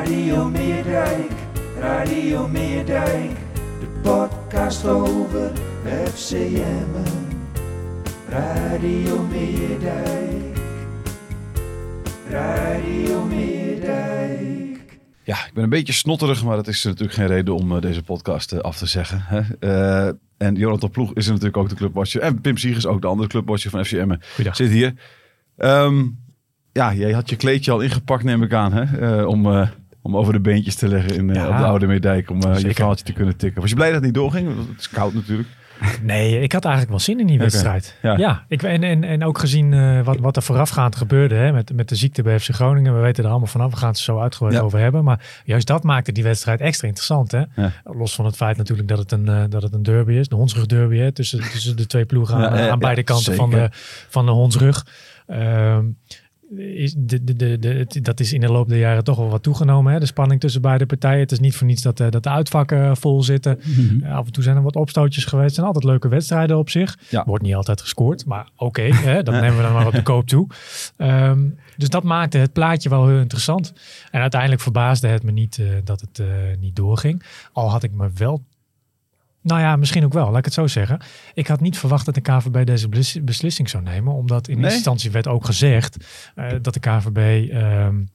Radio 0.00 0.48
Meerdijk, 0.48 1.30
Radio 1.78 2.48
Meerdijk, 2.48 3.30
de 3.80 3.86
podcast 4.02 4.86
over 4.86 5.52
FCM. 6.04 6.94
Radio 8.28 9.22
Meerdijk, 9.22 10.58
Radio 12.28 13.24
Meerdijk. 13.24 14.98
Ja, 15.24 15.46
ik 15.46 15.50
ben 15.54 15.64
een 15.64 15.70
beetje 15.70 15.92
snotterig, 15.92 16.44
maar 16.44 16.56
dat 16.56 16.68
is 16.68 16.84
natuurlijk 16.84 17.12
geen 17.12 17.26
reden 17.26 17.54
om 17.54 17.72
uh, 17.72 17.80
deze 17.80 18.02
podcast 18.02 18.52
uh, 18.52 18.58
af 18.58 18.76
te 18.76 18.86
zeggen. 18.86 19.22
Hè? 19.24 19.40
Uh, 19.60 20.12
en 20.36 20.54
Jonathan 20.54 20.90
Ploeg 20.90 21.14
is 21.14 21.24
er 21.24 21.32
natuurlijk 21.32 21.56
ook 21.56 21.68
de 21.68 21.74
clubwatcher. 21.74 22.20
En 22.20 22.40
Pim 22.40 22.56
Siegers 22.56 22.86
ook 22.86 23.00
de 23.00 23.06
andere 23.06 23.28
clubwatcher 23.28 23.70
van 23.70 23.84
FCM. 23.84 24.16
Zit 24.52 24.70
hier. 24.70 24.94
Um, 25.56 26.18
ja, 26.72 26.94
jij 26.94 27.12
had 27.12 27.30
je 27.30 27.36
kleedje 27.36 27.72
al 27.72 27.80
ingepakt, 27.80 28.24
neem 28.24 28.42
ik 28.42 28.52
aan, 28.52 28.72
hè? 28.72 29.22
om 29.22 29.68
om 30.02 30.16
over 30.16 30.32
de 30.32 30.40
beentjes 30.40 30.74
te 30.74 30.88
leggen 30.88 31.16
in, 31.16 31.34
ja, 31.34 31.48
op 31.48 31.56
de 31.56 31.64
Oude 31.64 31.86
Meerdijk. 31.86 32.30
Om 32.30 32.46
uh, 32.46 32.58
je 32.58 32.74
verhaaltje 32.74 33.04
te 33.04 33.12
kunnen 33.12 33.36
tikken. 33.36 33.60
Was 33.60 33.70
je 33.70 33.76
blij 33.76 33.86
dat 33.86 33.96
het 33.96 34.04
niet 34.04 34.14
doorging? 34.14 34.48
Het 34.68 34.78
is 34.78 34.90
koud 34.90 35.14
natuurlijk. 35.14 35.48
Nee, 36.02 36.40
ik 36.40 36.52
had 36.52 36.64
eigenlijk 36.64 36.94
wel 36.94 37.04
zin 37.04 37.20
in 37.20 37.26
die 37.26 37.38
wedstrijd. 37.38 37.96
Ja. 38.02 38.16
ja, 38.16 38.44
ik, 38.48 38.62
en, 38.62 38.82
en, 38.82 39.04
en 39.04 39.24
ook 39.24 39.38
gezien 39.38 39.72
uh, 39.72 40.04
wat, 40.04 40.18
wat 40.18 40.36
er 40.36 40.42
voorafgaand 40.42 40.96
gebeurde 40.96 41.34
hè, 41.34 41.52
met, 41.52 41.72
met 41.74 41.88
de 41.88 41.94
ziekte 41.94 42.22
bij 42.22 42.40
FC 42.40 42.54
Groningen. 42.54 42.94
We 42.94 43.00
weten 43.00 43.24
er 43.24 43.30
allemaal 43.30 43.48
vanaf, 43.48 43.70
we 43.70 43.76
gaan 43.76 43.88
het 43.88 43.96
er 43.96 44.02
zo 44.02 44.20
uitgebreid 44.20 44.54
ja. 44.54 44.60
over 44.60 44.78
hebben. 44.78 45.04
Maar 45.04 45.40
juist 45.44 45.66
dat 45.66 45.82
maakte 45.82 46.12
die 46.12 46.22
wedstrijd 46.22 46.60
extra 46.60 46.86
interessant. 46.86 47.30
Hè? 47.30 47.42
Ja. 47.56 47.72
Los 47.84 48.14
van 48.14 48.24
het 48.24 48.36
feit 48.36 48.56
natuurlijk 48.56 48.88
dat 48.88 48.98
het 48.98 49.12
een, 49.12 49.26
uh, 49.26 49.44
dat 49.48 49.62
het 49.62 49.72
een 49.72 49.82
derby 49.82 50.12
is. 50.12 50.28
De 50.28 50.34
hondsrug 50.34 50.66
derby 50.66 50.96
hè, 50.96 51.12
tussen, 51.12 51.40
tussen 51.40 51.76
de 51.76 51.86
twee 51.86 52.04
ploegen 52.04 52.34
aan, 52.34 52.70
aan 52.70 52.78
beide 52.78 53.02
kanten 53.02 53.34
van 53.34 53.50
de, 53.50 53.68
van 54.08 54.26
de 54.26 54.32
hondsrug. 54.32 54.86
Uh, 55.28 55.78
is 56.56 56.94
de, 56.98 57.24
de, 57.24 57.36
de, 57.36 57.58
de, 57.58 58.00
dat 58.00 58.20
is 58.20 58.32
in 58.32 58.40
de 58.40 58.52
loop 58.52 58.68
der 58.68 58.78
jaren 58.78 59.04
toch 59.04 59.16
wel 59.16 59.28
wat 59.28 59.42
toegenomen. 59.42 59.92
Hè? 59.92 59.98
De 59.98 60.06
spanning 60.06 60.40
tussen 60.40 60.60
beide 60.60 60.86
partijen. 60.86 61.20
Het 61.20 61.32
is 61.32 61.40
niet 61.40 61.56
voor 61.56 61.66
niets 61.66 61.82
dat, 61.82 61.96
dat 61.96 62.22
de 62.22 62.30
uitvakken 62.30 62.96
vol 62.96 63.22
zitten. 63.22 63.58
Mm 63.64 63.88
-hmm. 63.88 64.12
af 64.12 64.26
en 64.26 64.32
toe 64.32 64.42
zijn 64.42 64.56
er 64.56 64.62
wat 64.62 64.76
opstootjes 64.76 65.24
geweest. 65.24 65.46
Het 65.46 65.54
zijn 65.54 65.66
altijd 65.66 65.84
leuke 65.84 66.08
wedstrijden 66.08 66.58
op 66.58 66.70
zich. 66.70 66.98
Ja. 67.08 67.24
Wordt 67.26 67.44
niet 67.44 67.54
altijd 67.54 67.80
gescoord, 67.80 68.26
maar 68.26 68.48
oké. 68.56 68.88
Okay, 68.90 69.22
dat 69.22 69.34
nemen 69.40 69.56
we 69.56 69.62
dan 69.62 69.72
maar 69.72 69.86
op 69.86 69.92
de 69.92 70.02
koop 70.02 70.26
toe. 70.26 70.46
Um, 70.96 71.58
dus 71.76 71.88
dat 71.88 72.02
maakte 72.02 72.38
het 72.38 72.52
plaatje 72.52 72.88
wel 72.88 73.06
heel 73.06 73.18
interessant. 73.18 73.72
En 74.10 74.20
uiteindelijk 74.20 74.60
verbaasde 74.60 75.08
het 75.08 75.22
me 75.22 75.30
niet 75.30 75.58
uh, 75.58 75.68
dat 75.84 76.00
het 76.00 76.18
uh, 76.18 76.26
niet 76.58 76.76
doorging. 76.76 77.22
Al 77.52 77.70
had 77.70 77.82
ik 77.82 77.92
me 77.92 78.10
wel 78.14 78.42
nou 79.42 79.60
ja, 79.60 79.76
misschien 79.76 80.04
ook 80.04 80.12
wel, 80.12 80.26
laat 80.26 80.38
ik 80.38 80.44
het 80.44 80.54
zo 80.54 80.66
zeggen. 80.66 81.00
Ik 81.34 81.46
had 81.46 81.60
niet 81.60 81.78
verwacht 81.78 82.04
dat 82.04 82.14
de 82.14 82.20
KVB 82.20 82.66
deze 82.66 82.88
beslissing 83.22 83.68
zou 83.68 83.82
nemen, 83.82 84.12
omdat 84.12 84.48
in 84.48 84.60
nee? 84.60 84.72
instantie 84.72 85.10
werd 85.10 85.28
ook 85.28 85.44
gezegd 85.44 85.96
uh, 86.36 86.50
dat 86.62 86.74
de 86.74 86.80
KVB. 86.80 87.52
Um, 87.52 88.08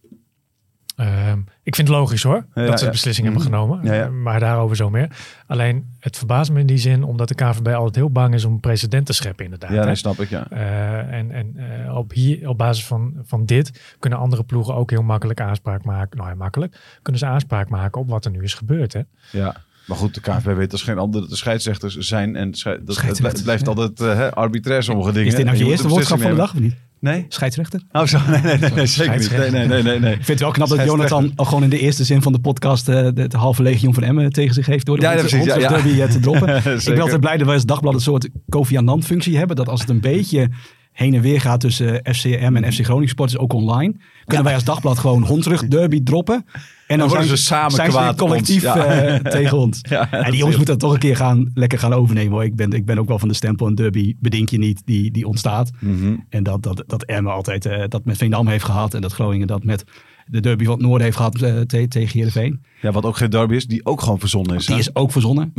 um, 0.95 1.45
ik 1.64 1.76
vind 1.76 1.88
het 1.88 1.98
logisch 1.98 2.23
hoor, 2.23 2.45
ja, 2.54 2.66
dat 2.66 2.80
ze 2.80 2.86
de 2.86 2.92
beslissing 2.92 3.28
ja. 3.28 3.34
hebben 3.34 3.52
genomen, 3.52 3.84
ja, 3.84 4.09
maar 4.09 4.40
daarover 4.40 4.76
zo 4.76 4.90
meer. 4.90 5.09
Alleen 5.48 5.95
het 6.00 6.17
verbaast 6.17 6.52
me 6.52 6.59
in 6.59 6.66
die 6.66 6.78
zin, 6.78 7.04
omdat 7.04 7.28
de 7.28 7.36
KVB 7.36 7.67
altijd 7.67 7.95
heel 7.95 8.11
bang 8.11 8.33
is 8.33 8.45
om 8.45 8.60
precedent 8.60 9.05
te 9.05 9.14
scheppen 9.14 9.44
inderdaad. 9.44 9.72
Ja, 9.72 9.86
dat 9.86 9.98
snap 9.98 10.20
ik, 10.20 10.30
ja. 10.30 10.48
Uh, 10.52 10.98
en 10.98 11.32
en 11.32 11.55
uh, 11.55 11.98
op, 11.98 12.11
hier, 12.11 12.49
op 12.49 12.58
basis 12.58 12.86
van, 12.86 13.14
van 13.23 13.45
dit 13.45 13.95
kunnen 13.99 14.20
andere 14.20 14.44
ploegen 14.44 14.76
ook 14.76 14.89
heel 14.89 15.04
makkelijk 15.04 15.42
aanspraak 15.42 15.83
maken. 15.83 16.17
Nou 16.17 16.30
ja, 16.30 16.36
makkelijk. 16.36 16.78
Kunnen 17.02 17.22
ze 17.22 17.28
aanspraak 17.28 17.70
maken 17.70 18.02
op 18.02 18.10
wat 18.10 18.26
er 18.26 18.32
nu 18.32 18.44
is 18.44 18.54
gebeurd, 18.54 18.94
hè. 18.94 19.02
Ja. 19.32 19.55
Maar 19.86 19.98
goed, 19.98 20.14
de 20.14 20.22
KVB 20.22 20.56
weet 20.56 20.72
als 20.72 20.82
geen 20.82 20.98
ander 20.98 21.22
dat 21.22 21.30
de 21.30 21.36
scheidsrechters 21.36 21.98
zijn. 21.98 22.36
En 22.36 22.52
dat, 22.84 23.02
het 23.02 23.44
blijft 23.44 23.68
altijd 23.68 24.00
uh, 24.02 24.28
arbitrair 24.28 24.84
sommige 24.84 25.12
dingen. 25.12 25.28
Is 25.28 25.36
dit 25.36 25.46
nou 25.46 25.58
je, 25.58 25.64
je 25.64 25.70
eerste 25.70 25.88
woordschap 25.88 26.22
van 26.22 26.30
de 26.30 26.36
dag 26.36 26.54
of 26.54 26.60
niet? 26.60 26.76
Nee? 27.00 27.26
Scheidsrechter? 27.28 27.82
Oh, 27.92 28.04
zo. 28.04 28.20
Nee, 28.30 28.42
nee, 28.42 28.58
nee, 28.58 28.72
nee 28.72 28.86
zeker 28.86 29.18
niet. 29.18 29.32
Nee, 29.32 29.52
nee, 29.52 29.68
nee, 29.68 29.84
nee, 29.84 30.00
nee. 30.00 30.12
Ik 30.12 30.16
vind 30.16 30.28
het 30.28 30.40
wel 30.40 30.52
knap 30.52 30.68
dat 30.70 30.84
Jonathan 30.84 31.32
al 31.36 31.46
gewoon 31.46 31.64
in 31.64 31.70
de 31.70 31.80
eerste 31.80 32.04
zin 32.04 32.22
van 32.22 32.32
de 32.32 32.40
podcast 32.40 32.90
uh, 32.90 33.10
het 33.14 33.34
halve 33.34 33.64
legioen 33.64 33.94
van 33.94 34.04
Emmen 34.04 34.32
tegen 34.32 34.54
zich 34.54 34.66
heeft 34.66 34.86
door 34.86 34.96
de 34.96 35.02
ja, 35.02 35.12
ja, 35.12 35.20
precies, 35.20 35.46
ja, 35.46 35.58
ja. 35.58 35.70
derby 35.70 36.08
te 36.08 36.20
droppen. 36.20 36.56
ik 36.66 36.86
ben 36.86 37.02
altijd 37.02 37.20
blij 37.20 37.38
dat 37.38 37.46
wij 37.46 37.56
als 37.56 37.66
dagblad 37.66 37.94
een 37.94 38.00
soort 38.00 38.30
Kofi 38.50 38.78
Annan 38.78 39.04
functie 39.04 39.38
hebben. 39.38 39.56
Dat 39.56 39.70
als 39.70 39.82
het 39.82 39.90
een 39.90 40.00
beetje 40.00 40.50
heen 40.95 41.14
en 41.14 41.22
weer 41.22 41.42
gaat 41.42 41.60
tussen 41.60 42.00
FCM 42.04 42.56
en 42.56 42.73
FC 42.73 42.83
Groningen 42.83 43.10
Sporters, 43.10 43.39
ook 43.39 43.54
online. 43.54 43.95
Kunnen 44.26 44.45
wij 44.45 44.54
als 44.54 44.64
dagblad 44.64 45.00
gewoon 45.00 45.23
hondrug 45.23 45.67
derby 45.67 46.04
droppen. 46.04 46.45
En 46.88 46.98
dan, 46.98 46.98
dan 46.98 47.10
zijn 47.10 47.23
ze 47.23 47.36
samen 47.36 47.72
zijn 47.72 47.89
kwaad 47.89 48.20
ze 48.20 48.26
collectief 48.26 48.61
ja. 48.61 49.14
uh, 49.14 49.16
tegen 49.16 49.58
ons. 49.58 49.80
Ja, 49.89 50.11
en 50.11 50.30
die 50.30 50.39
jongens 50.39 50.58
moeten 50.58 50.80
dat 50.80 50.80
toch 50.80 50.94
een 50.94 51.00
keer 51.00 51.16
gaan, 51.16 51.52
lekker 51.54 51.80
gaan 51.80 51.94
overnemen. 51.94 52.32
Hoor. 52.32 52.44
Ik, 52.44 52.55
ben, 52.55 52.72
ik 52.72 52.86
ben 52.86 53.00
ook 53.00 53.08
wel 53.08 53.20
van 53.20 53.28
de 53.28 53.34
stempel 53.34 53.67
een 53.67 53.76
derby 53.76 54.16
bedink 54.20 54.50
je 54.50 54.58
niet 54.58 54.82
die, 54.86 55.11
die 55.11 55.28
ontstaat. 55.28 55.72
Mm 55.80 56.00
-hmm. 56.00 56.26
En 56.30 56.44
dat, 56.44 56.64
dat, 56.64 56.84
dat 56.88 57.04
Emmen 57.04 57.34
altijd 57.34 57.66
uh, 57.66 57.84
dat 57.88 58.05
met 58.05 58.17
Veendam 58.17 58.48
heeft 58.48 58.64
gehad. 58.64 58.94
En 58.94 59.02
dat 59.02 59.14
Groningen 59.14 59.48
dat 59.48 59.64
met 59.64 59.84
de 60.26 60.39
derby 60.39 60.64
van 60.64 60.73
het 60.73 60.82
Noorden 60.82 61.04
heeft 61.04 61.17
gehad 61.17 61.42
uh, 61.42 61.60
te, 61.61 61.88
tegen 61.88 62.17
Heerenveen. 62.17 62.64
Ja, 62.82 62.92
wat 62.92 63.05
ook 63.05 63.17
geen 63.17 63.30
derby 63.30 63.55
is, 63.55 63.67
die 63.67 63.86
ook 63.86 64.02
gewoon 64.02 64.20
verzonnen 64.20 64.55
is. 64.55 64.66
Die 64.66 64.76
hè? 64.76 64.82
is 64.82 64.95
ook 64.95 65.11
verzonnen. 65.11 65.52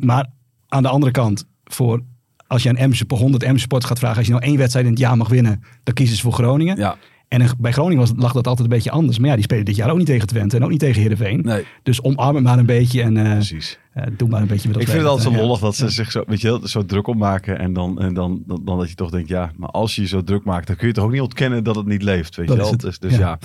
Maar 0.00 0.26
aan 0.68 0.82
de 0.82 0.88
andere 0.88 1.12
kant, 1.12 1.46
voor 1.64 2.02
als 2.46 2.62
je 2.62 2.68
een 2.68 2.90
M 2.90 3.14
100 3.14 3.52
M 3.52 3.56
Sport 3.56 3.84
gaat 3.84 3.98
vragen, 3.98 4.16
als 4.16 4.26
je 4.26 4.32
nou 4.32 4.44
één 4.44 4.56
wedstrijd 4.56 4.86
in 4.86 4.92
het 4.92 5.00
jaar 5.00 5.16
mag 5.16 5.28
winnen, 5.28 5.62
dan 5.82 5.94
kiezen 5.94 6.16
ze 6.16 6.22
voor 6.22 6.32
Groningen. 6.32 6.76
Ja. 6.76 6.96
En 7.28 7.46
bij 7.58 7.72
Groningen 7.72 7.98
was, 7.98 8.12
lag 8.16 8.32
dat 8.32 8.46
altijd 8.46 8.68
een 8.68 8.74
beetje 8.74 8.90
anders. 8.90 9.18
Maar 9.18 9.28
ja, 9.28 9.34
die 9.34 9.44
spelen 9.44 9.64
dit 9.64 9.76
jaar 9.76 9.90
ook 9.90 9.96
niet 9.96 10.06
tegen 10.06 10.26
Twente 10.26 10.56
en 10.56 10.64
ook 10.64 10.70
niet 10.70 10.78
tegen 10.78 11.00
Heerenveen. 11.00 11.40
Nee. 11.40 11.64
Dus 11.82 12.02
omarm 12.02 12.34
het 12.34 12.44
maar 12.44 12.58
een 12.58 12.66
beetje 12.66 13.02
en 13.02 13.16
uh, 13.16 13.32
Precies. 13.32 13.78
Uh, 13.96 14.04
doe 14.16 14.28
maar 14.28 14.40
een 14.40 14.46
beetje 14.46 14.68
met 14.68 14.80
Ik 14.80 14.88
vind 14.88 14.98
het 14.98 15.08
altijd 15.08 15.34
zo 15.34 15.40
lollig 15.40 15.58
dat 15.58 15.76
ze 15.76 15.84
ja. 15.84 15.90
zich 15.90 16.10
zo, 16.10 16.24
weet 16.26 16.40
je, 16.40 16.60
zo 16.64 16.84
druk 16.84 17.06
op 17.06 17.16
maken. 17.16 17.58
En, 17.58 17.72
dan, 17.72 18.00
en 18.00 18.14
dan, 18.14 18.42
dan, 18.46 18.62
dan, 18.64 18.78
dat 18.78 18.88
je 18.88 18.94
toch 18.94 19.10
denkt, 19.10 19.28
ja, 19.28 19.50
maar 19.56 19.68
als 19.68 19.94
je 19.94 20.02
je 20.02 20.08
zo 20.08 20.22
druk 20.22 20.44
maakt, 20.44 20.66
dan 20.66 20.76
kun 20.76 20.86
je 20.86 20.92
toch 20.92 21.04
ook 21.04 21.12
niet 21.12 21.20
ontkennen 21.20 21.64
dat 21.64 21.76
het 21.76 21.86
niet 21.86 22.02
leeft. 22.02 22.36
Weet 22.36 22.46
dat 22.46 22.56
je 22.56 22.62
wel? 22.62 22.76
Dus, 22.76 22.98
dus 22.98 23.12
ja. 23.12 23.18
ja. 23.18 23.38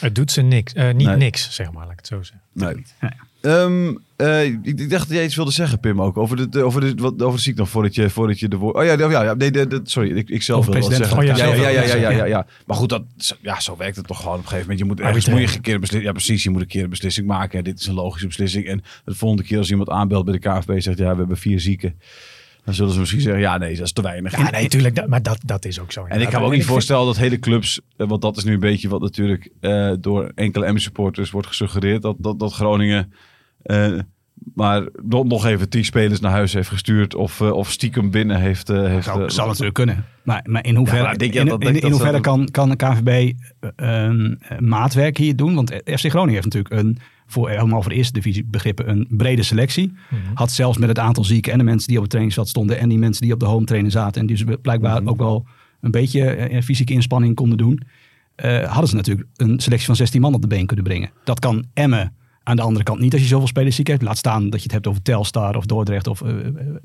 Het 0.00 0.14
doet 0.14 0.30
ze 0.30 0.42
niks, 0.42 0.74
uh, 0.74 0.92
niet 0.92 1.06
nee. 1.06 1.16
niks, 1.16 1.54
zeg 1.54 1.72
maar, 1.72 1.82
laat 1.82 1.92
ik 1.92 1.98
het 1.98 2.06
zo 2.06 2.22
zeggen. 2.22 2.40
Nee. 2.52 3.10
Ehm, 3.46 3.94
eh, 4.16 4.44
ik, 4.44 4.90
dacht 4.90 5.08
dat 5.08 5.16
jij 5.16 5.24
iets 5.24 5.36
wilde 5.36 5.50
zeggen, 5.50 5.80
Pim, 5.80 6.02
ook. 6.02 6.16
Over 6.16 6.50
de, 6.50 6.62
over 6.62 6.80
de, 6.80 7.02
wat, 7.02 7.22
over 7.22 7.36
de 7.36 7.42
ziekte 7.42 7.60
nog, 7.60 7.70
voordat 7.70 7.94
je, 7.94 8.10
voordat 8.10 8.38
je 8.38 8.48
de 8.48 8.56
woorden 8.56 8.82
oh, 8.82 8.92
oh 8.92 9.10
ja, 9.10 9.10
ja, 9.10 9.22
ja 9.22 9.34
nee, 9.34 9.80
sorry, 9.82 10.16
ik, 10.16 10.28
ik 10.28 10.42
zelf 10.42 10.66
wilde 10.66 10.80
oh 10.80 10.92
zeggen. 10.92 11.24
Ja, 11.26 11.36
ja, 11.36 11.68
ja, 11.68 11.82
ja, 11.82 12.10
ja, 12.10 12.24
ja, 12.24 12.46
Maar 12.66 12.76
goed, 12.76 12.88
dat, 12.88 13.02
ja, 13.40 13.60
zo 13.60 13.76
werkt 13.76 13.96
het 13.96 14.06
toch 14.06 14.20
gewoon 14.20 14.38
op 14.38 14.42
een 14.42 14.48
gegeven 14.48 14.70
moment. 14.70 14.78
Je 14.78 14.84
moet 14.84 15.00
ergens 15.00 15.28
moet 15.28 15.50
je 15.50 15.56
een 15.56 15.60
keer 15.60 15.80
beslissing... 15.80 16.04
Ja, 16.04 16.12
precies, 16.12 16.42
je 16.42 16.50
moet 16.50 16.60
een 16.60 16.66
keer 16.66 16.84
een 16.84 16.90
beslissing 16.90 17.26
maken. 17.26 17.64
Dit 17.64 17.80
is 17.80 17.86
een 17.86 17.94
logische 17.94 18.26
beslissing. 18.26 18.66
En 18.66 18.82
de 19.04 19.14
volgende 19.14 19.44
keer 19.44 19.58
als 19.58 19.70
iemand 19.70 19.90
aanbelt 19.90 20.24
bij 20.24 20.38
de 20.38 20.48
KFB 20.48 20.70
zegt... 20.78 20.98
Ja, 20.98 21.12
we 21.12 21.18
hebben 21.18 21.36
vier 21.36 21.60
zieken. 21.60 21.98
Dan 22.64 22.74
zullen 22.74 22.92
ze 22.92 22.98
misschien 22.98 23.20
zeggen, 23.20 23.40
ja, 23.40 23.58
nee, 23.58 23.76
dat 23.76 23.84
is 23.84 23.92
te 23.92 24.02
weinig. 24.02 24.36
Ja, 24.36 24.50
nee, 24.50 24.62
natuurlijk, 24.62 25.06
maar 25.06 25.22
dat, 25.22 25.38
dat 25.44 25.64
is 25.64 25.80
ook 25.80 25.92
zo. 25.92 26.04
En 26.04 26.20
ik 26.20 26.28
kan 26.28 26.40
me 26.40 26.46
ook 26.46 26.52
niet 26.52 26.64
voorstellen 26.64 27.06
dat 27.06 27.16
hele 27.16 27.38
clubs, 27.38 27.80
eh, 27.96 28.08
want 28.08 28.22
dat 28.22 28.36
is 28.36 28.44
nu 28.44 28.52
een 28.52 28.60
beetje 28.60 28.88
wat 28.88 29.00
natuurlijk 29.00 29.50
eh, 29.60 29.92
door 30.00 30.32
enkele 30.34 30.72
M-supporters 30.72 31.30
wordt 31.30 31.48
gesuggereerd, 31.48 32.02
dat, 32.02 32.16
dat, 32.18 32.38
dat 32.38 32.52
Groningen 32.52 33.12
maar 34.54 34.82
nog 35.02 35.46
even 35.46 35.68
tien 35.68 35.84
spelers 35.84 36.20
naar 36.20 36.30
huis 36.30 36.52
heeft 36.52 36.68
gestuurd 36.68 37.14
of, 37.14 37.40
uh, 37.40 37.52
of 37.52 37.70
stiekem 37.70 38.10
binnen 38.10 38.40
heeft... 38.40 38.70
Uh, 38.70 38.86
heeft 38.86 39.04
zou, 39.04 39.30
zou 39.30 39.48
natuurlijk 39.48 39.74
kunnen. 39.74 40.04
Maar, 40.22 40.44
maar 40.44 40.64
in 40.64 40.74
hoeverre, 40.74 41.02
ja, 41.02 41.14
denk 41.14 41.32
je 41.32 41.40
in, 41.40 41.46
dat, 41.46 41.62
in, 41.62 41.68
in, 41.68 41.80
in 41.80 41.90
hoeverre 41.90 42.20
kan, 42.20 42.48
kan 42.50 42.68
de 42.68 42.76
KVB 42.76 43.32
maatwerk 44.58 45.16
hier 45.16 45.36
doen? 45.36 45.54
Want 45.54 45.70
FC 45.84 46.08
Groningen 46.08 46.34
heeft 46.34 46.44
natuurlijk 46.44 46.74
een 46.74 46.98
voor 47.26 47.50
helemaal 47.50 47.82
voor 47.82 47.90
de 47.90 47.96
eerste 47.96 48.12
divisie 48.12 48.44
begrippen 48.44 48.90
een 48.90 49.06
brede 49.10 49.42
selectie. 49.42 49.86
Mm 49.86 49.96
-hmm. 50.08 50.34
Had 50.34 50.50
zelfs 50.50 50.78
met 50.78 50.88
het 50.88 50.98
aantal 50.98 51.24
zieken 51.24 51.52
en 51.52 51.58
de 51.58 51.64
mensen 51.64 51.88
die 51.88 51.96
op 51.96 52.02
het 52.02 52.10
trainingsveld 52.10 52.48
stonden 52.48 52.78
en 52.78 52.88
die 52.88 52.98
mensen 52.98 53.22
die 53.22 53.32
op 53.32 53.40
de 53.40 53.46
home 53.46 53.66
trainer 53.66 53.90
zaten 53.90 54.20
en 54.20 54.26
die 54.26 54.44
dus 54.44 54.56
blijkbaar 54.62 54.92
mm 54.92 54.98
-hmm. 54.98 55.08
ook 55.08 55.18
wel 55.18 55.46
een 55.80 55.90
beetje 55.90 56.50
uh, 56.50 56.62
fysieke 56.62 56.92
inspanning 56.92 57.34
konden 57.34 57.58
doen. 57.58 57.82
Uh, 58.44 58.64
hadden 58.64 58.88
ze 58.88 58.96
natuurlijk 58.96 59.28
een 59.36 59.60
selectie 59.60 59.86
van 59.86 59.96
16 59.96 60.20
man 60.20 60.34
op 60.34 60.40
de 60.40 60.46
been 60.46 60.66
kunnen 60.66 60.84
brengen. 60.84 61.10
Dat 61.24 61.38
kan 61.38 61.64
Emmen 61.74 62.14
aan 62.46 62.56
de 62.56 62.62
andere 62.62 62.84
kant 62.84 63.00
niet 63.00 63.12
als 63.12 63.22
je 63.22 63.28
zoveel 63.28 63.46
spelers 63.46 63.76
ziek 63.76 63.86
hebt. 63.86 64.02
Laat 64.02 64.18
staan 64.18 64.50
dat 64.50 64.58
je 64.58 64.62
het 64.62 64.72
hebt 64.72 64.86
over 64.86 65.02
Telstar 65.02 65.56
of 65.56 65.66
Dordrecht 65.66 66.06
of 66.06 66.20
uh, 66.20 66.34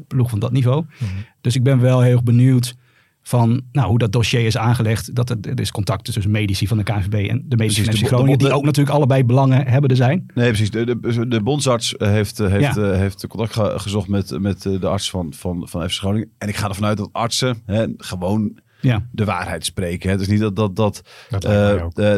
ploeg 0.08 0.30
van 0.30 0.40
dat 0.40 0.52
niveau. 0.52 0.82
Mm 0.82 0.88
-hmm. 0.98 1.26
Dus 1.42 1.56
ik 1.56 1.64
ben 1.64 1.80
wel 1.80 2.02
heel 2.02 2.12
erg 2.12 2.24
benieuwd 2.24 2.76
van 3.22 3.62
nou, 3.72 3.88
hoe 3.88 3.98
dat 3.98 4.12
dossier 4.12 4.46
is 4.46 4.58
aangelegd. 4.58 5.16
Dat 5.16 5.30
er, 5.30 5.38
er 5.42 5.60
is 5.60 5.72
contact 5.72 6.04
tussen 6.04 6.32
medici 6.32 6.68
van 6.68 6.78
de 6.78 6.84
KNVB 6.84 7.30
en 7.30 7.46
de 7.46 7.56
medici 7.56 7.84
van 7.84 7.94
FC 7.94 8.08
Groningen. 8.08 8.38
Die 8.38 8.54
ook 8.54 8.64
natuurlijk 8.64 8.96
allebei 8.96 9.26
belangen 9.26 9.68
hebben 9.68 9.90
er 9.90 9.96
zijn. 9.96 10.26
Nee, 10.34 10.48
precies. 10.48 10.72
De, 10.72 11.00
de, 11.00 11.28
de 11.28 11.42
bondsarts 11.42 11.96
heeft, 11.98 12.38
heeft, 12.38 12.76
ja. 12.76 12.92
heeft 12.92 13.28
contact 13.28 13.54
ge, 13.54 13.74
gezocht 13.76 14.08
met, 14.08 14.40
met 14.40 14.62
de 14.62 14.88
arts 14.88 15.10
van, 15.10 15.34
van, 15.34 15.68
van 15.68 15.90
FC 15.90 15.98
Groningen. 15.98 16.30
En 16.38 16.48
ik 16.48 16.56
ga 16.56 16.68
ervan 16.68 16.86
uit 16.86 16.98
dat 16.98 17.10
artsen 17.12 17.62
hè, 17.66 17.86
gewoon 17.98 18.60
ja. 18.82 19.08
de 19.12 19.26
waarheid 19.26 19.66
spreken. 19.66 20.10
Het 20.10 20.22
is 20.22 20.28
niet 20.28 20.40
dat, 20.40 20.56
dat, 20.56 20.76
dat, 20.76 21.02
dat, 21.30 21.42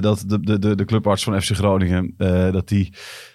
dat 0.01 0.24
de, 0.28 0.40
de, 0.40 0.60
de, 0.60 0.75
de 0.75 0.86
clubarts 0.86 1.24
van 1.24 1.42
FC 1.42 1.51
Groningen, 1.56 2.13
dat 2.51 2.68
die 2.68 2.94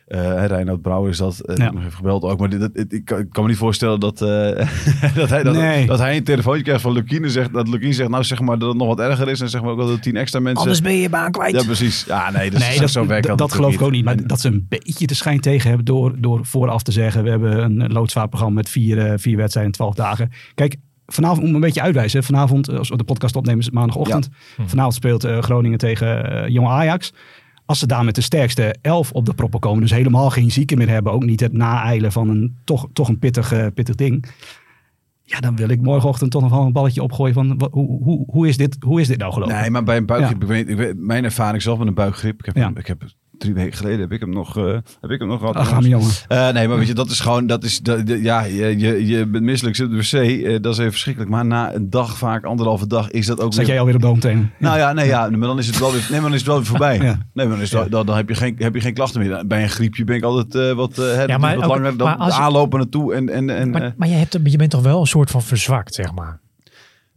uh, 0.08 0.46
Reinoud 0.46 0.82
Brouwer 0.82 1.10
is 1.10 1.16
dat. 1.16 1.42
Uh, 1.44 1.56
Nog 1.56 1.80
even 1.80 1.92
gebeld 1.92 2.22
ook. 2.22 2.38
Maar 2.38 2.48
dit, 2.48 2.92
ik, 2.92 3.04
kan, 3.04 3.42
me 3.42 3.48
niet 3.48 3.56
voorstellen 3.56 4.00
dat, 4.00 4.20
uh, 4.20 4.28
dat, 5.14 5.28
hij, 5.28 5.42
dat, 5.42 5.86
dat, 5.86 5.98
hij 5.98 6.16
een 6.16 6.24
telefoontje 6.24 6.62
krijgt 6.62 6.82
van 6.82 6.92
Lukine. 6.92 7.30
Zegt, 7.30 7.52
dat 7.52 7.68
Lukine 7.68 7.92
zegt 7.92 8.08
nou 8.08 8.24
zeg 8.24 8.40
maar 8.40 8.58
dat 8.58 8.68
het 8.68 8.78
nog 8.78 8.86
wat 8.86 9.00
erger 9.00 9.28
is. 9.28 9.40
En 9.40 9.48
zeg 9.48 9.62
maar 9.62 9.70
ook 9.70 9.78
dat 9.78 9.88
er 9.88 10.00
tien 10.00 10.16
extra 10.16 10.40
mensen... 10.40 10.60
Anders 10.60 10.80
ben 10.80 10.92
je 10.92 11.00
je 11.00 11.08
baan 11.08 11.30
kwijt. 11.30 11.54
Ja, 11.54 11.62
precies. 11.62 12.04
Ja, 12.06 12.30
nee, 12.30 12.50
dat, 12.50 12.60
nee, 12.60 12.80
dat, 12.80 12.90
zo 12.90 13.06
werkt 13.06 13.38
dat, 13.38 13.52
geloof 13.52 13.74
ik 13.74 13.82
ook 13.82 13.90
niet. 13.90 14.04
Maar 14.04 14.26
dat 14.26 14.40
ze 14.40 14.48
een 14.48 14.66
beetje 14.68 15.06
de 15.06 15.14
schijn 15.14 15.40
tegen 15.40 15.68
hebben 15.68 15.86
door, 15.86 16.14
door 16.18 16.46
vooraf 16.46 16.82
te 16.82 16.92
zeggen... 16.92 17.22
we 17.22 17.30
hebben 17.30 17.58
een 17.58 17.92
loodsvaartprogramma 17.92 18.54
met 18.54 18.68
vier, 18.68 19.18
vier 19.18 19.36
wedstrijden 19.36 19.72
in 19.72 19.78
twaalf 19.78 19.94
dagen. 19.94 20.30
Kijk, 20.54 20.76
vanavond 21.06 21.46
moet 21.46 21.54
een 21.54 21.60
beetje 21.60 21.82
uitwijzen. 21.82 22.24
Vanavond, 22.24 22.68
als 22.70 22.88
we 22.88 22.96
de 22.96 23.04
podcast 23.04 23.36
opnemen, 23.36 23.60
is 23.60 23.66
het 23.66 23.74
maandagochtend. 23.74 24.28
Vanavond 24.66 24.94
speelt 24.94 25.24
Groningen 25.24 25.78
tegen 25.78 26.52
Jong 26.52 26.68
Ajax. 26.68 27.12
Als 27.68 27.78
ze 27.78 27.86
daar 27.86 28.04
met 28.04 28.14
de 28.14 28.20
sterkste 28.20 28.76
elf 28.80 29.12
op 29.12 29.26
de 29.26 29.34
proppen 29.34 29.60
komen, 29.60 29.80
dus 29.80 29.90
helemaal 29.90 30.30
geen 30.30 30.50
zieken 30.50 30.78
meer 30.78 30.88
hebben, 30.88 31.12
ook 31.12 31.24
niet 31.24 31.40
het 31.40 31.52
naeilen 31.52 32.12
van 32.12 32.28
een 32.28 32.56
toch, 32.64 32.88
toch 32.92 33.08
een 33.08 33.18
pittig, 33.18 33.52
uh, 33.52 33.66
pittig 33.74 33.94
ding. 33.94 34.24
Ja, 35.22 35.40
dan 35.40 35.56
wil 35.56 35.68
ik 35.68 35.82
morgenochtend 35.82 36.30
toch 36.30 36.42
nog 36.42 36.50
wel 36.50 36.60
een 36.60 36.72
balletje 36.72 37.02
opgooien 37.02 37.34
van 37.34 37.68
hoe, 37.70 38.02
hoe, 38.02 38.24
hoe, 38.26 38.48
is, 38.48 38.56
dit, 38.56 38.76
hoe 38.80 39.00
is 39.00 39.06
dit 39.06 39.18
nou 39.18 39.32
gelopen? 39.32 39.54
Nee, 39.54 39.70
maar 39.70 39.84
bij 39.84 39.96
een 39.96 40.06
buikgriep, 40.06 40.42
ik 40.42 40.48
weet, 40.48 40.68
ik 40.68 40.76
weet, 40.76 40.98
mijn 40.98 41.24
ervaring 41.24 41.62
zelf 41.62 41.78
met 41.78 41.86
een 41.86 41.94
buikgriep, 41.94 42.38
ik 42.38 42.44
heb, 42.46 42.56
ja. 42.56 42.70
ik 42.74 42.86
heb 42.86 43.04
drie 43.38 43.54
weken 43.54 43.76
geleden 43.76 44.00
heb 44.00 44.12
ik 44.12 44.20
hem 44.20 44.30
nog, 44.30 44.58
uh, 44.58 44.72
heb 45.00 45.10
ik 45.10 45.18
hem 45.18 45.28
nog 45.28 45.38
gehad. 45.38 45.56
Ach, 45.56 45.84
jongen. 45.84 46.10
Uh, 46.28 46.50
nee, 46.50 46.68
maar 46.68 46.78
weet 46.78 46.86
je, 46.86 46.94
dat 46.94 47.10
is 47.10 47.20
gewoon, 47.20 47.46
dat 47.46 47.64
is, 47.64 47.80
dat, 47.80 48.02
ja, 48.06 48.44
je, 48.44 48.78
je, 48.78 49.06
je 49.06 49.26
bent 49.26 49.44
misselijk, 49.44 49.76
zit 49.76 49.86
op 49.86 49.92
de 49.92 49.98
wc, 49.98 50.12
uh, 50.12 50.58
dat 50.60 50.72
is 50.72 50.78
even 50.78 50.90
verschrikkelijk. 50.90 51.32
Maar 51.32 51.46
na 51.46 51.74
een 51.74 51.90
dag, 51.90 52.16
vaak 52.16 52.44
anderhalve 52.44 52.86
dag, 52.86 53.10
is 53.10 53.26
dat 53.26 53.40
ook 53.40 53.54
Zat 53.54 53.66
jij 53.66 53.78
alweer 53.78 53.94
op 53.94 54.00
de 54.00 54.08
meteen? 54.08 54.50
Nou 54.58 54.78
ja, 54.78 54.92
nee, 54.92 55.06
ja, 55.06 55.30
maar 55.30 55.48
dan 55.48 55.58
is 55.58 55.66
het 55.66 55.78
wel 55.78 55.92
weer, 55.92 56.06
nee, 56.10 56.20
maar 56.20 56.30
dan 56.30 56.32
is 56.32 56.38
het 56.38 56.48
wel 56.48 56.56
weer 56.56 56.66
voorbij. 56.66 56.98
ja. 56.98 57.18
Nee, 57.32 57.46
maar 57.46 57.54
dan, 57.56 57.60
is 57.60 57.72
het, 57.72 57.90
dan, 57.90 58.06
dan 58.06 58.16
heb, 58.16 58.28
je 58.28 58.34
geen, 58.34 58.54
heb 58.58 58.74
je 58.74 58.80
geen 58.80 58.94
klachten 58.94 59.20
meer. 59.20 59.46
Bij 59.46 59.62
een 59.62 59.70
griepje 59.70 60.04
ben 60.04 60.16
ik 60.16 60.22
altijd 60.22 60.74
wat, 60.74 60.94
ja, 61.26 61.38
maar, 61.38 61.56
wat 61.56 61.66
langer 61.66 61.96
dan 61.96 62.18
aanlopen 62.18 62.78
naartoe. 62.78 63.14
En, 63.14 63.28
en, 63.28 63.50
en, 63.50 63.70
maar, 63.70 63.94
maar 63.96 64.08
je, 64.08 64.14
hebt, 64.14 64.38
je 64.42 64.56
bent 64.56 64.70
toch 64.70 64.82
wel 64.82 65.00
een 65.00 65.06
soort 65.06 65.30
van 65.30 65.42
verzwakt, 65.42 65.94
zeg 65.94 66.14
maar. 66.14 66.40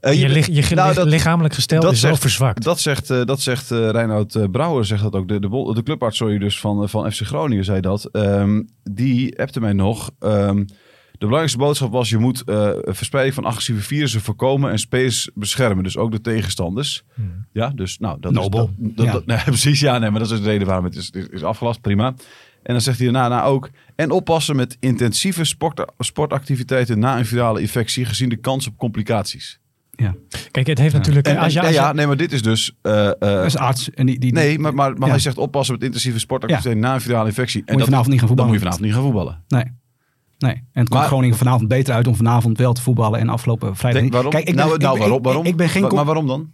Uh, 0.02 0.14
je, 0.14 0.54
je, 0.54 0.68
je 0.70 0.76
nou, 0.76 0.94
dat, 0.94 1.08
lichamelijk 1.08 1.54
gesteld 1.54 1.82
dat 1.82 1.92
is 1.92 2.00
zegt, 2.00 2.20
verzwakt. 2.20 2.64
Dat 2.64 2.80
zegt, 2.80 3.10
uh, 3.10 3.26
dat 3.26 3.42
zegt 3.42 3.72
uh, 3.72 3.90
Reinoud 3.90 4.52
Brouwer, 4.52 4.86
zegt 4.86 5.02
dat 5.02 5.16
ook. 5.16 5.28
De, 5.28 5.40
de, 5.40 5.72
de 5.74 5.84
clubarts 5.84 6.18
sorry, 6.18 6.38
dus 6.38 6.60
van, 6.60 6.90
van 6.90 7.12
FC 7.12 7.22
Groningen 7.22 7.66
zei 7.66 7.82
dat. 7.82 8.10
Um, 8.12 8.70
die 8.84 9.40
appte 9.40 9.60
mij 9.60 9.74
nog. 9.74 10.12
Um, 10.20 10.66
de 11.12 11.28
belangrijkste 11.28 11.58
boodschap 11.58 11.92
was: 11.92 12.10
je 12.10 12.18
moet 12.18 12.44
verspreiding 12.84 13.36
van 13.36 13.46
agressieve 13.46 13.82
virussen 13.82 14.22
voorkomen 14.22 14.72
en 14.72 14.80
spelers 14.80 15.30
beschermen. 15.34 15.84
Dus 15.84 15.98
ook 15.98 16.12
de 16.12 16.22
tegenstanders. 16.22 17.04
Hmm. 17.14 17.46
Ja, 17.52 17.70
dus 17.70 17.98
nou, 17.98 18.18
dat 18.20 18.32
Nobel. 18.32 18.74
is. 18.80 18.90
Dat, 18.96 19.12
dat, 19.12 19.26
nee, 19.26 19.44
precies, 19.56 19.80
ja, 19.80 19.98
nee, 19.98 20.10
maar 20.10 20.20
dat 20.20 20.32
is 20.32 20.40
de 20.40 20.46
reden 20.46 20.68
waarom 20.68 20.86
het 20.86 20.96
is, 20.96 21.10
is, 21.10 21.28
is 21.28 21.44
afgelast. 21.44 21.82
Prima. 21.82 22.14
En 22.64 22.74
dan 22.74 22.82
zegt 22.82 22.98
hij 22.98 23.12
daarna 23.12 23.36
nou 23.36 23.54
ook. 23.54 23.70
En 23.96 24.12
oppassen 24.12 24.56
met 24.56 24.78
intensieve 24.80 25.44
sport, 25.44 25.86
sportactiviteiten 25.98 27.00
na 27.00 27.18
een 27.18 27.26
virale 27.26 27.62
infectie, 27.62 28.06
gezien 28.06 28.30
de 28.30 28.36
kans 28.36 28.68
op 28.68 28.78
complicaties. 28.78 29.61
Ja. 30.02 30.16
Kijk, 30.52 30.68
het 30.68 30.78
heeft 30.78 30.94
natuurlijk... 30.94 31.28
En, 31.28 31.38
als 31.38 31.54
je, 31.54 31.62
ja, 31.62 31.94
nee, 31.94 32.08
maar 32.08 32.18
dit 32.18 32.32
is 32.32 32.42
dus... 32.42 32.72
Uh, 32.84 33.12
uh, 33.20 33.46
is 33.46 33.58
arts. 33.58 33.90
En 33.90 34.06
die, 34.06 34.20
die, 34.20 34.34
nee, 34.34 34.60
maar, 34.60 34.74
maar, 34.74 34.94
maar 34.98 35.10
hij 35.10 35.20
zegt 35.20 35.38
oppassen 35.38 35.76
met 35.76 35.84
intensieve 35.84 36.20
sportactiviteiten 36.20 36.84
na 36.84 36.94
een 36.94 37.02
virale 37.02 37.28
infectie. 37.28 37.62
En 37.66 37.72
moet 37.72 37.80
je 37.80 37.86
vanavond 37.86 38.10
niet 38.10 38.20
gaan 38.20 38.28
voetballen. 38.28 38.52
Dan 38.52 38.62
moet 38.62 38.72
je 38.72 38.80
vanavond 38.80 38.86
niet 38.86 38.94
gaan 38.94 39.04
voetballen. 39.04 39.44
Nee. 39.48 39.80
Nee, 40.38 40.54
en 40.54 40.82
het 40.82 40.90
komt 40.90 41.04
Groningen 41.04 41.38
vanavond 41.38 41.68
beter 41.68 41.94
uit 41.94 42.08
om 42.08 42.16
vanavond 42.16 42.58
wel 42.58 42.74
te 42.74 42.82
voetballen 42.82 43.20
en 43.20 43.30
afgelopen 43.30 43.76
vrijdag. 43.76 44.10
Waarom? 44.10 44.32
Kijk, 44.32 44.48
ik 44.48 44.56
ben, 44.56 44.66
nou, 44.66 44.78
nou, 44.78 44.98
waarom? 44.98 45.22
waarom? 45.22 45.46
Ik, 45.46 45.56
ben 45.56 45.70
geen 45.70 45.82
maar 45.82 46.06
waarom 46.06 46.28
dan? 46.28 46.52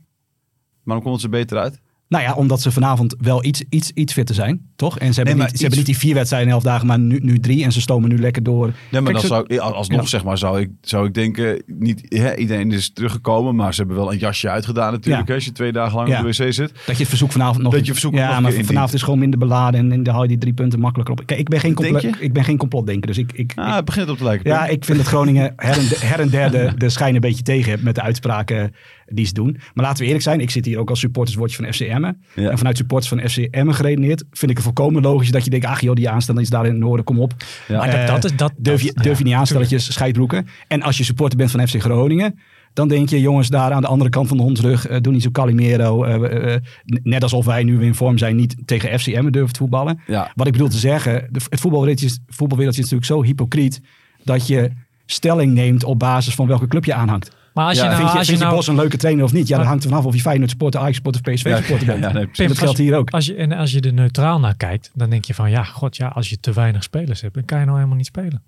Waarom 0.84 1.04
komt 1.04 1.16
het 1.16 1.24
ze 1.24 1.30
beter 1.30 1.58
uit? 1.58 1.82
Nou 2.09 2.24
ja, 2.24 2.33
omdat 2.33 2.62
ze 2.62 2.71
vanavond 2.71 3.15
wel 3.19 3.45
iets, 3.45 3.63
iets, 3.69 3.92
iets 3.94 4.13
fitter 4.13 4.36
zijn, 4.36 4.62
toch? 4.75 5.00
En 5.00 5.13
ze 5.13 5.21
hebben, 5.21 5.38
niet, 5.45 5.56
ze 5.56 5.62
hebben 5.62 5.77
niet 5.77 5.88
die 5.88 5.98
vier 5.98 6.13
wedstrijden 6.13 6.50
in 6.50 6.54
elf 6.54 6.63
dagen, 6.63 6.88
maar 6.88 7.00
nu, 7.00 7.19
nu 7.21 7.39
drie. 7.39 7.63
En 7.63 7.71
ze 7.71 7.81
stomen 7.81 8.09
nu 8.09 8.18
lekker 8.18 8.44
door. 8.44 8.74
Nee, 8.92 9.01
maar 9.01 9.13
dan 9.13 9.21
zou 9.21 9.59
alsnog 9.59 10.07
zeg 10.07 10.24
maar, 10.24 10.38
zou 10.38 10.59
ik, 10.59 10.69
zou 10.81 11.07
ik 11.07 11.13
denken, 11.13 11.63
niet 11.65 12.06
hè, 12.09 12.36
iedereen 12.36 12.71
is 12.71 12.94
teruggekomen, 12.94 13.56
maar 13.56 13.74
ze 13.74 13.80
hebben 13.80 13.98
wel 13.98 14.12
een 14.12 14.18
jasje 14.18 14.50
uitgedaan 14.50 14.92
natuurlijk. 14.92 15.31
als 15.31 15.45
je 15.45 15.51
twee 15.51 15.71
dagen 15.71 15.95
lang 15.95 16.18
op 16.18 16.21
de 16.21 16.44
wc 16.44 16.54
zit. 16.54 16.71
Dat 16.86 16.86
je 16.86 16.94
het 16.94 17.07
verzoek 17.07 17.31
vanavond 17.31 17.63
nog... 17.63 17.74
Dat 17.74 17.86
je 17.86 17.92
verzoek 17.92 18.13
ja, 18.13 18.39
nog 18.39 18.53
maar 18.53 18.65
vanavond 18.65 18.94
is 18.94 19.01
gewoon 19.01 19.19
minder 19.19 19.39
beladen 19.39 19.80
en, 19.80 19.92
en 19.92 20.03
dan 20.03 20.13
haal 20.13 20.24
je 20.24 20.30
die 20.30 20.38
drie 20.38 20.53
punten 20.53 20.80
makkelijker 20.80 21.15
op. 21.15 21.25
Kijk, 21.25 21.39
ik 21.39 21.50
ben 21.50 21.60
geen, 21.60 21.74
complot, 21.74 22.21
ik 22.21 22.33
ben 22.33 22.44
geen 22.44 22.57
complotdenker, 22.57 23.07
dus 23.07 23.18
ik... 23.18 23.31
ik 23.31 23.51
ah, 23.56 23.75
het 23.75 23.86
begint 23.86 24.10
op 24.10 24.18
te 24.18 24.24
lijken. 24.24 24.50
Ja, 24.50 24.65
ik 24.65 24.86
vind 24.86 24.98
dat 24.98 25.07
Groningen 25.07 25.53
her 25.56 25.77
en, 25.77 25.86
her 26.00 26.19
en 26.19 26.30
der 26.30 26.77
de, 26.77 26.89
schijn 26.89 27.15
een 27.15 27.21
beetje 27.21 27.44
tegen 27.44 27.71
hebt 27.71 27.83
met 27.83 27.95
de 27.95 28.01
uitspraken 28.01 28.74
die 29.13 29.25
ze 29.25 29.33
doen. 29.33 29.57
Maar 29.74 29.86
laten 29.86 30.00
we 30.00 30.06
eerlijk 30.06 30.24
zijn, 30.24 30.39
ik 30.39 30.50
zit 30.50 30.65
hier 30.65 30.80
ook 30.80 30.89
als 30.89 31.00
supporterswoordje 31.00 31.57
van 31.63 31.74
FCM. 31.74 32.12
En 32.36 32.57
vanuit 32.57 32.77
supporters 32.77 33.09
van 33.09 33.30
FCM 33.30 33.69
geredeneerd, 33.69 34.24
vind 34.31 34.51
ik 34.51 34.57
het 34.57 34.65
volkomen 34.65 35.01
logisch 35.01 35.31
dat 35.31 35.44
je 35.44 35.50
denkt, 35.50 35.65
ach 35.65 35.81
joh, 35.81 35.95
die 35.95 36.09
aanstelling 36.09 36.44
is 36.44 36.50
daar 36.50 36.65
in 36.65 36.71
het 36.71 36.80
noorden, 36.80 37.06
kom 37.06 37.19
op. 37.19 37.33
Ja. 37.68 37.77
Maar 37.77 38.06
dat, 38.06 38.24
is, 38.24 38.36
dat, 38.36 38.54
durf 38.57 38.81
je, 38.81 38.94
durf 38.94 39.18
je 39.18 39.24
niet 39.24 39.33
aanstelletjes 39.33 39.94
scheidbroeken. 39.94 40.48
En 40.68 40.81
als 40.81 40.98
je 40.98 41.04
supporter 41.04 41.38
bent 41.38 41.51
van 41.51 41.68
FC 41.68 41.81
Groningen, 41.81 42.39
dan 42.77 42.88
denk 42.88 43.09
je, 43.09 43.21
jongens, 43.21 43.48
daar 43.48 43.71
aan 43.71 43.81
de 43.81 43.88
andere 43.88 44.09
kant 44.09 44.27
van 44.27 44.38
de 44.38 44.44
hondsrug, 44.44 44.89
uh, 44.89 44.98
doe 45.01 45.13
niet 45.13 45.24
zo 45.24 45.31
Calimero. 45.31 46.06
Uh, 46.06 46.53
uh, 46.53 46.56
net 47.03 47.24
alsof 47.24 47.45
wij 47.45 47.63
nu 47.63 47.83
in 47.83 47.95
vorm 47.95 48.18
zijn, 48.18 48.36
niet 48.36 48.56
tegen 48.65 49.00
FCM 49.00 49.30
durven 49.30 49.53
te 49.53 49.60
voetballen. 49.60 50.00
Ja. 50.07 50.31
Wat 50.36 50.48
ik 50.48 50.51
bedoel 50.51 50.68
te 50.68 50.77
zeggen, 50.77 51.27
de, 51.31 51.39
het 51.50 51.60
voetbalwereldje 51.60 52.06
is, 52.06 52.19
voetbalwereldje 52.27 52.81
is 52.81 52.89
natuurlijk 52.89 53.21
zo 53.21 53.30
hypocriet 53.30 53.81
dat 54.24 54.48
je 54.48 54.71
stelling 55.06 55.53
neemt 55.53 55.83
op 55.83 56.00
basis 56.00 56.36
van 56.36 56.48
welke 56.48 56.68
club 56.68 56.86
je 56.86 56.94
aanhangt. 56.94 57.37
Maar 57.57 57.68
als 57.68 57.77
je 57.77 57.83
nou, 57.83 57.95
vind 57.95 58.12
je, 58.12 58.18
als 58.18 58.27
je, 58.27 58.38
nou, 58.38 58.56
Bos 58.56 58.68
een 58.68 58.75
leuke 58.75 58.98
trainer 58.98 59.24
of 59.24 59.33
niet? 59.33 59.48
Ja, 59.48 59.57
dat 59.57 59.65
hangt 59.65 59.83
er 59.83 59.89
vanaf 59.89 60.06
of 60.06 60.13
je 60.13 60.21
Feyenoord 60.21 60.50
supporter, 60.50 60.80
Ajax 60.80 60.95
supporter 60.95 61.21
of 61.25 61.33
PSV 61.33 61.56
supporter 61.57 61.86
bent. 62.00 62.04
Ja, 62.04 62.12
nee, 62.12 62.48
dat 62.48 62.57
geldt 62.57 62.77
hier 62.77 62.98
ook. 62.98 63.09
Als 63.09 63.25
je, 63.25 63.36
en 63.36 63.51
als 63.51 63.71
je 63.71 63.81
er 63.81 63.94
neutraal 63.94 64.39
naar 64.39 64.56
kijkt, 64.56 64.92
dan 64.94 65.09
denk 65.09 65.25
je 65.25 65.33
van 65.33 65.50
ja, 65.50 65.63
god 65.63 65.98
ja, 65.98 66.07
als 66.07 66.30
je 66.30 66.39
te 66.39 66.54
weinig 66.54 66.83
spelers 66.83 67.21
hebt, 67.21 67.33
dan 67.33 67.45
kan 67.45 67.59
je 67.59 67.65
nou 67.65 67.75
helemaal 67.75 67.98
niet 67.98 68.06
spelen. 68.06 68.44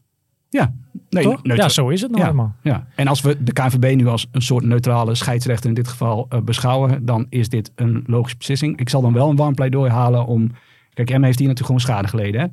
Ja, 0.49 0.73
nee, 1.09 1.23
Toch? 1.23 1.39
ja, 1.43 1.69
zo 1.69 1.89
is 1.89 2.01
het 2.01 2.11
nou 2.11 2.21
ja, 2.21 2.29
helemaal. 2.29 2.55
Ja. 2.61 2.87
En 2.95 3.07
als 3.07 3.21
we 3.21 3.43
de 3.43 3.53
KNVB 3.53 3.95
nu 3.95 4.07
als 4.07 4.27
een 4.31 4.41
soort 4.41 4.63
neutrale 4.63 5.15
scheidsrechter 5.15 5.69
in 5.69 5.75
dit 5.75 5.87
geval 5.87 6.27
uh, 6.33 6.39
beschouwen, 6.39 7.05
dan 7.05 7.25
is 7.29 7.49
dit 7.49 7.71
een 7.75 8.03
logische 8.07 8.37
beslissing. 8.37 8.79
Ik 8.79 8.89
zal 8.89 9.01
dan 9.01 9.13
wel 9.13 9.29
een 9.29 9.35
warm 9.35 9.55
pleidooi 9.55 9.91
halen 9.91 10.25
om... 10.25 10.51
Kijk, 10.93 11.09
M 11.09 11.23
heeft 11.23 11.39
hier 11.39 11.47
natuurlijk 11.47 11.65
gewoon 11.65 11.79
schade 11.79 12.07
geleden. 12.07 12.41
Hè? 12.41 12.47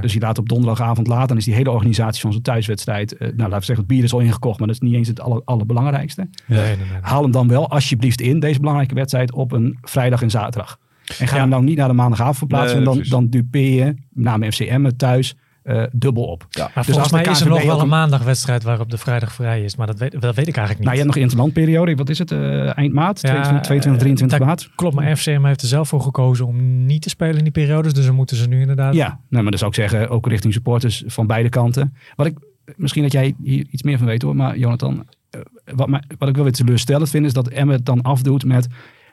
Dus 0.00 0.12
je 0.12 0.20
laat 0.20 0.38
op 0.38 0.48
donderdagavond 0.48 1.06
laat, 1.06 1.28
dan 1.28 1.36
is 1.36 1.44
die 1.44 1.54
hele 1.54 1.70
organisatie 1.70 2.20
van 2.20 2.32
zo'n 2.32 2.42
thuiswedstrijd. 2.42 3.12
Uh, 3.12 3.18
nou, 3.18 3.36
laten 3.36 3.58
we 3.58 3.64
zeggen, 3.64 3.76
het 3.76 3.86
bier 3.86 4.04
is 4.04 4.12
al 4.12 4.20
ingekocht, 4.20 4.58
maar 4.58 4.66
dat 4.66 4.76
is 4.76 4.88
niet 4.88 4.94
eens 4.94 5.08
het 5.08 5.20
aller, 5.20 5.42
allerbelangrijkste. 5.44 6.28
Nee, 6.46 6.60
nee, 6.60 6.76
nee, 6.76 6.86
Haal 7.00 7.22
hem 7.22 7.30
dan 7.30 7.48
wel 7.48 7.70
alsjeblieft 7.70 8.20
in, 8.20 8.40
deze 8.40 8.60
belangrijke 8.60 8.94
wedstrijd, 8.94 9.32
op 9.32 9.52
een 9.52 9.78
vrijdag 9.82 10.22
en 10.22 10.30
zaterdag. 10.30 10.78
En 11.18 11.28
ga 11.28 11.36
hem 11.36 11.48
nou 11.48 11.62
niet 11.62 11.76
naar 11.76 11.88
de 11.88 11.94
maandagavond 11.94 12.36
verplaatsen. 12.36 12.84
dan, 12.84 13.02
dan 13.08 13.28
dupeer 13.28 13.84
je, 13.84 13.94
met 14.36 14.54
FCM 14.54 14.90
thuis, 14.96 15.36
uh, 15.64 15.82
dubbel 15.92 16.22
op. 16.22 16.46
Ja. 16.50 16.70
Maar 16.74 16.84
dus 16.84 16.92
volgens 16.94 17.12
mij 17.12 17.22
is 17.22 17.40
er 17.40 17.48
nog 17.48 17.64
wel 17.64 17.80
een 17.80 17.88
maandagwedstrijd 17.88 18.62
waarop 18.62 18.90
de 18.90 18.98
vrijdag 18.98 19.32
vrij 19.32 19.62
is. 19.62 19.76
Maar 19.76 19.86
dat 19.86 19.98
weet, 19.98 20.12
dat 20.12 20.34
weet 20.34 20.48
ik 20.48 20.56
eigenlijk 20.56 20.78
niet. 20.78 20.88
Nou, 20.88 20.92
je 20.92 21.02
hebt 21.02 21.14
nog 21.14 21.22
interlandperiode. 21.22 21.94
Wat 21.94 22.08
is 22.08 22.18
het? 22.18 22.30
Uh, 22.30 22.78
eind 22.78 22.92
maart? 22.92 23.20
Ja, 23.20 23.28
22, 23.28 23.62
22 23.62 24.02
23 24.02 24.38
maart? 24.38 24.70
Klopt, 24.74 24.94
maar 24.94 25.16
FCM 25.16 25.44
heeft 25.44 25.62
er 25.62 25.68
zelf 25.68 25.88
voor 25.88 26.00
gekozen 26.00 26.46
om 26.46 26.86
niet 26.86 27.02
te 27.02 27.08
spelen 27.08 27.36
in 27.36 27.42
die 27.42 27.52
periodes. 27.52 27.92
Dus 27.92 28.06
dan 28.06 28.14
moeten 28.14 28.36
ze 28.36 28.48
nu 28.48 28.60
inderdaad... 28.60 28.94
Ja, 28.94 29.06
nou, 29.06 29.42
maar 29.42 29.50
dan 29.50 29.58
zou 29.58 29.70
ik 29.70 29.76
zeggen, 29.76 30.08
ook 30.08 30.26
richting 30.26 30.52
supporters 30.52 31.02
van 31.06 31.26
beide 31.26 31.48
kanten. 31.48 31.94
Wat 32.14 32.26
ik, 32.26 32.38
misschien 32.76 33.02
dat 33.02 33.12
jij 33.12 33.34
hier 33.42 33.66
iets 33.70 33.82
meer 33.82 33.98
van 33.98 34.06
weet 34.06 34.22
hoor, 34.22 34.36
maar 34.36 34.58
Jonathan... 34.58 35.06
Uh, 35.36 35.40
wat, 35.74 35.88
mij, 35.88 36.02
wat 36.18 36.28
ik 36.28 36.34
wel 36.34 36.44
weer 36.44 36.52
teleurstellend 36.52 37.10
vind, 37.10 37.26
is 37.26 37.32
dat 37.32 37.48
Emmet 37.48 37.76
het 37.76 37.86
dan 37.86 38.02
afdoet 38.02 38.44
met 38.44 38.68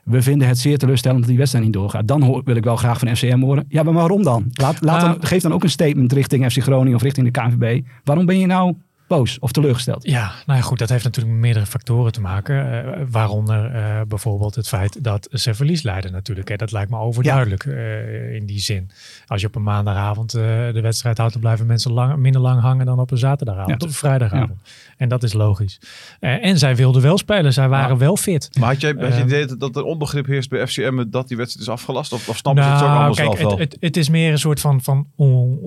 we 0.07 0.21
vinden 0.21 0.47
het 0.47 0.57
zeer 0.57 0.77
teleurstellend 0.77 1.19
dat 1.19 1.29
die 1.29 1.37
wedstrijd 1.37 1.65
niet 1.65 1.73
doorgaat. 1.73 2.07
Dan 2.07 2.41
wil 2.45 2.55
ik 2.55 2.63
wel 2.63 2.75
graag 2.75 2.99
van 2.99 3.15
FCM 3.15 3.39
horen. 3.39 3.65
Ja, 3.69 3.83
maar 3.83 3.93
waarom 3.93 4.23
dan? 4.23 4.45
Laat, 4.51 4.81
laat 4.81 5.01
dan 5.01 5.17
geef 5.19 5.41
dan 5.41 5.53
ook 5.53 5.63
een 5.63 5.69
statement 5.69 6.13
richting 6.13 6.51
FC 6.51 6.61
Groningen 6.61 6.95
of 6.95 7.01
richting 7.01 7.31
de 7.31 7.41
KNVB. 7.41 7.81
Waarom 8.03 8.25
ben 8.25 8.39
je 8.39 8.45
nou 8.45 8.75
boos 9.07 9.39
of 9.39 9.51
teleurgesteld? 9.51 10.03
Ja, 10.03 10.31
nou 10.45 10.59
ja, 10.59 10.65
goed, 10.65 10.79
dat 10.79 10.89
heeft 10.89 11.03
natuurlijk 11.03 11.33
met 11.33 11.43
meerdere 11.43 11.65
factoren 11.65 12.11
te 12.11 12.21
maken. 12.21 12.55
Uh, 12.55 13.01
waaronder 13.09 13.75
uh, 13.75 14.01
bijvoorbeeld 14.07 14.55
het 14.55 14.67
feit 14.67 15.03
dat 15.03 15.27
ze 15.31 15.53
verlies 15.53 15.81
leiden 15.81 16.11
natuurlijk. 16.11 16.49
Hè. 16.49 16.55
Dat 16.55 16.71
lijkt 16.71 16.89
me 16.89 16.97
overduidelijk 16.97 17.65
ja. 17.65 17.71
uh, 17.71 18.33
in 18.33 18.45
die 18.45 18.59
zin. 18.59 18.89
Als 19.27 19.41
je 19.41 19.47
op 19.47 19.55
een 19.55 19.63
maandagavond 19.63 20.31
de 20.31 20.79
wedstrijd 20.81 21.17
houdt, 21.17 21.33
dan 21.33 21.41
blijven 21.41 21.65
mensen 21.65 21.91
lang, 21.91 22.15
minder 22.15 22.41
lang 22.41 22.61
hangen 22.61 22.85
dan 22.85 22.99
op 22.99 23.11
een 23.11 23.17
zaterdagavond 23.17 23.81
ja. 23.81 23.87
of 23.87 23.97
vrijdagavond. 23.97 24.59
Ja. 24.63 24.71
En 24.97 25.09
dat 25.09 25.23
is 25.23 25.33
logisch. 25.33 25.79
en 26.19 26.57
zij 26.57 26.75
wilden 26.75 27.01
wel 27.01 27.17
spelen, 27.17 27.53
zij 27.53 27.69
waren 27.69 27.97
wel 27.97 28.17
fit. 28.17 28.49
Maar 28.59 28.69
had 28.69 28.81
jij 28.81 28.95
had 28.99 29.15
je 29.15 29.23
idee 29.23 29.57
dat 29.57 29.75
er 29.75 29.83
onbegrip 29.83 30.25
heerst 30.25 30.49
bij 30.49 30.67
FCM 30.67 31.03
dat 31.09 31.27
die 31.27 31.37
wedstrijd 31.37 31.67
is 31.67 31.73
afgelast? 31.73 32.13
Of, 32.13 32.29
of 32.29 32.37
snappen 32.37 32.63
nou, 32.63 32.77
ze 32.77 32.83
het 32.83 32.91
zo 32.91 32.97
nou, 32.97 32.97
allemaal 32.97 33.15
kijk, 33.15 33.37
zelf 33.37 33.49
wel? 33.49 33.59
Het, 33.59 33.71
het, 33.71 33.81
het, 33.81 33.97
is 33.97 34.09
meer 34.09 34.31
een 34.31 34.39
soort 34.39 34.59
van, 34.59 34.81
van 34.81 35.07
on, 35.15 35.59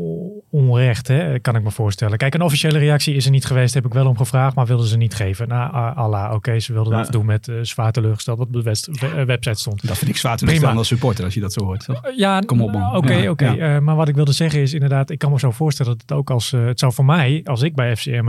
onrecht, 0.51 1.09
hè, 1.09 1.39
kan 1.39 1.57
ik 1.57 1.63
me 1.63 1.71
voorstellen. 1.71 2.19
Kijk, 2.19 2.35
een 2.35 2.43
officiële 2.43 2.79
reactie 2.79 3.15
is 3.15 3.27
niet 3.31 3.45
geweest, 3.45 3.75
heb 3.75 3.87
ik 3.87 3.93
wel 3.93 4.07
om 4.07 4.17
gevraagd, 4.17 4.55
maar 4.55 4.67
wilden 4.67 4.87
ze 4.87 4.97
niet 4.97 5.15
geven. 5.15 5.49
Nou, 5.49 5.95
Allah, 5.95 6.35
oké, 6.35 6.59
ze 6.59 6.73
wilden 6.73 6.93
dat 6.93 7.13
doen 7.13 7.27
met 7.27 7.49
uh, 7.49 7.59
zwaar 7.63 7.93
teleurgesteld 7.93 8.39
wat 8.39 8.47
op 8.47 8.53
de 8.53 8.63
website 9.25 9.61
stond. 9.61 9.87
Dat 9.87 9.99
vind 9.99 10.11
ik 10.11 10.17
zwaar 10.17 10.37
teleurgesteld 10.37 10.77
als 10.77 10.89
supporter, 10.89 11.25
als 11.25 11.35
je 11.35 11.41
dat 11.41 11.53
zo 11.53 11.65
hoort. 11.65 11.87
ja, 12.17 12.41
kom 12.41 12.63
op 12.63 12.73
man. 12.73 12.97
Oké, 12.97 13.29
oké. 13.29 13.81
maar 13.81 13.97
wat 13.97 14.09
ik 14.09 14.15
wilde 14.15 14.33
zeggen 14.33 14.61
is 14.61 14.75
inderdaad, 14.75 15.11
ik 15.11 15.19
kan 15.19 15.31
me 15.31 15.39
zo 15.39 15.51
voorstellen 15.51 15.93
dat 15.93 16.03
het 16.03 16.13
ook 16.13 16.31
als, 16.31 16.51
het 16.51 16.79
zou 16.79 16.93
voor 16.93 17.05
mij, 17.05 17.41
als 17.45 17.63
ik 17.63 17.75
bij 17.75 17.97
FCM 17.97 18.25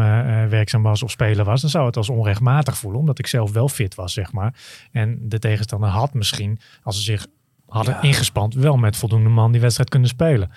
werkzaam 0.50 0.84
was 0.84 1.04
of 1.04 1.12
speler 1.12 1.46
was, 1.46 1.62
dan 1.62 1.70
zou 1.70 1.86
het 1.86 1.98
als 1.98 2.10
onrechtmatig 2.10 2.78
voelen, 2.78 3.00
omdat 3.00 3.20
ik 3.20 3.28
zelf 3.28 3.52
wel 3.52 3.70
fit 3.70 3.96
was, 3.96 4.14
zeg 4.14 4.32
maar. 4.32 4.54
En 4.92 5.20
de 5.22 5.40
tegenstander 5.40 5.90
had 5.90 6.14
misschien, 6.14 6.60
als 6.84 6.96
ze 6.96 7.02
zich 7.02 7.28
hadden 7.68 8.02
ingespand, 8.02 8.54
wel 8.54 8.78
met 8.78 8.98
voldoende 8.98 9.30
man 9.30 9.52
die 9.52 9.62
wedstrijd 9.62 9.90
kunnen 9.90 10.10
spelen. 10.10 10.52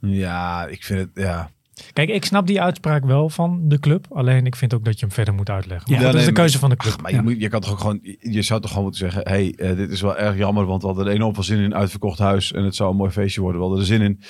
Ja, 0.00 0.66
ik 0.66 0.84
vind 0.84 0.98
het, 0.98 1.10
ja. 1.14 1.50
Kijk, 1.92 2.08
ik 2.08 2.24
snap 2.24 2.46
die 2.46 2.60
uitspraak 2.60 3.04
wel 3.04 3.28
van 3.28 3.60
de 3.64 3.78
club. 3.78 4.06
Alleen 4.10 4.46
ik 4.46 4.56
vind 4.56 4.74
ook 4.74 4.84
dat 4.84 4.94
je 4.98 5.06
hem 5.06 5.14
verder 5.14 5.34
moet 5.34 5.50
uitleggen. 5.50 5.94
Ja, 5.94 6.00
dat 6.00 6.14
is 6.14 6.24
de 6.24 6.32
keuze 6.32 6.58
van 6.58 6.70
de 6.70 6.76
club. 6.76 7.02
maar 7.02 7.12
je, 7.12 7.22
moet, 7.22 7.40
je 7.40 7.48
kan 7.48 7.60
toch 7.60 7.70
ook 7.70 7.80
gewoon, 7.80 8.00
je 8.18 8.42
zou 8.42 8.60
toch 8.60 8.70
gewoon 8.70 8.84
moeten 8.84 9.10
zeggen: 9.10 9.32
hey, 9.32 9.54
uh, 9.56 9.76
dit 9.76 9.90
is 9.90 10.00
wel 10.00 10.16
erg 10.16 10.36
jammer, 10.36 10.66
want 10.66 10.80
we 10.82 10.86
hadden 10.86 11.06
er 11.06 11.12
enorm 11.12 11.34
veel 11.34 11.42
zin 11.42 11.58
in 11.58 11.64
een 11.64 11.74
uitverkocht 11.74 12.18
huis. 12.18 12.52
En 12.52 12.64
het 12.64 12.74
zou 12.74 12.90
een 12.90 12.96
mooi 12.96 13.10
feestje 13.10 13.40
worden. 13.40 13.60
We 13.60 13.66
hadden 13.66 13.84
er 13.84 13.90
zin 13.92 14.02
in. 14.02 14.20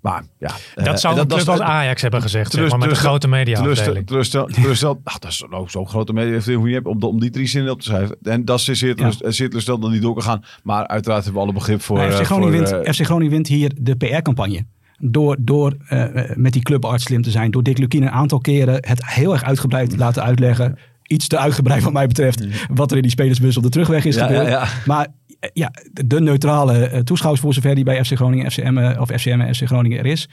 Maar 0.00 0.24
ja, 0.38 0.50
dat 0.74 0.86
uh, 0.86 0.94
zou 0.94 1.26
dat, 1.26 1.48
als 1.48 1.60
Ajax 1.60 2.02
hebben 2.02 2.22
gezegd, 2.22 2.52
zeg 2.52 2.68
maar, 2.68 2.78
met 2.78 2.90
een 2.90 2.96
grote 2.96 3.28
media 3.28 3.62
Teleursteld, 4.04 4.98
ach, 5.04 5.18
dat 5.18 5.30
is 5.30 5.44
nou 5.50 5.68
zo'n 5.68 5.88
grote 5.88 6.12
media 6.12 6.54
hoe 6.54 6.68
je 6.68 6.74
hebt 6.74 6.86
om, 6.86 7.02
om 7.02 7.20
die 7.20 7.30
drie 7.30 7.46
zinnen 7.46 7.72
op 7.72 7.80
te 7.80 7.86
schrijven. 7.86 8.16
En 8.22 8.44
dat 8.44 8.58
is 8.58 8.64
zeer 8.64 8.94
teleursteld 8.94 9.82
dan 9.82 9.90
niet 9.90 10.02
door 10.02 10.22
gaan. 10.22 10.44
Maar 10.62 10.86
uiteraard 10.86 11.24
hebben 11.24 11.42
we 11.42 11.48
alle 11.48 11.58
begrip 11.58 11.82
voor... 11.82 12.12
FC 12.12 12.24
Groningen, 12.24 12.62
uh, 12.62 12.68
wint, 12.68 12.96
FC 12.96 13.04
Groningen 13.04 13.32
wint 13.32 13.46
hier 13.46 13.72
de 13.80 13.96
PR-campagne 13.96 14.66
door, 15.00 15.36
door 15.38 15.76
uh, 15.90 16.04
met 16.34 16.52
die 16.52 16.62
clubarts 16.62 17.04
slim 17.04 17.22
te 17.22 17.30
zijn, 17.30 17.50
door 17.50 17.62
Dick 17.62 17.78
Lukien 17.78 18.02
een 18.02 18.10
aantal 18.10 18.38
keren 18.38 18.74
het 18.74 19.06
heel 19.06 19.32
erg 19.32 19.44
uitgebreid 19.44 19.90
te 19.90 19.96
laten 19.96 20.22
uitleggen. 20.22 20.78
Iets 21.06 21.28
te 21.28 21.38
uitgebreid 21.38 21.82
wat 21.82 21.92
mij 21.92 22.06
betreft, 22.06 22.44
mm. 22.44 22.50
wat 22.74 22.90
er 22.90 22.96
in 22.96 23.02
die 23.02 23.10
spelersbus 23.10 23.56
op 23.56 23.62
de 23.62 23.68
terugweg 23.68 24.04
is 24.04 24.16
gebeurd. 24.16 24.46
Ja, 24.46 24.50
ja. 24.50 24.66
Maar 24.86 25.06
ja, 25.52 25.70
de 25.92 26.20
neutrale 26.20 27.02
toeschouwers 27.04 27.42
voor 27.42 27.54
zover 27.54 27.74
die 27.74 27.84
bij 27.84 28.04
FC 28.04 28.12
Groningen, 28.16 28.50
FCM 28.50 28.94
of 28.98 29.08
FCM 29.08 29.40
en 29.40 29.54
FC 29.54 29.66
Groningen 29.66 29.98
er 29.98 30.06
is. 30.06 30.28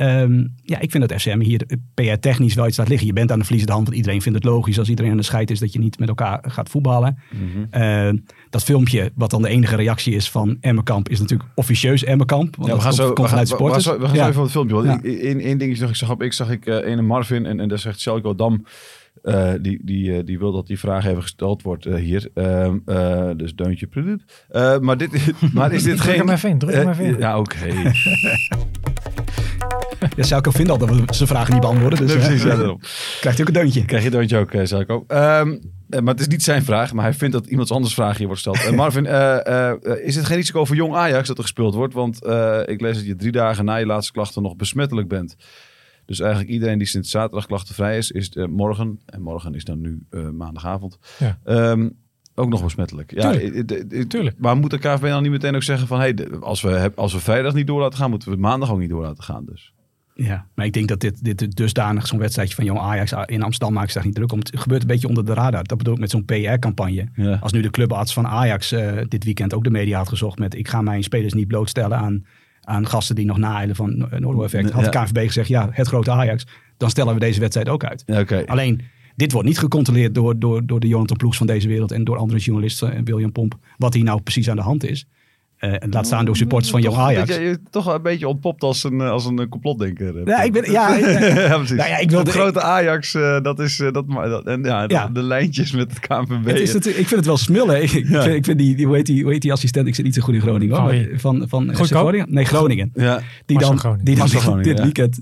Um, 0.00 0.54
ja, 0.62 0.80
ik 0.80 0.90
vind 0.90 1.08
dat 1.08 1.20
FCM 1.20 1.40
hier 1.40 1.66
PR-technisch 1.94 2.54
wel 2.54 2.66
iets 2.66 2.76
laat 2.76 2.88
liggen. 2.88 3.06
Je 3.06 3.12
bent 3.12 3.32
aan 3.32 3.38
de 3.38 3.44
verliezende 3.44 3.74
hand, 3.74 3.86
want 3.86 3.98
iedereen 3.98 4.22
vindt 4.22 4.38
het 4.38 4.46
logisch 4.46 4.78
als 4.78 4.88
iedereen 4.88 5.10
aan 5.10 5.16
de 5.16 5.22
scheid 5.22 5.50
is 5.50 5.58
dat 5.58 5.72
je 5.72 5.78
niet 5.78 5.98
met 5.98 6.08
elkaar 6.08 6.44
gaat 6.48 6.68
voetballen. 6.68 7.18
Mm 7.30 7.68
-hmm. 7.70 8.24
dat 8.50 8.64
filmpje, 8.64 9.12
wat 9.14 9.30
dan 9.30 9.42
de 9.42 9.48
enige 9.48 9.76
reactie 9.76 10.14
is 10.14 10.30
van 10.30 10.56
Emmerkamp, 10.60 11.08
is 11.08 11.20
natuurlijk 11.20 11.50
officieus 11.54 12.04
Emmerkamp. 12.04 12.56
Want 12.56 12.68
ja, 12.68 12.76
we 12.76 12.82
gaan 12.82 12.92
zo, 12.92 13.08
we 13.14 13.28
gaan. 13.28 13.44
We, 13.44 13.46
gaan, 13.46 13.98
we 13.98 14.06
gaan 14.06 14.16
zo 14.16 14.28
even 14.28 14.42
het 14.42 14.50
filmpje. 14.50 14.74
Want 14.74 14.86
ja. 14.86 15.10
in, 15.10 15.40
in 15.40 15.58
ding 15.58 15.76
zag 15.76 15.88
ik 15.88 15.96
zag 15.96 16.10
op 16.10 16.22
ik 16.22 16.32
zag 16.32 16.50
ik 16.50 16.66
uh, 16.66 16.86
een 16.86 17.06
Marvin 17.06 17.46
en, 17.46 17.60
en 17.60 17.68
daar 17.68 17.78
zegt 17.78 18.00
Selko 18.00 18.34
Dam. 18.34 18.64
Uh, 19.22 19.52
die, 19.60 19.80
die, 19.84 20.10
uh, 20.10 20.18
die 20.24 20.38
wil 20.38 20.52
dat 20.52 20.66
die 20.66 20.78
vraag 20.78 21.06
even 21.06 21.22
gesteld 21.22 21.62
wordt 21.62 21.86
uh, 21.86 21.94
hier. 21.94 22.30
Ehm, 22.34 23.36
dus 23.36 23.54
deuntje 23.54 23.86
product. 23.86 24.46
maar, 24.80 24.96
dit, 24.96 25.32
maar 25.54 25.72
is 25.72 25.82
dit 25.82 26.00
geen... 26.00 26.14
Druk 26.14 26.26
maar 26.26 26.38
vin, 26.38 26.58
druk 26.58 26.84
maar 26.84 26.96
vin. 26.96 27.18
Ja, 27.18 27.38
oké. 27.38 27.56
Okay. 27.56 27.92
Ja, 30.16 30.22
Selko 30.22 30.50
vindt 30.50 30.70
al 30.70 30.78
dat 30.78 30.90
we 30.90 31.02
zijn 31.10 31.28
vragen 31.28 31.52
niet 31.52 31.62
beantwoorden. 31.62 31.98
Dus, 31.98 32.12
precies, 32.12 32.42
ja, 32.42 32.54
krijgt 33.20 33.22
hij 33.22 33.40
ook 33.40 33.46
een 33.46 33.52
deuntje. 33.52 33.84
Krijg 33.84 34.02
je 34.02 34.08
een 34.08 34.14
deuntje 34.14 34.38
ook, 34.38 34.50
Selko. 34.62 35.04
Um, 35.08 35.60
maar 35.88 36.14
het 36.14 36.20
is 36.20 36.28
niet 36.28 36.42
zijn 36.42 36.64
vraag, 36.64 36.92
maar 36.92 37.04
hij 37.04 37.14
vindt 37.14 37.34
dat 37.34 37.46
iemands 37.46 37.70
anders 37.70 37.94
vraag 37.94 38.18
hier 38.18 38.26
wordt 38.26 38.42
gesteld. 38.42 38.76
Marvin, 38.76 39.04
is 40.04 40.14
het 40.14 40.24
geen 40.24 40.36
risico 40.36 40.64
voor 40.64 40.76
jong 40.76 40.94
Ajax 40.94 41.28
dat 41.28 41.36
er 41.36 41.42
gespeeld 41.42 41.74
wordt? 41.74 41.94
Want 41.94 42.16
ik 42.66 42.80
lees 42.80 42.96
dat 42.96 43.06
je 43.06 43.16
drie 43.16 43.32
dagen 43.32 43.64
na 43.64 43.76
je 43.76 43.86
laatste 43.86 44.12
klachten 44.12 44.42
nog 44.42 44.56
besmettelijk 44.56 45.08
bent. 45.08 45.36
Dus 46.08 46.20
eigenlijk 46.20 46.50
iedereen 46.50 46.78
die 46.78 46.86
sinds 46.86 47.10
zaterdag 47.10 47.46
klachtenvrij 47.46 47.96
is, 47.98 48.10
is 48.10 48.30
uh, 48.34 48.46
morgen, 48.46 49.00
en 49.06 49.22
morgen 49.22 49.54
is 49.54 49.64
dan 49.64 49.80
nu 49.80 50.06
uh, 50.10 50.28
maandagavond, 50.28 50.98
ja. 51.18 51.38
um, 51.44 51.96
ook 52.34 52.48
nog 52.48 52.62
besmettelijk. 52.62 53.14
Ja, 53.14 53.30
tuurlijk. 53.30 54.08
tuurlijk. 54.08 54.38
Maar 54.38 54.56
moet 54.56 54.70
de 54.70 54.78
KVB 54.78 55.02
dan 55.02 55.22
niet 55.22 55.30
meteen 55.30 55.54
ook 55.54 55.62
zeggen 55.62 55.86
van, 55.86 55.98
hey, 55.98 56.28
als, 56.40 56.60
we, 56.60 56.92
als 56.94 57.12
we 57.12 57.20
vrijdag 57.20 57.54
niet 57.54 57.66
door 57.66 57.80
laten 57.80 57.98
gaan, 57.98 58.10
moeten 58.10 58.30
we 58.30 58.36
maandag 58.36 58.70
ook 58.70 58.78
niet 58.78 58.88
door 58.88 59.02
laten 59.02 59.24
gaan 59.24 59.44
dus? 59.44 59.72
Ja, 60.22 60.46
maar 60.54 60.66
ik 60.66 60.72
denk 60.72 60.88
dat 60.88 61.00
dit, 61.00 61.24
dit 61.24 61.56
dusdanig 61.56 62.06
zo'n 62.06 62.18
wedstrijdje 62.18 62.54
van 62.54 62.64
Jong 62.64 62.78
Ajax 62.78 63.12
in 63.26 63.42
Amsterdam 63.42 63.74
maakt 63.74 63.92
zich 63.92 64.04
niet 64.04 64.14
druk 64.14 64.32
om. 64.32 64.38
Het 64.38 64.60
gebeurt 64.60 64.80
een 64.80 64.86
beetje 64.86 65.08
onder 65.08 65.24
de 65.24 65.34
radar. 65.34 65.64
Dat 65.64 65.78
bedoel 65.78 65.94
ik 65.94 66.00
met 66.00 66.10
zo'n 66.10 66.24
PR-campagne. 66.24 67.08
Als 67.40 67.52
nu 67.52 67.60
de 67.60 67.70
clubarts 67.70 68.12
van 68.12 68.26
Ajax 68.26 68.72
uh, 68.72 68.92
dit 69.08 69.24
weekend 69.24 69.54
ook 69.54 69.64
de 69.64 69.70
media 69.70 69.98
had 69.98 70.08
gezocht 70.08 70.38
met 70.38 70.54
ik 70.54 70.68
ga 70.68 70.82
mijn 70.82 71.02
spelers 71.02 71.32
niet 71.32 71.48
blootstellen 71.48 71.98
aan 71.98 72.24
aan 72.68 72.86
gasten 72.86 73.14
die 73.14 73.24
nog 73.24 73.38
nailen 73.38 73.76
van 73.76 74.08
Noordo-effect. 74.18 74.70
Had 74.70 74.84
de 74.84 74.90
KVB 74.90 75.26
gezegd, 75.26 75.48
ja, 75.48 75.68
het 75.72 75.86
grote 75.86 76.10
Ajax, 76.10 76.46
dan 76.76 76.90
stellen 76.90 77.14
we 77.14 77.20
deze 77.20 77.40
wedstrijd 77.40 77.68
ook 77.68 77.84
uit. 77.84 78.04
Okay. 78.06 78.44
Alleen, 78.44 78.80
dit 79.16 79.32
wordt 79.32 79.48
niet 79.48 79.58
gecontroleerd 79.58 80.14
door, 80.14 80.38
door, 80.38 80.66
door 80.66 80.80
de 80.80 80.88
Jonathan 80.88 81.16
Ploegs 81.16 81.38
van 81.38 81.46
deze 81.46 81.68
wereld 81.68 81.92
en 81.92 82.04
door 82.04 82.16
andere 82.16 82.38
journalisten 82.38 82.94
en 82.94 83.04
William 83.04 83.32
Pomp, 83.32 83.58
wat 83.76 83.94
hier 83.94 84.04
nou 84.04 84.20
precies 84.20 84.50
aan 84.50 84.56
de 84.56 84.62
hand 84.62 84.84
is. 84.84 85.06
Uh, 85.60 85.74
laat 85.90 86.06
staan 86.06 86.24
door 86.24 86.36
supporters 86.36 86.70
van 86.70 86.80
Jong 86.80 86.96
Ajax. 86.96 87.34
Je, 87.34 87.40
je, 87.40 87.58
toch 87.70 87.94
een 87.94 88.02
beetje 88.02 88.28
ontpopt 88.28 88.62
als 88.62 88.84
een, 88.84 89.00
als 89.00 89.24
een 89.24 89.48
complotdenker. 89.48 90.28
Ja, 90.28 90.42
ik 90.42 90.52
ben, 90.52 90.70
ja, 90.78 90.96
ja, 90.96 91.56
precies. 91.56 91.76
Nou 91.76 91.88
ja, 91.88 91.96
ik 91.98 92.10
wil 92.10 92.24
de 92.24 92.30
grote 92.30 92.62
Ajax, 92.62 93.14
uh, 93.14 93.40
dat 93.40 93.60
is 93.60 93.78
uh, 93.78 93.92
dat, 93.92 94.04
dat, 94.08 94.46
en 94.46 94.62
ja, 94.62 94.84
ja. 94.86 95.06
De, 95.06 95.12
de, 95.12 95.22
lijntjes 95.22 95.72
met 95.72 95.90
het 95.90 96.00
KNVB. 96.00 96.46
Het 96.46 96.58
is 96.58 96.74
ik 96.74 96.94
vind 96.94 97.10
het 97.10 97.26
wel 97.26 97.36
smullen. 97.36 97.82
Ik, 97.82 97.90
ja. 97.90 98.22
vind, 98.22 98.34
ik 98.34 98.44
vind 98.44 98.58
die, 98.58 98.76
die, 98.76 98.86
hoe, 98.86 98.96
heet 98.96 99.06
die, 99.06 99.22
hoe 99.22 99.32
heet 99.32 99.42
die 99.42 99.52
assistent, 99.52 99.86
ik 99.86 99.94
zit 99.94 100.04
niet 100.04 100.14
zo 100.14 100.22
goed 100.22 100.34
in 100.34 100.40
Groningen. 100.40 100.76
Van, 101.20 101.44
van, 101.48 101.70
van 101.72 101.86
Groningen? 101.86 102.26
Nee, 102.30 102.44
Groningen. 102.44 102.90
Ja. 102.94 103.20
Die 103.46 103.58
dan, 103.58 103.98
die 104.02 104.16
dan 104.16 104.62
dit 104.62 104.80
weekend 104.80 105.20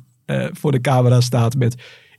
voor 0.53 0.73
de 0.73 0.81
camera 0.81 1.21
staat 1.21 1.57
met 1.57 1.75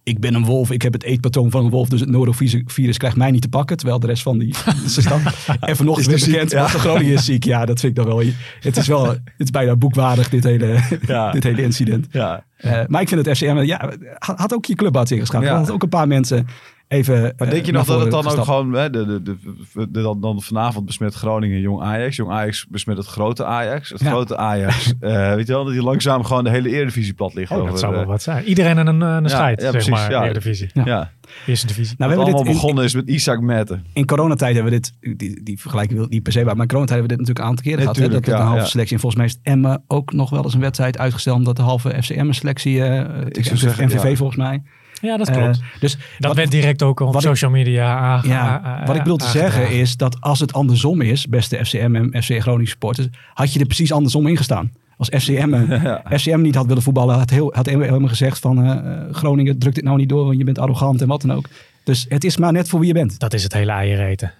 ik 0.07 0.19
ben 0.19 0.33
een 0.33 0.45
wolf, 0.45 0.71
ik 0.71 0.81
heb 0.81 0.93
het 0.93 1.03
eetpatroon 1.03 1.51
van 1.51 1.65
een 1.65 1.71
wolf, 1.71 1.89
dus 1.89 1.99
het 1.99 2.09
norovirus 2.09 2.97
krijgt 2.97 3.17
mij 3.17 3.31
niet 3.31 3.41
te 3.41 3.49
pakken, 3.49 3.77
terwijl 3.77 3.99
de 3.99 4.07
rest 4.07 4.23
van 4.23 4.37
die 4.37 4.55
stand. 4.85 5.21
en 5.59 5.75
vanochtend 5.75 6.07
weer 6.07 6.31
bekend, 6.31 6.51
ja. 6.51 6.63
de 6.63 6.79
Groningen 6.79 7.13
is 7.13 7.25
ziek. 7.25 7.43
Ja, 7.43 7.65
dat 7.65 7.79
vind 7.79 7.97
ik 7.97 8.03
dan 8.03 8.15
wel. 8.15 8.25
Het 8.59 8.77
is 8.77 8.87
wel, 8.87 9.07
het 9.07 9.21
is 9.37 9.49
bijna 9.49 9.75
boekwaardig, 9.75 10.29
dit 10.29 10.43
hele, 10.43 10.79
ja. 11.07 11.31
dit 11.31 11.43
hele 11.43 11.61
incident. 11.61 12.07
Ja. 12.11 12.43
Uh, 12.65 12.81
maar 12.87 13.01
ik 13.01 13.07
vind 13.07 13.25
het 13.25 13.37
FCM, 13.37 13.57
ja, 13.57 13.91
had 14.19 14.53
ook 14.53 14.65
je 14.65 14.75
clubarts 14.75 15.11
ingeschakeld. 15.11 15.51
Ja. 15.51 15.57
Had 15.57 15.71
ook 15.71 15.83
een 15.83 15.89
paar 15.89 16.07
mensen 16.07 16.47
even. 16.88 17.34
Maar 17.38 17.50
denk 17.50 17.65
je 17.65 17.72
nog 17.72 17.86
dat 17.86 18.00
het 18.01 18.12
dan 18.12 18.27
ook 18.27 18.44
gewoon. 18.44 18.74
Hè, 18.74 18.89
de, 18.89 19.06
de, 19.06 19.22
de, 19.24 19.38
de, 19.74 20.01
dan, 20.01 20.22
dan 20.22 20.41
vanavond 20.41 20.86
besmet 20.86 21.13
Groningen 21.13 21.60
Jong 21.60 21.82
Ajax. 21.82 22.15
Jong 22.15 22.32
Ajax 22.32 22.67
besmet 22.70 22.98
het 22.98 23.06
grote 23.06 23.46
Ajax. 23.46 23.89
Het 23.89 24.01
grote 24.01 24.38
Ajax. 24.38 24.94
uh, 25.01 25.34
weet 25.36 25.48
je 25.48 25.53
wel, 25.53 25.63
dat 25.63 25.74
die 25.74 25.84
langzaam 25.84 26.24
gewoon 26.24 26.44
de 26.44 26.50
hele 26.50 26.70
Eredivisie 26.70 27.13
plat 27.13 27.34
ligt. 27.34 27.51
Oh, 27.51 27.58
over, 27.58 27.70
dat 27.70 27.79
zou 27.79 27.96
wel 27.96 28.06
wat 28.06 28.22
zijn. 28.22 28.44
Iedereen 28.44 28.79
aan 28.79 28.88
een, 28.88 29.01
een 29.01 29.29
scheid, 29.29 29.62
ja, 29.62 29.72
zeg 29.72 29.89
maar. 29.89 30.12
Ja. 30.12 30.24
Eredivisie. 30.24 30.70
Ja. 30.74 31.12
Eerste 31.46 31.67
divisie. 31.67 31.96
Nou, 31.98 32.12
we 32.12 32.17
hebben 32.17 32.34
allemaal 32.34 32.53
dit 32.53 32.62
begonnen 32.62 32.84
is 32.84 32.96
met 32.96 33.08
Isaac 33.08 33.41
Mette. 33.41 33.79
In 33.94 34.06
coronatijd 34.06 34.56
hebben 34.56 34.74
we 34.74 34.79
dit, 34.79 35.17
die, 35.17 35.44
die 35.44 35.60
vergelijking 35.60 36.00
wil 36.00 36.08
niet 36.10 36.24
per 36.24 36.32
se, 36.32 36.44
maar 36.44 36.58
in 36.58 36.67
coronatijd 36.67 37.00
hebben 37.00 37.17
we 37.17 37.24
dit 37.24 37.27
natuurlijk 37.27 37.46
een 37.46 37.50
aantal 37.50 37.63
keren 37.65 37.82
gehad. 37.82 37.96
Hè, 37.96 38.10
dat 38.10 38.25
ja, 38.25 38.39
een 38.39 38.46
halve 38.46 38.65
selectie. 38.65 38.96
En 38.96 39.01
volgens 39.01 39.22
mij 39.22 39.32
is 39.32 39.39
Emma 39.53 39.82
ook 39.88 40.13
nog 40.13 40.29
wel 40.29 40.44
eens 40.44 40.53
een 40.53 40.60
wedstrijd 40.60 40.98
uitgesteld 40.98 41.38
omdat 41.38 41.56
de 41.56 41.62
halve 41.62 42.01
FCM 42.01 42.32
selectie, 42.32 42.77
uh, 42.77 43.00
ik 43.27 43.46
zou 43.46 43.58
zeggen, 43.58 43.86
MVV 43.86 44.17
volgens 44.17 44.38
mij. 44.38 44.62
Ja, 45.01 45.17
dat 45.17 45.31
klopt. 45.31 45.57
Uh, 45.57 45.79
dus 45.79 45.97
dat 46.19 46.35
werd 46.35 46.51
direct 46.51 46.83
ook 46.83 46.99
op 46.99 47.21
social 47.21 47.51
media 47.51 48.21
Ja, 48.23 48.81
wat 48.85 48.95
ik 48.95 49.03
bedoel 49.03 49.17
te 49.17 49.27
zeggen 49.27 49.71
is 49.71 49.97
dat 49.97 50.21
als 50.21 50.39
het 50.39 50.53
andersom 50.53 51.01
is, 51.01 51.27
beste 51.27 51.65
FCM 51.65 51.95
en 51.95 52.23
FC 52.23 52.41
Groningen 52.41 52.67
supporters, 52.67 53.07
had 53.33 53.53
je 53.53 53.59
er 53.59 53.65
precies 53.65 53.91
andersom 53.91 54.27
in 54.27 54.37
gestaan. 54.37 54.71
Als 54.97 55.09
FCM, 55.09 55.55
ja. 55.83 56.03
FCM 56.09 56.41
niet 56.41 56.55
had 56.55 56.65
willen 56.65 56.83
voetballen, 56.83 57.15
had, 57.15 57.29
heel, 57.29 57.53
had 57.53 57.65
helemaal 57.65 58.07
gezegd 58.07 58.39
van 58.39 58.65
uh, 58.65 58.75
Groningen, 59.11 59.59
druk 59.59 59.75
dit 59.75 59.83
nou 59.83 59.97
niet 59.97 60.09
door, 60.09 60.25
want 60.25 60.37
je 60.37 60.43
bent 60.43 60.59
arrogant 60.59 61.01
en 61.01 61.07
wat 61.07 61.21
dan 61.21 61.33
ook. 61.33 61.47
Dus 61.83 62.05
het 62.09 62.23
is 62.23 62.37
maar 62.37 62.51
net 62.51 62.69
voor 62.69 62.79
wie 62.79 62.87
je 62.87 62.93
bent. 62.93 63.19
Dat 63.19 63.33
is 63.33 63.43
het 63.43 63.53
hele 63.53 63.71
eiereten. 63.71 64.33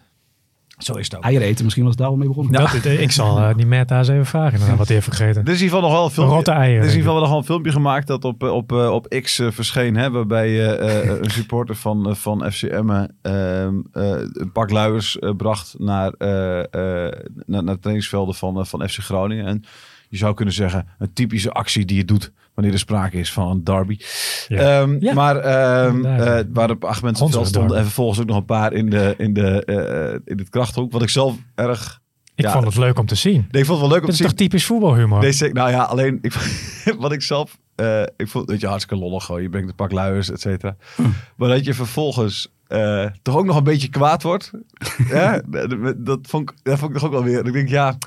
Zo 0.77 0.93
is 0.93 1.05
het 1.05 1.15
ook. 1.15 1.24
Eieren 1.24 1.48
eten, 1.48 1.63
misschien 1.63 1.84
was 1.84 1.93
het 1.93 2.01
daar 2.01 2.10
wel 2.10 2.19
mee 2.19 2.27
begonnen. 2.27 2.62
Ja. 2.62 2.72
Dat, 2.72 2.86
ik 2.86 3.12
zal 3.12 3.39
uh, 3.39 3.55
die 3.55 3.65
Meta 3.65 3.98
eens 3.98 4.07
even 4.07 4.25
vragen. 4.25 4.60
Nou, 4.60 4.75
wat 4.75 4.86
hij 4.86 4.96
heeft 4.96 5.07
vergeten. 5.07 5.41
Er 5.46 5.51
is 5.51 5.60
in 5.60 5.63
ieder 5.63 5.77
geval 5.77 5.81
nog 5.81 5.91
wel 5.91 6.03
een 6.03 6.12
filmpje, 6.12 6.36
Rotte 6.36 6.51
eieren, 6.51 6.79
er 6.81 6.86
is 6.86 6.91
in 6.91 6.98
ieder 6.98 7.12
geval 7.12 7.19
nog 7.19 7.29
wel 7.29 7.38
een 7.38 7.46
filmpje 7.46 7.72
gemaakt 7.72 8.07
dat 8.07 8.25
op, 8.25 8.43
op, 8.43 8.72
op 8.72 9.07
X 9.22 9.41
verscheen. 9.50 9.96
Hè, 9.96 10.12
waarbij 10.12 10.50
uh, 10.50 11.19
een 11.24 11.31
supporter 11.31 11.75
van, 11.75 12.15
van 12.15 12.51
FCM 12.51 13.05
ehm, 13.22 13.75
een 13.91 14.51
pak 14.53 14.69
luiers 14.69 15.17
bracht 15.38 15.75
naar, 15.77 16.13
naar, 17.46 17.63
naar 17.63 17.79
trainingsvelden 17.79 18.36
van, 18.36 18.65
van 18.65 18.89
FC 18.89 18.98
Groningen. 18.98 19.46
En 19.46 19.63
je 20.09 20.17
zou 20.17 20.33
kunnen 20.33 20.53
zeggen, 20.53 20.87
een 20.99 21.13
typische 21.13 21.51
actie 21.51 21.85
die 21.85 21.97
je 21.97 22.05
doet 22.05 22.31
wanneer 22.53 22.73
er 22.73 22.79
sprake 22.79 23.17
is 23.17 23.33
van 23.33 23.49
een 23.49 23.63
derby. 23.63 23.99
Ja. 24.47 24.81
Um, 24.81 24.97
ja. 24.99 25.13
Maar 25.13 25.35
um, 25.85 26.05
uh, 26.05 26.39
waar 26.53 26.69
op 26.69 26.83
acht 26.83 27.01
mensen 27.01 27.29
veld 27.29 27.47
stonden 27.47 27.77
en 27.77 27.83
vervolgens 27.83 28.19
ook 28.19 28.25
nog 28.25 28.37
een 28.37 28.45
paar 28.45 28.73
in, 28.73 28.89
de, 28.89 29.13
in, 29.17 29.33
de, 29.33 29.63
uh, 29.65 30.31
in 30.33 30.37
het 30.37 30.49
krachthoek. 30.49 30.91
Wat 30.91 31.01
ik 31.01 31.09
zelf 31.09 31.35
erg... 31.55 32.01
Ik 32.35 32.43
ja, 32.43 32.51
vond 32.51 32.65
het 32.65 32.77
leuk 32.77 32.99
om 32.99 33.05
te 33.05 33.15
zien. 33.15 33.47
Nee, 33.51 33.61
ik 33.61 33.67
vond 33.67 33.79
het 33.79 33.89
wel 33.89 33.89
leuk 33.89 34.01
om 34.01 34.09
te 34.09 34.15
zien. 34.15 34.25
Dat 34.25 34.33
is 34.33 34.37
toch 34.39 34.47
typisch 34.47 34.65
voetbalhumor? 34.65 35.21
Deze, 35.21 35.49
nou 35.53 35.69
ja, 35.69 35.83
alleen 35.83 36.19
ik, 36.21 36.33
wat 36.99 37.11
ik 37.11 37.21
zelf... 37.21 37.57
Uh, 37.75 38.01
ik 38.17 38.27
vond 38.27 38.49
het 38.49 38.61
je 38.61 38.67
hartstikke 38.67 39.03
lollig 39.03 39.23
gewoon. 39.23 39.41
Je 39.41 39.49
brengt 39.49 39.69
een 39.69 39.75
pak 39.75 39.91
luiers, 39.91 40.31
et 40.31 40.41
cetera. 40.41 40.75
Hm. 40.95 41.01
Maar 41.35 41.49
dat 41.49 41.65
je 41.65 41.73
vervolgens 41.73 42.51
uh, 42.69 43.05
toch 43.21 43.35
ook 43.35 43.45
nog 43.45 43.57
een 43.57 43.63
beetje 43.63 43.89
kwaad 43.89 44.23
wordt. 44.23 44.51
ja, 45.09 45.41
dat, 45.97 46.19
vond 46.21 46.49
ik, 46.49 46.55
dat 46.63 46.79
vond 46.79 46.91
ik 46.91 46.97
toch 46.97 47.07
ook 47.07 47.13
wel 47.13 47.23
weer. 47.23 47.45
Ik 47.45 47.53
denk, 47.53 47.69
ja, 47.69 47.97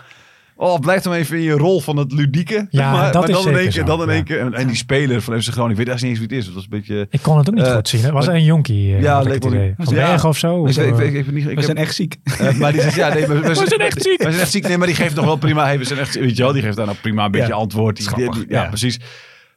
Oh, 0.63 0.79
blijf 0.81 1.03
dan 1.03 1.13
even 1.13 1.37
in 1.37 1.43
je 1.43 1.53
rol 1.53 1.81
van 1.81 1.97
het 1.97 2.13
ludieke. 2.13 2.67
Ja, 2.71 2.93
maar, 2.93 3.13
dat 3.13 3.21
maar 3.21 3.31
is 3.31 3.37
dan 3.37 3.45
in 3.53 3.59
één 3.59 3.73
zeker 3.73 3.73
keer, 3.85 3.91
zo, 3.91 3.97
dan 3.99 4.03
in 4.03 4.09
één 4.09 4.19
ja. 4.19 4.23
keer. 4.25 4.39
En, 4.41 4.55
en 4.55 4.67
die 4.67 4.77
speler 4.77 5.23
van 5.23 5.43
FC 5.43 5.49
Groningen, 5.49 5.71
ik 5.81 5.85
weet 5.87 5.95
echt 5.95 6.03
niet 6.03 6.11
eens 6.11 6.19
wie 6.21 6.29
het 6.29 6.37
is. 6.39 6.45
Dat 6.45 6.55
was 6.55 6.63
een 6.63 6.71
beetje... 6.71 7.07
Ik 7.11 7.23
kon 7.23 7.39
het 7.39 7.49
ook 7.49 7.55
niet 7.55 7.65
Eh, 7.65 7.75
goed 7.75 7.89
zien. 7.89 8.03
Het 8.03 8.11
was 8.11 8.27
maar- 8.27 8.35
een 8.35 8.45
jonkie. 8.45 8.95
eh, 8.95 9.03
Ja, 9.03 9.19
ik 9.19 9.25
leek 9.25 9.43
het 9.43 9.53
wel 9.53 9.73
Van 9.79 9.95
Ja. 9.95 10.07
Berg 10.07 10.25
of 10.25 10.39
zo. 10.39 10.67
Ik, 10.67 10.77
of, 10.77 10.77
ik, 10.77 10.87
ik, 10.87 10.99
eh, 10.99 11.07
ik, 11.07 11.15
ik, 11.27 11.33
niet- 11.33 11.37
ik 11.43 11.49
We 11.49 11.55
heb- 11.55 11.63
zijn 11.65 11.77
echt 11.77 11.95
ziek. 11.95 12.17
maar 12.59 12.73
die 12.73 12.81
zegt, 12.81 12.95
ja, 12.95 13.15
nee, 13.15 13.27
we, 13.27 13.41
we 13.41 13.55
zijn 13.69 13.81
echt 13.81 14.03
ziek. 14.03 14.19
We 14.23 14.31
zijn 14.31 14.41
echt 14.43 14.51
ziek. 14.51 14.69
Nee, 14.69 14.79
maar 14.79 14.87
die 14.87 14.97
geeft 14.97 15.15
nog 15.15 15.25
wel 15.25 15.37
prima. 15.37 15.65
Hey, 15.65 15.79
we 15.79 15.85
zijn 15.85 15.99
echt, 15.99 16.15
weet 16.19 16.37
je 16.37 16.43
wel, 16.43 16.53
die 16.53 16.63
geeft 16.63 16.77
daar 16.77 16.87
nou 16.87 16.99
prima 16.99 17.25
een 17.25 17.31
beetje 17.31 17.47
Ja. 17.49 17.55
antwoord. 17.55 17.97
Die, 17.97 18.07
Grappig, 18.07 18.35
die- 18.35 18.45
ja, 18.49 18.63
ja. 18.63 18.69
precies. 18.69 19.01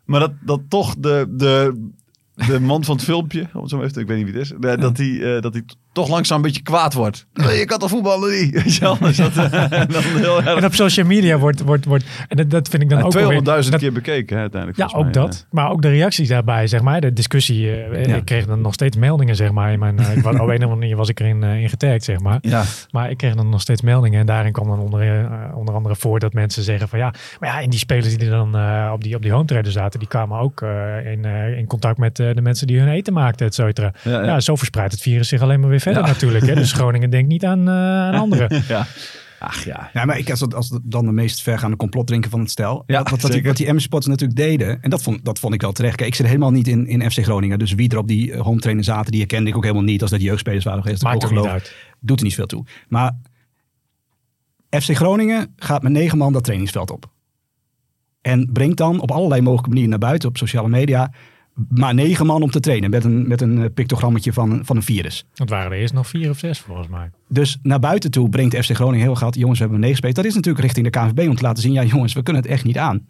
Maar 0.05 0.19
dat, 0.19 0.31
dat 0.41 0.59
toch 0.67 0.95
de, 0.97 1.25
de, 1.29 1.85
de 2.47 2.59
man 2.59 2.83
van 2.83 2.95
het 2.95 3.03
filmpje, 3.03 3.47
om 3.53 3.61
het 3.61 3.69
zo 3.69 3.77
maar 3.77 3.85
even 3.85 4.01
ik 4.01 4.07
weet 4.07 4.17
niet 4.17 4.25
wie 4.31 4.35
het 4.39 4.43
is, 4.43 4.79
dat 4.79 4.97
hij 4.97 5.39
dat 5.41 5.53
hij 5.53 5.63
toch 5.93 6.07
langzaam 6.09 6.37
een 6.37 6.43
beetje 6.43 6.61
kwaad 6.61 6.93
wordt. 6.93 7.25
Je 7.33 7.63
kan 7.65 7.79
toch 7.79 7.89
voetballen 7.89 8.31
niet? 8.41 8.51
Weet 8.63 8.75
je 8.75 8.79
wel? 8.81 8.97
Dus 8.97 9.17
dat, 9.17 9.35
eh, 9.37 9.51
dan 9.69 10.01
heel 10.03 10.37
erg- 10.43 10.55
En 10.57 10.65
op 10.65 10.73
social 10.73 11.05
media 11.05 11.37
wordt, 11.37 11.61
wordt, 11.61 11.85
wordt 11.85 12.05
en 12.27 12.37
dat, 12.37 12.49
dat 12.49 12.67
vind 12.67 12.81
ik 12.83 12.89
dan 12.89 12.97
Ja, 12.99 13.03
ook 13.05 13.13
weer- 13.13 13.23
200.000 13.63 13.71
dat- 13.71 13.79
keer 13.79 13.91
bekeken 13.93 14.35
hè, 14.35 14.41
uiteindelijk. 14.41 14.79
Ja, 14.91 14.97
ook 14.97 15.03
mij, 15.03 15.11
dat. 15.11 15.47
Maar 15.51 15.69
ook 15.71 15.81
de 15.81 15.89
reacties 15.89 16.27
daarbij, 16.27 16.67
zeg 16.67 16.81
maar. 16.81 17.01
De 17.01 17.13
discussie. 17.13 17.71
eh, 17.71 18.05
Ja. 18.05 18.15
Ik 18.15 18.25
kreeg 18.25 18.45
dan 18.45 18.61
nog 18.61 18.73
steeds 18.73 18.97
meldingen, 18.97 19.35
zeg 19.35 19.51
maar. 19.51 19.71
In 19.71 19.79
mijn, 19.79 19.99
ik 19.99 20.23
was, 20.23 20.33
op 20.33 20.39
een 20.39 20.39
of 20.41 20.49
andere 20.49 20.75
manier 20.75 20.95
was 20.95 21.09
ik 21.09 21.19
erin 21.19 21.43
eh, 21.43 21.61
in 21.61 21.69
getagd, 21.69 22.03
zeg 22.03 22.19
maar. 22.19 22.37
Ja, 22.41 22.63
Maar 22.91 23.09
ik 23.09 23.17
kreeg 23.17 23.35
dan 23.35 23.49
nog 23.49 23.61
steeds 23.61 23.81
meldingen. 23.81 24.19
En 24.19 24.25
daarin 24.25 24.51
kwam 24.51 24.67
dan 24.67 24.79
onder, 24.79 25.29
onder 25.55 25.75
andere 25.75 25.95
voor 25.95 26.19
dat 26.19 26.33
mensen 26.33 26.63
zeggen 26.63 26.87
van 26.87 26.99
ja. 26.99 27.13
Maar 27.39 27.49
ja, 27.49 27.61
en 27.61 27.69
die 27.69 27.79
spelers 27.79 28.17
die 28.17 28.29
er 28.29 28.35
dan 28.51 28.55
op, 28.91 29.03
die, 29.03 29.15
op 29.15 29.21
die 29.21 29.31
home 29.31 29.45
trainer 29.45 29.71
zaten, 29.71 29.99
die 29.99 30.07
kwamen 30.07 30.39
ook 30.39 30.61
in, 31.05 31.25
in 31.57 31.67
contact 31.67 31.97
met 31.97 32.15
de 32.15 32.39
mensen 32.41 32.67
die 32.67 32.79
hun 32.79 32.87
eten 32.89 33.13
maakten, 33.13 33.45
et 33.45 33.53
cetera. 33.55 33.93
ja. 34.03 34.39
zo 34.39 34.55
verspreidt 34.55 34.91
het 34.91 35.01
virus 35.01 35.27
zich 35.27 35.41
alleen 35.41 35.59
maar 35.59 35.69
weer 35.69 35.81
verder 35.83 36.01
Ja. 36.01 36.07
natuurlijk. 36.07 36.45
Hè? 36.45 36.55
Dus 36.55 36.71
Groningen 36.81 37.09
denkt 37.09 37.27
niet 37.27 37.45
aan, 37.45 37.67
eh, 37.67 37.73
aan 37.75 38.13
anderen. 38.15 38.63
ja. 38.67 38.85
Ach 39.39 39.63
ja. 39.65 39.89
Ja, 39.93 40.05
maar 40.05 40.17
ik 40.17 40.29
als, 40.29 40.39
het- 40.39 40.55
als 40.55 40.79
dan 40.83 41.05
de 41.05 41.11
meest 41.11 41.41
vergaande 41.41 41.75
complotdrinken 41.77 42.29
van 42.29 42.39
het 42.39 42.51
stel. 42.51 42.83
Ja, 42.85 43.03
wat, 43.03 43.21
wat, 43.21 43.31
die, 43.31 43.43
wat 43.43 43.57
die 43.57 43.73
M-sports 43.73 44.07
natuurlijk 44.07 44.39
deden. 44.39 44.81
En 44.81 44.89
dat 44.89 45.03
vond, 45.03 45.25
dat 45.25 45.39
vond 45.39 45.53
ik 45.53 45.61
wel 45.61 45.71
terecht. 45.71 45.95
Kijk, 45.95 46.09
ik 46.09 46.15
zit 46.15 46.25
helemaal 46.25 46.51
niet 46.51 46.67
in, 46.67 46.87
in 46.87 47.11
FC 47.11 47.19
Groningen. 47.23 47.59
Dus 47.59 47.73
wie 47.73 47.89
er 47.89 47.97
op 47.97 48.07
die 48.07 48.31
eh, 48.33 48.41
home 48.41 48.59
trainer 48.59 48.83
zaten, 48.83 49.11
die 49.11 49.19
herkende 49.19 49.49
ik 49.49 49.55
ook 49.55 49.63
helemaal 49.63 49.83
niet. 49.83 50.01
Als 50.01 50.11
dat 50.11 50.21
jeugdspelers 50.21 50.63
waren 50.65 50.81
geweest. 50.83 51.03
Maakt 51.03 51.25
ook 51.25 51.31
niet 51.31 51.45
uit. 51.45 51.75
Doet 51.99 52.19
er 52.19 52.25
niet 52.25 52.35
veel 52.35 52.45
toe. 52.45 52.65
Maar 52.87 53.11
FC 54.69 54.95
Groningen 54.95 55.53
gaat 55.55 55.83
met 55.83 55.91
negen 55.91 56.17
man 56.17 56.33
dat 56.33 56.43
trainingsveld 56.43 56.91
op. 56.91 57.11
En 58.21 58.49
brengt 58.53 58.77
dan 58.77 58.99
op 58.99 59.11
allerlei 59.11 59.41
mogelijke 59.41 59.69
manieren 59.69 59.89
naar 59.89 59.99
buiten 60.09 60.29
op 60.29 60.37
sociale 60.37 60.69
media. 60.69 61.11
Maar 61.69 61.93
negen 61.93 62.25
man 62.25 62.41
om 62.41 62.51
te 62.51 62.59
trainen 62.59 62.89
met 62.89 63.03
een, 63.03 63.27
met 63.27 63.41
een 63.41 63.61
eh, 63.63 63.65
pictogrammetje 63.73 64.33
van, 64.33 64.65
van 64.65 64.75
een 64.75 64.83
virus. 64.83 65.25
Het 65.35 65.49
waren 65.49 65.71
er 65.71 65.77
eerst 65.77 65.93
nog 65.93 66.07
vier 66.07 66.29
of 66.29 66.37
zes 66.37 66.59
volgens 66.59 66.87
mij. 66.87 67.09
Dus 67.29 67.57
naar 67.61 67.79
buiten 67.79 68.11
toe 68.11 68.29
brengt 68.29 68.55
FC 68.65 68.71
Groningen 68.75 69.05
heel 69.05 69.15
gehad. 69.15 69.35
Jongens, 69.35 69.59
we 69.59 69.65
hebben 69.65 69.83
een 69.83 69.89
gespeeld. 69.89 70.15
Dat 70.15 70.25
is 70.25 70.35
natuurlijk 70.35 70.63
richting 70.63 70.85
de 70.91 70.99
KNVB 70.99 71.27
om 71.29 71.35
te 71.35 71.43
laten 71.43 71.63
zien. 71.63 71.73
Ja, 71.73 71.83
jongens, 71.83 72.13
we 72.13 72.23
kunnen 72.23 72.41
het 72.41 72.51
echt 72.51 72.63
niet 72.63 72.77
aan. 72.77 73.05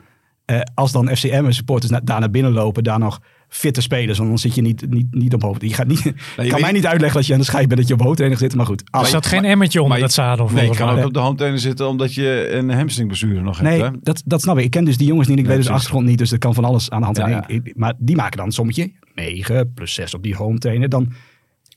Eh, 0.46 0.60
als 0.74 0.92
dan 0.92 1.16
FCM 1.16 1.52
supporters 1.52 1.92
na- 1.92 2.02
daar 2.04 2.20
naar 2.20 2.30
binnen 2.30 2.52
lopen, 2.52 2.84
daar 2.84 3.00
nog 3.00 3.22
fitte 3.56 3.82
spelers, 3.82 4.18
want 4.18 4.30
dan 4.30 4.38
zit 4.40 4.56
je 4.56 4.62
niet, 4.62 4.90
niet, 4.90 5.06
niet 5.12 5.34
op 5.34 5.42
hoofd. 5.42 5.62
Je 5.62 5.74
gaat 5.74 5.88
niet, 5.88 6.02
je 6.04 6.14
kan 6.36 6.46
weet- 6.50 6.60
mij 6.60 6.72
niet 6.72 6.86
uitleggen 6.86 7.18
dat 7.20 7.28
je 7.28 7.34
aan 7.34 7.40
de 7.40 7.46
schijf 7.46 7.68
bent 7.68 7.80
dat 7.80 7.88
je 7.88 7.94
op 7.94 8.02
hoofdtraining 8.02 8.42
zit. 8.42 8.56
Maar 8.56 8.66
goed, 8.66 8.82
Er 8.82 8.88
als, 9.00 9.10
zat 9.10 9.26
geen 9.26 9.46
emmertje 9.46 9.82
onder 9.82 10.00
dat 10.00 10.14
zadel 10.14 10.50
Nee, 10.54 10.70
je 10.70 10.76
kan 10.76 10.90
ook 11.00 11.06
op 11.06 11.14
de 11.14 11.20
home 11.20 11.36
trainer 11.36 11.60
zitten 11.60 11.88
omdat 11.88 12.14
je 12.14 12.50
een 12.52 12.70
hamstringblessure 12.70 13.42
nog 13.42 13.58
hebt. 13.58 13.70
nee, 13.70 13.82
Hè? 13.84 13.90
dat, 14.02 14.22
dat 14.26 14.42
snap 14.42 14.58
ik. 14.58 14.64
Ik 14.64 14.72
ken 14.72 14.86
dus 14.86 14.98
die 14.98 15.08
jongens 15.08 15.28
niet. 15.28 15.38
Ik 15.38 15.44
Nee, 15.44 15.52
weet 15.54 15.62
dus 15.62 15.72
de 15.72 15.78
achtergrond 15.78 16.06
niet. 16.06 16.18
Dus 16.18 16.32
er 16.32 16.38
kan 16.38 16.54
van 16.54 16.66
alles 16.66 16.90
aan 16.90 17.00
de 17.00 17.06
hand 17.06 17.18
Ja, 17.18 17.46
Maar 17.74 17.94
die 17.98 18.16
maken 18.16 18.38
dan 18.38 18.46
een 18.46 18.52
sommetje. 18.52 18.92
9 19.16 19.74
plus 19.74 19.94
6 19.94 20.14
op 20.14 20.24
die 20.24 20.36
home 20.36 20.58
trainer. 20.58 20.90
Dan, 20.90 21.12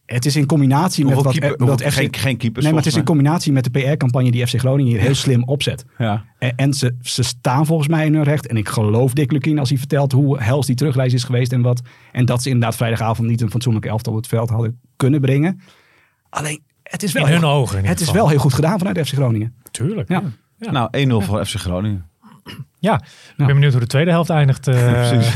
het 0.07 0.27
is 0.27 0.37
in 0.37 0.47
combinatie 0.47 1.05
met 1.05 1.15
Hoeveel 1.15 1.33
wat, 1.33 1.41
keeper- 1.41 1.67
hoeveel- 1.67 1.91
FC... 1.91 1.95
geen, 1.95 2.15
geen 2.15 2.37
keepers 2.37 2.65
Nee, 2.65 2.75
maar 2.75 2.83
het 2.83 2.93
is 2.93 2.99
in 2.99 3.05
combinatie 3.05 3.53
met 3.53 3.65
de 3.65 3.71
PR-campagne 3.71 4.31
die 4.31 4.47
FC 4.47 4.59
Groningen 4.59 4.93
hier 4.93 5.01
heel 5.01 5.15
slim 5.15 5.43
opzet. 5.45 5.85
Ja. 5.99 6.25
En, 6.39 6.53
en 6.57 6.75
ze, 6.75 6.95
ze 7.03 7.23
staan 7.23 7.67
volgens 7.67 7.89
mij 7.89 8.07
in 8.07 8.15
hun 8.15 8.23
recht. 8.25 8.47
En 8.47 8.57
ik 8.57 8.69
geloof 8.69 9.13
Dick 9.13 9.33
Lukien 9.33 9.59
als 9.59 9.69
hij 9.69 9.79
vertelt 9.79 10.13
hoe 10.13 10.43
hels 10.43 10.67
die 10.67 10.75
terugreis 10.77 11.13
is 11.13 11.25
geweest 11.25 11.53
en 11.53 11.63
wat. 11.63 11.81
En 12.13 12.25
dat 12.25 12.43
ze 12.43 12.49
inderdaad 12.49 12.77
vrijdagavond 12.77 13.29
niet 13.29 13.41
een 13.41 13.51
fatsoenlijke 13.51 13.89
elftal 13.89 14.13
op 14.13 14.19
het 14.19 14.29
veld 14.29 14.49
hadden 14.51 14.81
kunnen 14.97 15.21
brengen. 15.21 15.61
Alleen, 16.29 16.63
het 16.83 17.03
is 17.03 17.13
wel, 17.13 17.23
In 17.23 17.29
heel, 17.33 17.41
hun 17.41 17.49
ogen 17.49 17.79
in 17.79 17.85
het 17.85 18.01
is 18.01 18.11
wel 18.11 18.29
heel 18.29 18.39
goed 18.39 18.55
gedaan 18.55 18.79
vanuit 18.79 18.99
FC 19.09 19.13
Groningen. 19.15 19.55
Tuurlijk. 19.71 20.09
Ja. 20.09 20.23
Ja. 20.59 20.71
Nou, 20.71 21.23
1-0 21.23 21.27
voor 21.27 21.45
FC 21.47 21.55
Groningen. 21.55 22.07
Ja, 22.87 22.95
ik 23.37 23.37
ben 23.37 23.47
benieuwd 23.47 23.73
hoe 23.73 23.81
de 23.81 23.87
tweede 23.87 24.11
helft 24.11 24.31
eindigt. 24.31 24.69
eh. 24.69 24.93
Precies. 24.93 25.35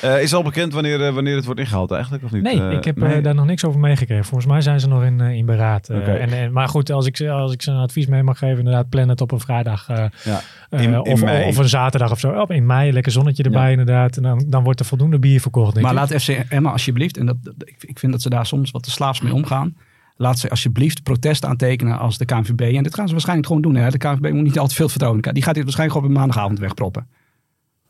Eh, 0.00 0.22
is 0.22 0.34
al 0.34 0.42
bekend 0.42 0.72
wanneer, 0.72 1.06
eh, 1.06 1.14
wanneer 1.14 1.36
het 1.36 1.44
wordt 1.44 1.60
ingehaald 1.60 1.90
eigenlijk, 1.90 2.24
of 2.24 2.32
niet? 2.32 2.42
Nee, 2.42 2.60
ik 2.76 2.84
heb 2.84 2.96
nee. 2.96 3.20
daar 3.20 3.34
nog 3.34 3.46
niks 3.46 3.64
over 3.64 3.80
meegekregen. 3.80 4.24
Volgens 4.24 4.50
mij 4.50 4.60
zijn 4.60 4.80
ze 4.80 4.88
nog 4.88 5.04
in, 5.04 5.20
in 5.20 5.46
beraad. 5.46 5.88
eh. 5.88 6.22
En, 6.22 6.32
en, 6.32 6.52
maar 6.52 6.68
goed, 6.68 6.90
als 6.90 7.06
ik, 7.06 7.16
ze- 7.16 7.30
als 7.30 7.52
ik 7.52 7.62
ze 7.62 7.70
een 7.70 7.76
advies 7.76 8.06
mee 8.06 8.22
mag 8.22 8.38
geven, 8.38 8.58
inderdaad, 8.58 8.88
plan 8.88 9.08
het 9.08 9.20
op 9.20 9.32
een 9.32 9.40
vrijdag. 9.40 9.88
eh, 9.88 10.04
Ja. 10.24 10.40
In- 10.70 10.80
in 10.80 10.98
of, 10.98 11.22
mei. 11.24 11.46
of 11.48 11.56
een 11.56 11.68
zaterdag 11.68 12.10
of 12.10 12.18
zo. 12.18 12.30
Op 12.40 12.50
in 12.50 12.66
mei, 12.66 12.92
lekker 12.92 13.12
zonnetje 13.12 13.42
erbij 13.42 13.62
Ja. 13.64 13.68
inderdaad. 13.70 14.16
En 14.16 14.22
dan, 14.22 14.44
dan 14.46 14.64
wordt 14.64 14.80
er 14.80 14.86
voldoende 14.86 15.18
bier 15.18 15.40
verkocht, 15.40 15.74
denk 15.74 15.86
Maar 15.86 15.94
ik. 16.04 16.10
laat 16.10 16.22
FC 16.22 16.28
Emma 16.48 16.70
alsjeblieft, 16.70 17.16
en 17.16 17.26
dat, 17.26 17.36
dat- 17.42 17.54
ik, 17.58 17.76
ik 17.80 17.98
vind 17.98 18.12
dat 18.12 18.22
ze 18.22 18.30
daar 18.30 18.46
soms 18.46 18.70
wat 18.70 18.82
te 18.82 18.90
slaafs 18.90 19.20
mee 19.20 19.34
omgaan. 19.34 19.76
Laat 20.20 20.38
ze 20.38 20.50
alsjeblieft 20.50 21.02
protest 21.02 21.44
aantekenen 21.44 21.98
als 21.98 22.18
de 22.18 22.24
KNVB. 22.24 22.60
En 22.60 22.82
dit 22.82 22.94
gaan 22.94 23.06
ze 23.06 23.12
waarschijnlijk 23.12 23.48
gewoon 23.48 23.62
doen. 23.62 23.74
Hè. 23.74 23.90
De 23.90 23.98
KNVB 23.98 24.32
moet 24.32 24.42
niet 24.42 24.58
altijd 24.58 24.78
veel 24.78 24.88
vertrouwen. 24.88 25.22
Die 25.22 25.42
gaat 25.42 25.54
dit 25.54 25.62
waarschijnlijk 25.62 25.98
gewoon 25.98 26.02
op 26.02 26.14
een 26.14 26.20
maandagavond 26.20 26.58
wegproppen. 26.58 27.08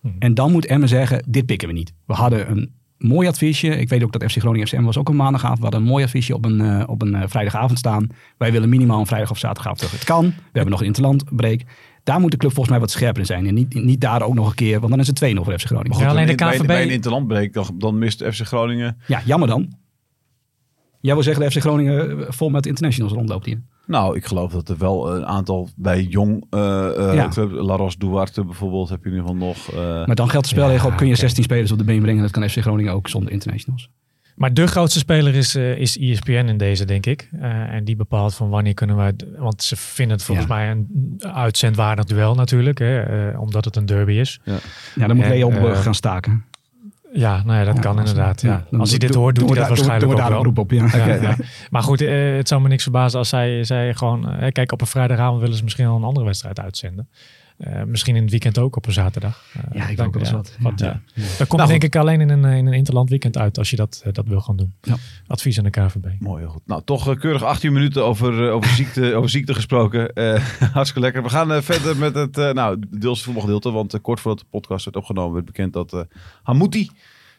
Hmm. 0.00 0.16
En 0.18 0.34
dan 0.34 0.52
moet 0.52 0.66
Emma 0.66 0.86
zeggen, 0.86 1.24
dit 1.28 1.46
pikken 1.46 1.68
we 1.68 1.74
niet. 1.74 1.92
We 2.06 2.14
hadden 2.14 2.50
een 2.50 2.74
mooi 2.98 3.28
adviesje. 3.28 3.68
Ik 3.68 3.88
weet 3.88 4.02
ook 4.02 4.12
dat 4.12 4.32
FC 4.32 4.38
Groningen 4.38 4.66
FCM 4.66 4.82
was 4.82 4.98
ook 4.98 5.08
een 5.08 5.16
maandagavond. 5.16 5.58
We 5.58 5.64
hadden 5.64 5.80
een 5.80 5.88
mooi 5.88 6.04
adviesje 6.04 6.34
op 6.34 6.44
een, 6.44 6.60
eh, 6.60 6.82
op 6.86 7.02
een 7.02 7.14
eh, 7.14 7.22
vrijdagavond 7.26 7.78
staan. 7.78 8.06
Wij 8.38 8.52
willen 8.52 8.68
minimaal 8.68 9.00
een 9.00 9.06
vrijdag 9.06 9.30
of 9.30 9.38
zaterdagavond 9.38 9.78
terug. 9.78 9.94
Het 9.94 10.04
kan. 10.04 10.24
We 10.24 10.32
hebben 10.52 10.70
nog 10.70 10.80
een 10.80 10.86
interlandbreak. 10.86 11.60
Daar 12.02 12.20
moet 12.20 12.30
de 12.30 12.36
club 12.36 12.52
volgens 12.52 12.70
mij 12.70 12.80
wat 12.80 12.90
scherper 12.90 13.20
in 13.20 13.26
zijn. 13.26 13.46
En 13.46 13.54
niet, 13.54 13.74
niet 13.74 14.00
daar 14.00 14.22
ook 14.22 14.34
nog 14.34 14.48
een 14.48 14.54
keer, 14.54 14.78
want 14.78 14.90
dan 14.90 15.00
is 15.00 15.06
het 15.06 15.16
2-0 15.16 15.44
voor 15.44 15.58
FC 15.58 15.66
Groningen. 15.66 15.98
Ja, 15.98 16.08
alleen 16.08 16.26
de 16.26 16.34
bij, 16.34 16.50
KNVB 16.50 16.66
bij 16.66 16.82
een 16.82 16.90
interlandbreek, 16.90 17.52
dan, 17.52 17.66
dan 17.78 17.98
mist 17.98 18.24
FC 18.24 18.40
Groningen... 18.40 18.98
Ja, 19.06 19.22
jammer 19.24 19.48
dan. 19.48 19.72
Jij 21.00 21.14
wil 21.14 21.22
zeggen 21.22 21.42
dat 21.42 21.52
FC 21.52 21.58
Groningen 21.60 22.10
eh, 22.20 22.26
vol 22.28 22.48
met 22.48 22.66
internationals 22.66 23.12
rondloopt 23.14 23.46
hier. 23.46 23.60
Nou, 23.86 24.16
ik 24.16 24.24
geloof 24.26 24.52
dat 24.52 24.68
er 24.68 24.76
wel 24.78 25.14
een 25.16 25.26
aantal 25.26 25.68
bij 25.76 26.02
jong 26.02 26.44
uh, 26.50 26.60
uh, 26.98 27.14
Ja. 27.14 27.28
club, 27.28 27.50
Laros 27.50 27.96
Duarte 27.96 28.44
bijvoorbeeld, 28.44 28.88
heb 28.88 29.04
je 29.04 29.10
in 29.10 29.16
ieder 29.16 29.28
geval 29.28 29.46
nog. 29.48 29.72
eh, 29.72 30.06
Maar 30.06 30.14
dan 30.16 30.28
geldt 30.30 30.48
de 30.48 30.54
spelregel 30.54 30.86
Ja, 30.86 30.92
ook, 30.92 30.96
kun 30.98 31.06
je 31.06 31.12
oké. 31.12 31.20
16 31.20 31.44
spelers 31.44 31.72
op 31.72 31.78
de 31.78 31.84
been 31.84 32.02
brengen. 32.02 32.22
Dat 32.22 32.30
kan 32.30 32.48
FC 32.48 32.58
Groningen 32.58 32.92
ook 32.92 33.08
zonder 33.08 33.32
internationals. 33.32 33.90
Maar 34.36 34.54
de 34.54 34.66
grootste 34.66 34.98
speler 34.98 35.34
is, 35.34 35.54
eh, 35.54 35.76
is 35.76 35.98
ESPN 35.98 36.30
in 36.48 36.56
deze, 36.56 36.84
denk 36.84 37.06
ik. 37.06 37.28
Eh, 37.40 37.50
en 37.74 37.84
die 37.84 37.96
bepaalt 37.96 38.34
van 38.34 38.48
wanneer 38.48 38.74
kunnen 38.74 38.96
wij... 38.96 39.12
Want 39.38 39.62
ze 39.62 39.76
vinden 39.76 40.16
het 40.16 40.24
volgens 40.24 40.46
Ja. 40.48 40.54
mij 40.54 40.70
een 40.70 41.14
uitzendwaardig 41.32 42.04
duel 42.04 42.34
natuurlijk. 42.34 42.78
Hè, 42.78 43.00
eh, 43.30 43.40
omdat 43.40 43.64
het 43.64 43.76
een 43.76 43.86
derby 43.86 44.12
is. 44.12 44.40
Ja, 44.44 45.06
dan 45.06 45.16
moet 45.16 45.24
En, 45.24 45.30
Leo 45.30 45.46
op 45.46 45.52
eh, 45.54 45.80
gaan 45.80 45.94
staken. 45.94 46.44
Ja, 47.12 47.42
nou 47.44 47.58
ja, 47.58 47.64
dat 47.64 47.74
Ja, 47.74 47.80
kan 47.80 47.98
inderdaad. 47.98 48.40
Ja. 48.40 48.64
Als 48.78 48.90
hij 48.90 48.98
dit 48.98 49.14
hoort, 49.14 49.34
doet 49.36 49.48
hij 49.48 49.58
dat 49.58 49.68
waarschijnlijk 49.68 50.12
ook 50.12 50.28
wel. 50.28 50.52
op, 50.56 50.70
ja. 50.70 51.36
Maar 51.70 51.82
goed, 51.82 52.00
eh, 52.00 52.36
het 52.36 52.48
zou 52.48 52.60
me 52.62 52.68
niks 52.68 52.82
verbazen 52.82 53.18
als 53.18 53.28
zij, 53.28 53.64
zij 53.64 53.94
gewoon... 53.94 54.28
eh, 54.30 54.52
kijk, 54.52 54.72
op 54.72 54.80
een 54.80 54.86
vrijdagavond 54.86 55.40
willen 55.40 55.56
ze 55.56 55.62
misschien 55.62 55.86
al 55.86 55.96
een 55.96 56.04
andere 56.04 56.26
wedstrijd 56.26 56.60
uitzenden. 56.60 57.08
Eh, 57.60 57.82
misschien 57.82 58.16
in 58.16 58.22
het 58.22 58.30
weekend 58.30 58.58
ook 58.58 58.76
op 58.76 58.86
een 58.86 58.92
zaterdag. 58.92 59.44
Eh, 59.52 59.62
Ja, 59.72 59.88
ik 59.88 59.96
dan- 59.96 60.06
ook 60.06 60.12
wel 60.12 60.22
eens 60.22 60.30
wat. 60.32 60.56
want, 60.60 60.80
Ja. 60.80 60.86
ja. 61.14 61.22
Dat 61.38 61.46
komt 61.48 61.52
Nou, 61.52 61.68
denk 61.68 61.82
ik 61.84 61.96
alleen 61.96 62.20
in 62.20 62.28
een, 62.28 62.44
eh, 62.44 62.56
in 62.56 62.66
een 62.66 62.72
interland 62.72 63.08
weekend 63.10 63.38
uit 63.38 63.58
als 63.58 63.70
je 63.70 63.76
dat, 63.76 64.00
eh, 64.04 64.12
dat 64.12 64.26
wil 64.26 64.40
gaan 64.40 64.56
doen. 64.56 64.74
Ja. 64.80 64.96
Advies 65.26 65.58
aan 65.58 65.64
de 65.64 65.70
KVB. 65.70 66.06
Mooi, 66.18 66.42
heel 66.42 66.50
goed. 66.50 66.62
Nou, 66.66 66.82
toch 66.84 67.08
eh, 67.08 67.16
keurig 67.18 67.42
18 67.44 67.72
minuten 67.72 68.04
over, 68.04 68.46
eh, 68.48 68.54
over, 68.54 68.70
ziekte, 68.70 69.12
over 69.16 69.30
ziekte 69.30 69.54
gesproken. 69.54 70.12
Eh, 70.12 70.34
hartstikke 70.72 71.00
lekker. 71.00 71.22
We 71.22 71.28
gaan 71.28 71.52
eh, 71.52 71.60
verder 71.60 71.96
met 71.96 72.14
het, 72.14 72.38
eh, 72.38 72.52
nou, 72.52 72.82
deels 72.90 73.22
voetbalgedeelte. 73.22 73.70
Want 73.70 73.94
eh, 73.94 74.00
kort 74.02 74.20
voordat 74.20 74.40
de 74.40 74.46
podcast 74.50 74.84
werd 74.84 74.96
opgenomen, 74.96 75.32
werd 75.34 75.44
bekend 75.46 75.72
dat 75.72 75.92
eh 75.92 76.00
Hamouti 76.42 76.90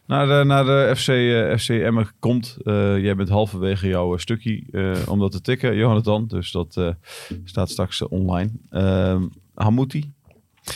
naar, 0.05 0.27
de 0.27 0.43
naar 0.45 0.65
de 0.65 0.93
FC, 0.95 1.07
eh, 1.07 1.57
FC 1.57 1.69
Emmen 1.69 2.07
komt. 2.19 2.57
Eh, 2.63 2.73
jij 2.99 3.15
bent 3.15 3.29
halverwege 3.29 3.87
jouw 3.87 4.13
eh, 4.13 4.19
stukje 4.19 4.63
eh, 4.71 4.91
om 5.11 5.19
dat 5.19 5.31
te 5.31 5.41
tikken, 5.41 5.75
Jonathan. 5.75 6.27
Dus 6.27 6.51
dat 6.51 6.77
eh, 6.77 6.89
staat 7.43 7.69
straks 7.69 8.01
eh, 8.01 8.11
online. 8.11 8.51
Hamouti, 9.61 10.13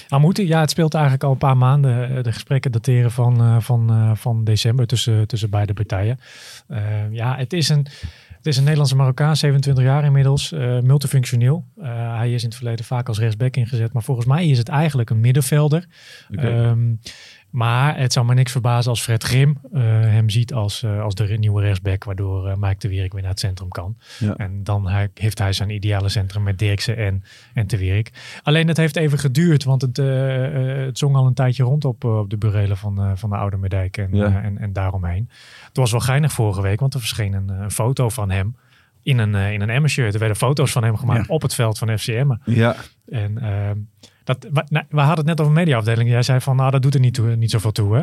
Amouti, 0.08 0.48
ja, 0.48 0.60
het 0.60 0.70
speelt 0.70 0.94
eigenlijk 0.94 1.24
al 1.24 1.32
een 1.32 1.38
paar 1.38 1.58
maanden. 1.58 2.18
Eh, 2.18 2.24
De 2.24 2.32
gesprekken 2.32 2.72
dateren 2.72 3.12
van, 3.12 3.42
eh, 3.42 3.60
van, 3.60 3.90
eh, 3.90 4.12
van 4.16 4.44
december 4.44 4.88
tussen, 4.88 5.28
tussen 5.28 5.50
beide 5.50 5.74
partijen. 5.74 6.20
Ja, 7.12 7.38
het 7.38 7.54
is 7.54 7.70
een... 7.70 7.88
Het 8.36 8.54
is 8.54 8.60
een 8.60 8.64
Nederlandse 8.64 8.96
Marokkaan, 8.96 9.36
27 9.36 9.84
jaar 9.84 10.04
inmiddels, 10.04 10.52
multifunctioneel. 10.82 11.66
Hij 11.82 12.34
is 12.34 12.42
in 12.42 12.48
het 12.48 12.58
verleden 12.58 12.86
vaak 12.86 13.08
als 13.08 13.20
rechtsback 13.20 13.56
ingezet, 13.56 13.94
maar 13.94 14.04
volgens 14.04 14.28
mij 14.28 14.48
is 14.48 14.58
het 14.58 14.70
eigenlijk 14.70 15.10
een 15.10 15.20
middenvelder. 15.20 15.88
Maar 17.56 17.98
het 17.98 18.14
zou 18.14 18.26
me 18.26 18.34
niks 18.34 18.52
verbazen 18.52 18.90
als 18.90 19.02
Fred 19.02 19.24
Grim 19.24 19.58
eh, 19.74 19.82
hem 19.84 20.30
ziet 20.30 20.54
als, 20.54 20.84
eh, 20.84 21.02
als 21.02 21.16
de 21.16 21.24
nieuwe 21.38 21.62
rechtsback, 21.62 22.04
waardoor 22.04 22.48
eh, 22.48 22.56
Mike 22.58 22.76
de 22.80 22.88
Wierik 22.88 23.12
weer 23.12 23.22
naar 23.22 23.32
het 23.32 23.40
centrum 23.40 23.70
kan. 23.70 23.98
Ja. 24.20 24.36
En 24.36 24.64
dan 24.64 24.88
hij- 24.88 25.10
heeft 25.14 25.40
hij 25.40 25.54
zijn 25.54 25.70
ideale 25.70 26.10
centrum 26.10 26.44
met 26.44 26.60
Dirksen 26.60 26.98
en, 26.98 27.24
en 27.54 27.68
de 27.68 27.78
Wierik. 27.78 28.12
Alleen 28.44 28.68
het 28.68 28.78
heeft 28.78 28.96
even 28.96 29.20
geduurd, 29.20 29.64
want 29.64 29.82
het, 29.82 29.98
het 29.98 30.98
zong 30.98 31.16
al 31.16 31.26
een 31.26 31.34
tijdje 31.34 31.64
rond 31.64 31.86
op, 31.86 32.04
op 32.04 32.30
de 32.30 32.38
burelen 32.38 32.78
van, 32.78 33.18
van 33.18 33.30
de 33.30 33.36
Oude 33.36 33.58
Meerdijk 33.58 33.98
en, 33.98 34.10
Ja. 34.16 34.42
en, 34.44 34.58
en 34.58 34.74
daaromheen. 34.74 35.30
Het 35.68 35.78
was 35.78 35.92
wel 35.92 36.00
geinig 36.00 36.32
vorige 36.32 36.62
week, 36.62 36.80
want 36.80 36.94
er 36.94 37.00
verscheen 37.00 37.34
een, 37.34 37.50
een 37.50 37.72
foto 37.72 38.10
van 38.10 38.30
hem 38.32 38.56
in 39.04 39.18
een, 39.18 39.36
in 39.36 39.62
een 39.62 39.70
Emmer-shirt. 39.70 40.14
Er 40.14 40.20
werden 40.20 40.38
foto's 40.38 40.72
van 40.72 40.84
hem 40.84 40.98
gemaakt 40.98 41.28
op 41.30 41.42
het 41.42 41.54
veld 41.54 41.78
van 41.78 41.98
FCM. 41.98 42.32
Ja. 42.46 42.76
En 43.10 43.38
ehm, 43.38 43.78
dat, 44.26 44.48
we, 44.54 44.64
nou, 44.70 44.86
we 44.90 45.00
hadden 45.00 45.18
het 45.18 45.26
net 45.26 45.40
over 45.40 45.54
de 45.54 45.60
mediaafdeling. 45.60 46.10
Jij 46.10 46.22
zei 46.24 46.42
van, 46.42 46.56
nou, 46.56 46.72
dat 46.72 46.82
doet 46.82 46.94
er 46.94 47.00
niet, 47.00 47.14
toe, 47.14 47.36
niet 47.36 47.52
zoveel 47.52 47.72
toe. 47.72 47.96
Hè? 47.96 48.02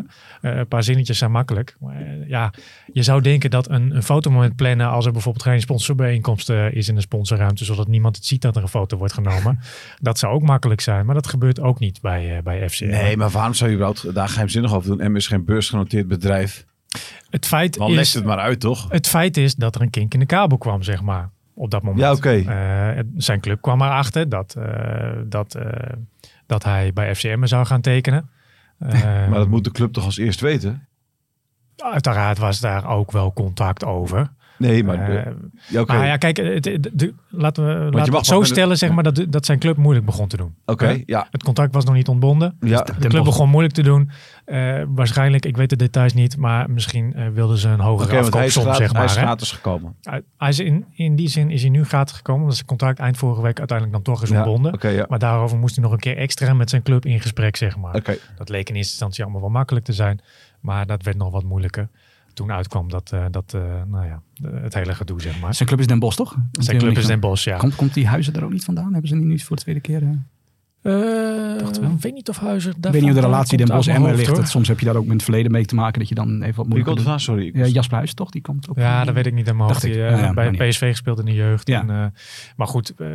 Uh, 0.51 0.59
een 0.59 0.69
paar 0.69 0.83
zinnetjes 0.83 1.19
zijn 1.19 1.31
makkelijk. 1.31 1.77
Maar, 1.81 2.03
uh, 2.03 2.29
ja, 2.29 2.53
je 2.93 3.03
zou 3.03 3.21
denken 3.21 3.51
dat 3.51 3.71
een, 3.71 3.97
een 3.97 4.03
fotomoment 4.03 4.57
plannen 4.57 4.89
als 4.89 5.07
er 5.07 5.13
bijvoorbeeld 5.13 5.45
geen 5.45 5.61
sponsorbijeenkomst 5.61 6.51
uh, 6.51 6.73
is 6.73 6.89
in 6.89 6.95
de 6.95 7.01
sponsorruimte, 7.01 7.65
zodat 7.65 7.89
niemand 7.89 8.17
het 8.17 8.27
ziet 8.27 8.43
dat 8.43 8.57
er 8.57 8.63
een 8.63 8.69
foto 8.69 8.97
wordt 8.97 9.13
genomen. 9.13 9.59
dat 10.01 10.19
zou 10.19 10.35
ook 10.35 10.43
makkelijk 10.43 10.81
zijn, 10.81 11.07
maar 11.07 11.15
dat 11.15 11.27
gebeurt 11.27 11.61
ook 11.61 11.79
niet 11.79 12.01
bij, 12.01 12.41
bij 12.45 12.69
FCM. 12.69 12.87
Nee, 12.87 13.17
maar 13.17 13.31
waarom 13.31 13.55
zou 13.55 13.71
je 13.71 13.77
überhaupt 13.77 14.15
daar 14.15 14.29
geheimzinnig 14.29 14.75
over 14.75 14.97
doen? 14.97 15.13
M 15.13 15.17
is 15.17 15.27
geen 15.27 15.45
beursgenoteerd 15.45 16.09
bedrijf. 16.09 16.65
Het 17.31 17.47
feit 17.47 17.75
Dan 17.75 17.99
is, 17.99 18.15
het 18.15 18.25
maar 18.25 18.39
uit, 18.39 18.61
toch? 18.61 18.87
Het 18.89 19.09
feit 19.09 19.37
is 19.37 19.55
dat 19.55 19.75
er 19.75 19.81
een 19.81 19.91
kink 19.91 20.15
in 20.15 20.21
de 20.21 20.27
kabel 20.27 20.59
kwam, 20.59 20.83
zeg 20.83 21.03
maar. 21.03 21.31
Op 21.55 21.71
dat 21.71 21.83
moment. 21.83 22.01
Ja, 22.01 22.13
oké. 22.13 22.43
Okay. 22.45 23.05
zijn 23.17 23.41
club 23.41 23.61
kwam 23.61 23.83
erachter 23.83 24.29
dat, 24.29 24.57
dat 25.29 25.57
dat 26.53 26.65
hij 26.65 26.93
bij 26.93 27.15
FCM 27.15 27.47
zou 27.47 27.67
gaan 27.67 27.81
tekenen. 27.81 28.31
maar 29.29 29.31
dat 29.31 29.49
moet 29.49 29.65
de 29.65 29.71
club 29.71 29.93
toch 29.93 30.05
als 30.05 30.19
eerst 30.19 30.41
weten? 30.41 30.87
Uiteraard 31.77 32.39
was 32.39 32.61
daar 32.61 32.89
ook 32.89 33.13
wel 33.13 33.33
contact 33.33 33.85
over. 33.85 34.33
Nee, 34.63 34.85
maar... 34.85 35.07
De, 35.07 35.13
uh, 35.13 35.33
ja, 35.69 35.81
okay. 35.81 35.97
maar 35.97 36.07
ja, 36.07 36.17
kijk, 36.17 36.37
de, 36.37 36.81
de, 36.93 37.15
laten 37.29 37.67
we, 37.67 37.91
laten 37.97 38.13
we 38.13 38.19
het 38.19 38.27
zo 38.27 38.43
stellen, 38.43 38.79
zeg 38.79 38.91
maar, 38.91 39.03
dat, 39.03 39.27
dat 39.29 39.47
zijn 39.47 39.59
club 39.59 39.77
moeilijk 39.77 40.07
begon 40.07 40.29
te 40.29 40.37
doen. 40.37 40.55
Oké, 40.67 40.85
okay, 40.85 41.03
ja. 41.07 41.27
Het 41.31 41.43
contract 41.43 41.75
was 41.75 41.85
nog 41.85 41.95
niet 41.95 42.09
ontbonden. 42.09 42.57
Ja, 42.61 42.83
dus 42.83 42.97
de 42.99 43.09
club 43.09 43.25
begon 43.25 43.49
moeilijk 43.49 43.75
te 43.75 43.83
doen. 43.83 44.11
Uh, 44.47 44.83
waarschijnlijk, 44.89 45.47
ik 45.47 45.57
weet 45.57 45.71
de 45.71 45.77
details 45.77 46.13
niet, 46.13 46.37
maar 46.37 46.71
misschien 46.71 47.15
uh, 47.17 47.29
wilden 47.29 47.59
ze 47.59 47.69
een 47.69 47.81
hogere 47.81 48.09
okay, 48.09 48.21
afkoopsom, 48.21 48.75
zeg 48.75 48.93
maar. 48.93 49.03
Hij 49.03 49.11
is 49.11 49.17
gratis 49.17 49.53
gekomen. 49.53 49.95
Hij 50.39 50.49
is 50.49 50.59
in, 50.59 50.85
in 50.95 51.17
die 51.17 51.29
zin 51.29 51.51
is 51.51 51.61
hij 51.61 51.71
nu 51.71 51.85
gratis 51.85 52.17
gekomen, 52.17 52.41
omdat 52.41 52.57
zijn 52.57 52.69
contract 52.69 52.99
eind 52.99 53.17
vorige 53.17 53.43
week 53.43 53.59
uiteindelijk 53.59 54.05
dan 54.05 54.15
toch 54.15 54.23
is 54.23 54.31
ontbonden. 54.31 54.77
Ja, 54.81 54.89
ja. 54.89 55.07
Maar 55.09 55.19
daarover 55.19 55.59
moest 55.59 55.75
hij 55.75 55.85
nog 55.85 55.93
een 55.93 55.99
keer 55.99 56.17
extra 56.17 56.55
met 56.55 56.71
zijn 56.71 56.83
club 56.83 57.07
in 57.07 57.21
gesprek, 57.21 57.57
zeg 57.57 57.77
maar. 57.77 58.03
Dat 58.37 58.49
leek 58.49 58.69
in 58.69 58.75
eerste 58.75 58.91
instantie 58.91 59.23
allemaal 59.23 59.41
wel 59.41 59.51
makkelijk 59.51 59.85
te 59.85 59.93
zijn, 59.93 60.21
maar 60.61 60.87
dat 60.87 61.03
werd 61.03 61.17
nog 61.17 61.31
wat 61.31 61.45
moeilijker 61.45 61.89
toen 62.35 62.53
uitkwam 62.53 62.89
dat, 62.89 63.11
uh, 63.15 63.25
dat 63.31 63.53
uh, 63.57 63.63
nou 63.87 64.07
ja, 64.07 64.23
het 64.51 64.75
hele 64.75 64.95
gedoe, 64.95 65.21
zeg 65.21 65.41
maar. 65.41 65.55
Zijn 65.55 65.69
club 65.69 65.81
is 65.81 65.87
Den 65.87 65.99
Bosch, 65.99 66.17
toch? 66.17 66.37
Zijn 66.53 66.79
club 66.79 66.97
is 66.97 67.07
Den 67.07 67.21
Bosch, 67.21 67.45
ja. 67.45 67.57
Komt, 67.57 67.75
komt 67.75 67.95
die 67.95 68.07
Huizen 68.07 68.35
er 68.35 68.45
ook 68.45 68.53
niet 68.53 68.65
vandaan? 68.65 68.93
Hebben 68.93 69.09
ze 69.09 69.15
die 69.15 69.25
nu 69.25 69.39
voor 69.39 69.57
de 69.57 69.63
tweede 69.63 69.81
keer? 69.81 70.25
Uh... 70.83 71.61
Ik 71.95 72.01
weet 72.01 72.15
niet 72.15 72.29
of 72.29 72.39
Huizen. 72.39 72.71
Ik 72.71 72.77
weet 72.81 72.93
niet 72.93 73.03
hoe 73.03 73.13
de 73.13 73.21
relatie 73.21 73.57
Den 73.59 73.67
Bosch 73.67 73.89
en 73.89 74.15
ligt. 74.15 74.37
Dat, 74.37 74.49
soms 74.49 74.69
heb 74.69 74.81
je 74.81 74.87
daar 74.87 74.97
ook 74.97 75.05
met 75.05 75.13
het 75.13 75.23
verleden 75.23 75.53
mee 75.53 75.65
te 75.65 75.75
maken 75.75 75.99
dat 75.99 76.09
je 76.09 76.15
dan 76.15 76.43
even 76.43 76.57
wat 76.57 76.67
moeilijk. 76.67 76.97
Wie 76.97 77.05
komt? 77.05 77.21
Sorry. 77.21 77.51
Ja, 77.55 77.67
Jasper 77.67 77.97
Huizen 77.97 78.17
toch? 78.17 78.31
Die 78.31 78.43
komt 78.43 78.69
ook. 78.69 78.77
Ja, 78.77 79.05
dat 79.05 79.15
weet 79.15 79.27
ik 79.27 79.33
niet 79.33 79.47
helemaal. 79.47 79.69
Dacht 79.69 79.83
die, 79.83 79.93
ik. 79.93 79.99
Ja, 79.99 80.33
bij 80.33 80.51
PSV 80.51 80.91
gespeeld 80.91 81.19
in 81.19 81.25
de 81.25 81.35
jeugd. 81.35 81.69
Ja. 81.69 81.81
En, 81.81 81.89
uh, 81.89 82.05
maar 82.57 82.67
goed, 82.67 82.93
uh, 82.99 83.09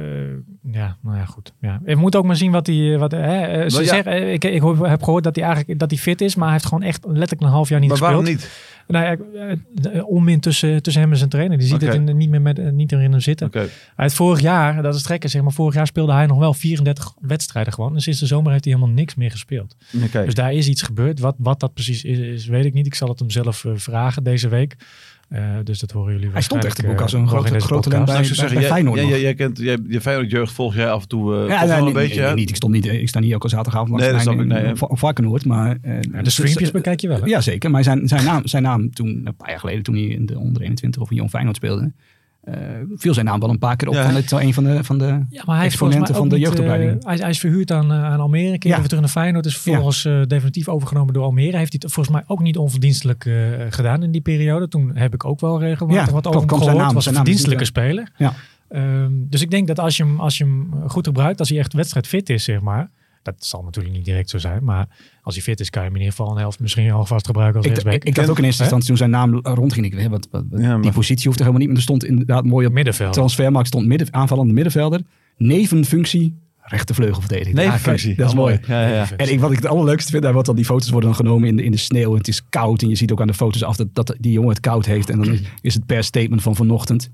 ja, 0.71 0.97
nou 1.01 1.17
ja, 1.17 1.25
goed. 1.25 1.53
Ja. 1.61 1.81
Je 1.85 1.95
moet 1.95 2.15
ook 2.15 2.25
maar 2.25 2.35
zien 2.35 2.51
wat 2.51 2.67
hij. 2.67 2.97
Wat, 2.97 3.11
hè, 3.11 3.69
ze 3.69 3.79
ja. 3.79 3.87
zeggen, 3.87 4.33
ik, 4.33 4.43
ik 4.43 4.61
heb 4.81 5.03
gehoord 5.03 5.23
dat 5.23 5.35
hij 5.35 5.45
eigenlijk 5.45 5.79
dat 5.79 5.89
hij 5.89 5.99
fit 5.99 6.21
is, 6.21 6.35
maar 6.35 6.45
hij 6.45 6.53
heeft 6.53 6.67
gewoon 6.67 6.83
echt 6.83 7.05
letterlijk 7.05 7.41
een 7.41 7.47
half 7.47 7.69
jaar 7.69 7.79
niet 7.79 7.89
maar 7.89 7.97
gespeeld. 7.97 8.23
waarom 8.23 8.35
niet? 8.35 8.75
Nou 8.87 9.17
ja, 9.81 10.01
onmin 10.03 10.39
tussen, 10.39 10.83
tussen 10.83 11.01
hem 11.01 11.11
en 11.11 11.17
zijn 11.17 11.29
trainer. 11.29 11.57
Die 11.57 11.67
ziet 11.67 11.81
het 11.81 11.93
in, 11.93 12.17
niet 12.17 12.29
meer 12.29 12.41
met, 12.41 12.71
niet 12.73 12.91
meer 12.91 13.01
in 13.01 13.11
hem 13.11 13.19
zitten. 13.19 13.49
Hij 13.51 13.69
heeft 13.95 14.15
vorig 14.15 14.39
jaar, 14.39 14.81
dat 14.81 14.95
is 14.95 15.01
trekken 15.01 15.29
zeg 15.29 15.41
maar, 15.41 15.51
vorig 15.51 15.73
jaar 15.73 15.87
speelde 15.87 16.13
hij 16.13 16.25
nog 16.25 16.37
wel 16.37 16.53
34 16.53 17.13
wedstrijden 17.19 17.56
gewoon. 17.65 17.95
En 17.95 18.01
sinds 18.01 18.19
de 18.19 18.25
zomer 18.25 18.51
heeft 18.51 18.63
hij 18.63 18.73
helemaal 18.73 18.95
niks 18.95 19.15
meer 19.15 19.31
gespeeld. 19.31 19.75
Oké. 20.03 20.25
Dus 20.25 20.33
daar 20.33 20.53
is 20.53 20.67
iets 20.67 20.81
gebeurd. 20.81 21.19
Wat, 21.19 21.35
wat 21.37 21.59
dat 21.59 21.73
precies 21.73 22.03
is, 22.03 22.17
is, 22.17 22.45
weet 22.45 22.65
ik 22.65 22.73
niet. 22.73 22.85
Ik 22.85 22.95
zal 22.95 23.07
het 23.09 23.19
hem 23.19 23.29
zelf 23.29 23.63
uh, 23.63 23.71
vragen 23.75 24.23
deze 24.23 24.47
week. 24.47 24.75
Uh, 25.31 25.39
dus 25.63 25.79
dat 25.79 25.91
horen 25.91 26.13
jullie 26.13 26.29
Hij 26.31 26.41
stond 26.41 26.65
echt 26.65 26.75
te 26.75 26.85
boek 26.85 27.01
als 27.01 27.13
een 27.13 27.21
uh, 27.21 27.27
grote, 27.27 27.59
grote 27.59 27.89
bij, 27.89 27.97
Nou, 27.99 28.11
bij, 28.11 28.23
zeggen, 28.23 28.47
bij 28.53 28.59
jij, 28.61 28.67
Feyenoord 28.71 28.99
jij, 28.99 29.07
jij, 29.09 29.21
jij 29.21 29.33
kent 29.33 29.57
jij, 29.57 29.77
je 29.87 30.01
Feyenoord 30.01 30.31
jeugd 30.31 30.51
volg 30.53 30.75
jij 30.75 30.89
af 30.91 31.01
en 31.01 31.07
toe 31.07 31.33
uh, 31.43 31.47
Ja, 31.49 31.65
nee, 31.65 31.77
een 31.77 31.83
niet, 31.85 31.93
beetje. 31.93 32.21
nee, 32.21 32.33
niet. 32.33 32.49
Ik, 32.49 32.55
stond 32.55 32.73
niet, 32.73 32.85
ik 32.85 33.07
sta 33.07 33.19
niet 33.19 33.31
elke 33.31 33.49
zaterdagavond 33.49 33.89
langs 33.89 34.03
Nee, 34.05 34.13
dat 34.15 34.25
mij 34.25 34.33
snap 34.33 34.45
ik, 34.45 34.57
in- 34.57 34.87
nee, 34.89 34.97
Varkenoord. 34.97 35.45
Maar, 35.45 35.77
eh, 35.81 36.01
Ja, 36.11 36.21
de 36.21 36.29
streampjes 36.29 36.67
z- 36.67 36.71
bekijk 36.71 36.99
je 36.99 37.07
wel. 37.07 37.19
Hè? 37.19 37.25
Ja, 37.25 37.41
zeker. 37.41 37.71
Maar 37.71 37.83
zijn, 37.83 38.07
zijn, 38.07 38.23
naam, 38.25 38.47
zijn 38.47 38.63
naam 38.63 38.91
toen, 38.93 39.21
een 39.23 39.35
paar 39.35 39.49
jaar 39.49 39.59
geleden, 39.59 39.83
toen 39.83 39.95
hij 39.95 40.03
in 40.03 40.25
de 40.25 40.39
onder 40.39 40.61
21 40.61 41.01
of 41.01 41.09
in 41.09 41.15
Jong 41.15 41.29
Feyenoord 41.29 41.55
speelde, 41.55 41.91
eh, 42.51 42.57
viel 42.95 43.13
zijn 43.13 43.25
naam 43.25 43.39
wel 43.39 43.49
een 43.49 43.59
paar 43.59 43.75
keer 43.75 43.87
op 43.87 43.93
Ja. 43.93 44.03
van 44.03 44.15
het, 44.15 44.31
een 44.31 44.53
van 44.53 44.63
de, 44.63 44.83
van 44.83 44.97
de 44.97 45.05
Ja, 45.05 45.11
maar 45.11 45.19
hij 45.21 45.45
volgens 45.45 45.65
exponenten 45.65 46.15
van 46.15 46.29
de 46.29 46.35
niet, 46.35 46.43
jeugdopleiding. 46.45 46.91
eh, 47.01 47.07
hij, 47.07 47.15
hij 47.17 47.29
is 47.29 47.39
verhuurd 47.39 47.71
aan, 47.71 47.91
eh, 47.91 48.03
aan 48.03 48.19
Almere. 48.19 48.51
Een 48.51 48.59
keer 48.59 48.69
Ja. 48.71 48.77
even 48.77 48.87
terug 48.89 49.03
naar 49.03 49.13
Feyenoord. 49.13 49.45
Is 49.45 49.57
vervolgens 49.57 50.05
eh, 50.05 50.21
definitief 50.27 50.67
overgenomen 50.67 51.13
door 51.13 51.23
Almere. 51.23 51.57
Heeft 51.57 51.71
hij 51.71 51.81
het 51.83 51.93
volgens 51.93 52.15
mij 52.15 52.23
ook 52.27 52.39
niet 52.41 52.57
onverdienstelijk 52.57 53.25
eh, 53.25 53.33
gedaan 53.69 54.03
in 54.03 54.11
die 54.11 54.21
periode. 54.21 54.67
Toen 54.67 54.91
heb 54.95 55.13
ik 55.13 55.25
ook 55.25 55.39
wel 55.39 55.59
regelmatig 55.59 56.05
Ja, 56.05 56.11
wat 56.11 56.27
over 56.27 56.39
hem 56.39 56.47
kwam 56.47 56.59
zijn 56.59 56.69
gehoord. 56.71 56.85
naam- 56.85 56.95
was 56.95 57.05
een 57.05 57.13
verdienstelijke 57.15 57.65
speler. 57.65 58.09
Ja. 58.17 58.33
Ehm, 58.69 59.11
dus 59.13 59.41
ik 59.41 59.51
denk 59.51 59.67
dat 59.67 59.79
als 59.79 59.97
je, 59.97 60.03
hem, 60.03 60.19
als 60.19 60.37
je 60.37 60.43
hem 60.43 60.69
goed 60.87 61.07
gebruikt, 61.07 61.39
als 61.39 61.49
hij 61.49 61.57
echt 61.59 61.73
wedstrijdfit 61.73 62.29
is, 62.29 62.43
zeg 62.43 62.61
maar. 62.61 62.89
Dat 63.35 63.45
zal 63.45 63.63
natuurlijk 63.63 63.95
niet 63.95 64.05
direct 64.05 64.29
zo 64.29 64.37
zijn. 64.37 64.63
Maar 64.63 64.87
als 65.21 65.35
hij 65.35 65.43
fit 65.43 65.59
is, 65.59 65.69
kan 65.69 65.81
je 65.81 65.87
hem 65.87 65.97
in 65.97 66.03
ieder 66.03 66.17
geval 66.17 66.33
een 66.33 66.39
helft 66.41 66.59
misschien 66.59 66.91
alvast 66.91 67.25
gebruiken 67.25 67.57
als 67.57 67.65
Ik, 67.65 67.71
rechtsback. 67.71 68.01
ik, 68.01 68.03
ik 68.07 68.15
dacht 68.15 68.29
ook 68.29 68.37
in 68.37 68.43
eerste 68.43 68.61
instantie 68.61 68.87
toen 68.87 68.97
zijn 68.97 69.09
naam 69.09 69.39
rondging. 69.43 69.85
Ik, 69.85 69.93
hè, 69.99 70.09
wat, 70.09 70.27
wat, 70.31 70.43
wat- 70.49 70.61
Ja, 70.61 70.67
maar- 70.73 70.81
Die 70.81 70.91
positie 70.91 71.25
hoeft 71.27 71.39
er 71.39 71.45
helemaal 71.45 71.59
niet. 71.59 71.67
Maar 71.67 71.77
er 71.77 71.81
stond 71.83 72.05
inderdaad 72.05 72.45
mooi 72.45 72.65
op 72.67 72.73
Middenveld. 72.73 73.13
transfermarkt 73.13 73.67
stond 73.67 73.87
midden, 73.87 74.13
aanvallende 74.13 74.53
middenvelder. 74.53 75.01
Nevenfunctie, 75.37 76.35
rechtervleugelverdediger. 76.61 77.53
Nee, 77.55 77.65
Ja, 77.65 77.77
kijk, 77.77 78.17
dat 78.17 78.25
is 78.25 78.31
Oh, 78.31 78.37
mooi. 78.37 78.59
Ja, 78.67 78.81
ja, 78.81 78.93
ja. 78.95 79.07
En 79.17 79.31
ik, 79.31 79.39
wat 79.39 79.51
ik 79.51 79.55
het 79.57 79.65
allerleukste 79.65 80.11
vind, 80.11 80.23
wat 80.25 80.45
dan 80.45 80.55
die 80.55 80.65
foto's 80.65 80.89
worden 80.89 81.09
dan 81.09 81.19
genomen 81.19 81.47
in 81.47 81.55
de, 81.55 81.63
in 81.63 81.71
de 81.71 81.77
sneeuw. 81.77 82.11
En 82.11 82.17
het 82.17 82.27
is 82.27 82.49
koud 82.49 82.81
en 82.81 82.89
je 82.89 82.95
ziet 82.95 83.11
ook 83.11 83.21
aan 83.21 83.27
de 83.27 83.33
foto's 83.33 83.63
af 83.63 83.75
dat, 83.75 83.87
dat 83.93 84.15
die 84.19 84.31
jongen 84.31 84.49
het 84.49 84.59
koud 84.59 84.85
heeft. 84.85 85.09
En 85.09 85.17
dan 85.17 85.31
is, 85.33 85.41
is 85.61 85.73
het 85.73 85.85
per 85.85 86.03
statement 86.03 86.41
van 86.41 86.55
vanochtend. 86.55 87.09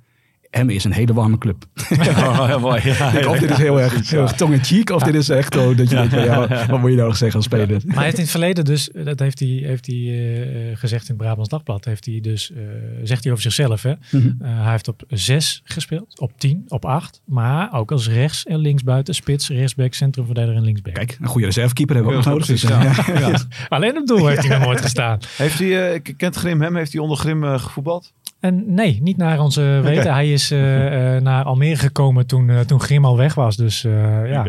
Emmen 0.53 0.75
is 0.75 0.83
een 0.83 0.91
hele 0.91 1.13
warme 1.13 1.37
club. 1.37 1.65
Oh, 2.23 2.45
ja, 2.47 2.57
mooi. 2.57 2.81
Ja, 2.83 3.11
Ik, 3.11 3.27
of 3.27 3.39
dit 3.39 3.49
is 3.49 3.57
heel 3.57 3.81
erg, 3.81 4.09
heel 4.09 4.21
erg 4.21 4.33
tong 4.33 4.53
in 4.53 4.63
cheek, 4.63 4.89
of 4.89 5.03
dit 5.03 5.15
is 5.15 5.29
echt 5.29 5.53
zo 5.53 5.75
dat 5.75 5.89
je 5.89 5.95
denkt, 5.95 6.11
ja, 6.11 6.67
wat, 6.67 6.79
moet 6.79 6.89
je 6.89 6.95
nou 6.95 7.07
nog 7.07 7.17
zeggen 7.17 7.35
als 7.35 7.45
speler? 7.45 7.81
Maar 7.85 7.95
hij 7.95 8.03
heeft 8.03 8.15
in 8.15 8.21
het 8.21 8.31
verleden 8.31 8.65
dus, 8.65 8.89
dat 9.03 9.19
heeft 9.19 9.39
hij, 9.39 9.47
heeft 9.47 9.85
hij 9.85 9.95
eh, 9.95 10.77
gezegd 10.77 11.01
in 11.01 11.15
het 11.15 11.17
Brabants 11.17 11.49
Dagblad, 11.49 11.85
heeft 11.85 12.05
hij 12.05 12.19
dus, 12.21 12.51
eh, 12.51 12.57
zegt 13.03 13.23
hij 13.23 13.31
over 13.31 13.43
zichzelf. 13.43 13.81
Hè? 13.81 13.93
Mhm. 14.11 14.27
Eh, 14.39 14.61
hij 14.61 14.71
heeft 14.71 14.87
op 14.87 15.03
6 15.07 15.61
gespeeld, 15.63 16.19
op 16.19 16.31
10, 16.37 16.63
op 16.67 16.85
8. 16.85 17.21
Maar 17.25 17.73
ook 17.73 17.91
als 17.91 18.07
rechts 18.07 18.45
en 18.45 18.57
linksbuiten, 18.57 19.15
spits, 19.15 19.49
rechtsback, 19.49 19.93
centrumverdediger 19.93 20.55
en 20.55 20.63
linksback. 20.63 20.93
Kijk, 20.93 21.17
een 21.21 21.27
goede 21.27 21.45
reservekeeper 21.45 21.95
hebben 21.95 22.13
we 22.13 22.19
ook 22.19 22.25
nodig. 22.25 22.45
Dus, 22.45 22.65
precies, 22.65 23.05
ja. 23.07 23.19
ja. 23.29 23.37
Alleen 23.69 23.97
op 23.97 24.07
doel 24.07 24.27
heeft 24.27 24.47
hij 24.47 24.57
nog 24.57 24.65
nooit 24.65 24.81
gestaan. 24.81 25.19
Heeft 25.37 25.59
hij, 25.59 25.93
eh, 25.93 26.15
kent 26.17 26.35
Grim 26.35 26.61
hem? 26.61 26.75
Heeft 26.75 26.91
hij 26.93 27.01
onder 27.01 27.17
Grim 27.17 27.43
eh, 27.43 27.59
gevoetbald? 27.59 28.13
En 28.43 28.73
nee, 28.73 28.99
niet 29.01 29.17
naar 29.17 29.39
onze 29.39 29.79
weten. 29.83 30.13
Hij 30.13 30.31
is 30.31 30.51
eh, 30.51 31.15
eh, 31.15 31.21
naar 31.21 31.43
Almere 31.43 31.75
gekomen 31.75 32.27
toen, 32.27 32.49
eh, 32.49 32.59
toen 32.59 32.79
Grim 32.79 33.05
al 33.05 33.17
weg 33.17 33.33
was. 33.35 33.55
Dus 33.55 33.83
eh, 33.83 34.29
ja. 34.29 34.47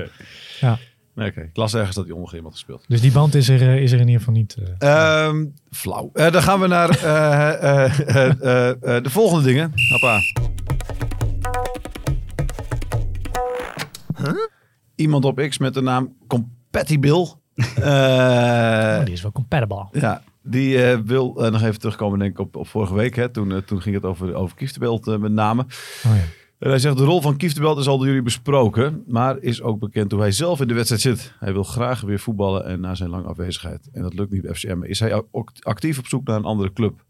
Ja. 0.61 0.79
Nee, 1.15 1.29
oké. 1.29 1.41
Ik 1.41 1.57
las 1.57 1.75
ergens 1.75 1.95
dat 1.97 2.05
hij 2.05 2.15
onder 2.15 2.29
Grim 2.29 2.43
had 2.45 2.53
gespeeld. 2.53 2.85
Dus 2.89 3.01
die 3.01 3.13
band 3.13 3.35
is 3.35 3.49
er, 3.49 3.63
is 3.63 3.93
er 3.93 4.01
in 4.01 4.07
ieder 4.07 4.19
geval 4.19 4.35
niet. 4.35 4.57
eh. 4.79 5.25
Ehm, 5.27 5.45
flauw. 5.71 6.11
Eh, 6.13 6.31
dan 6.33 6.43
gaan 6.43 6.61
we 6.61 6.67
naar 6.67 6.89
eh, 6.91 7.85
eh, 7.85 7.99
eh, 7.99 8.31
eh, 8.43 8.71
eh, 8.97 9.03
de 9.03 9.11
volgende 9.11 9.45
dingen. 9.45 9.73
Hoppa. 9.89 10.19
Iemand 14.95 15.25
op 15.25 15.39
X 15.49 15.59
met 15.59 15.75
de 15.75 15.81
naam 15.81 16.17
Compatible. 16.27 17.29
Eh, 17.77 18.97
Oh, 18.99 19.05
die 19.05 19.15
is 19.15 19.23
wel 19.23 19.33
compatible. 19.33 19.87
ja, 19.93 20.23
die 20.45 20.83
eh, 20.83 20.99
wil 21.05 21.45
eh, 21.45 21.53
nog 21.53 21.63
even 21.63 21.79
terugkomen 21.79 22.19
denk 22.19 22.31
ik 22.31 22.39
op, 22.39 22.57
op 22.57 22.69
vorige 22.69 22.95
week. 22.95 23.17
Hè, 23.17 23.29
toen, 23.29 23.53
eh, 23.53 23.59
toen 23.59 23.83
ging 23.83 23.95
het 23.95 24.05
over, 24.05 24.35
over 24.35 24.57
Kieftenbelt 24.57 25.19
met 25.19 25.33
name. 25.33 25.63
Oh, 26.07 26.17
ja. 26.17 26.23
En 26.59 26.71
hij 26.71 26.79
zegt, 26.79 26.97
de 26.97 27.05
rol 27.05 27.21
van 27.21 27.37
Kieftenbelt 27.37 27.79
is 27.79 27.87
al 27.87 27.97
door 27.99 28.07
jullie 28.07 28.23
besproken. 28.23 29.03
Maar 29.07 29.39
is 29.41 29.63
ook 29.63 29.79
bekend 29.79 30.11
hoe 30.13 30.21
hij 30.21 30.33
zelf 30.33 30.61
in 30.61 30.69
de 30.69 30.75
wedstrijd 30.75 31.03
zit. 31.03 31.33
Hij 31.39 31.53
wil 31.53 31.63
graag 31.63 32.01
weer 32.01 32.19
voetballen 32.19 32.65
en 32.65 32.81
na 32.81 32.95
zijn 32.95 33.11
lange 33.11 33.29
afwezigheid. 33.29 33.89
En 33.93 34.03
dat 34.03 34.15
lukt 34.15 34.33
niet 34.33 34.43
bij 34.43 34.55
FCM. 34.55 34.83
Is 34.83 35.01
hij 35.01 35.23
ook 35.31 35.53
actief 35.61 35.99
op 35.99 36.07
zoek 36.07 36.27
naar 36.27 36.37
een 36.37 36.45
andere 36.45 36.73
club? 36.73 37.05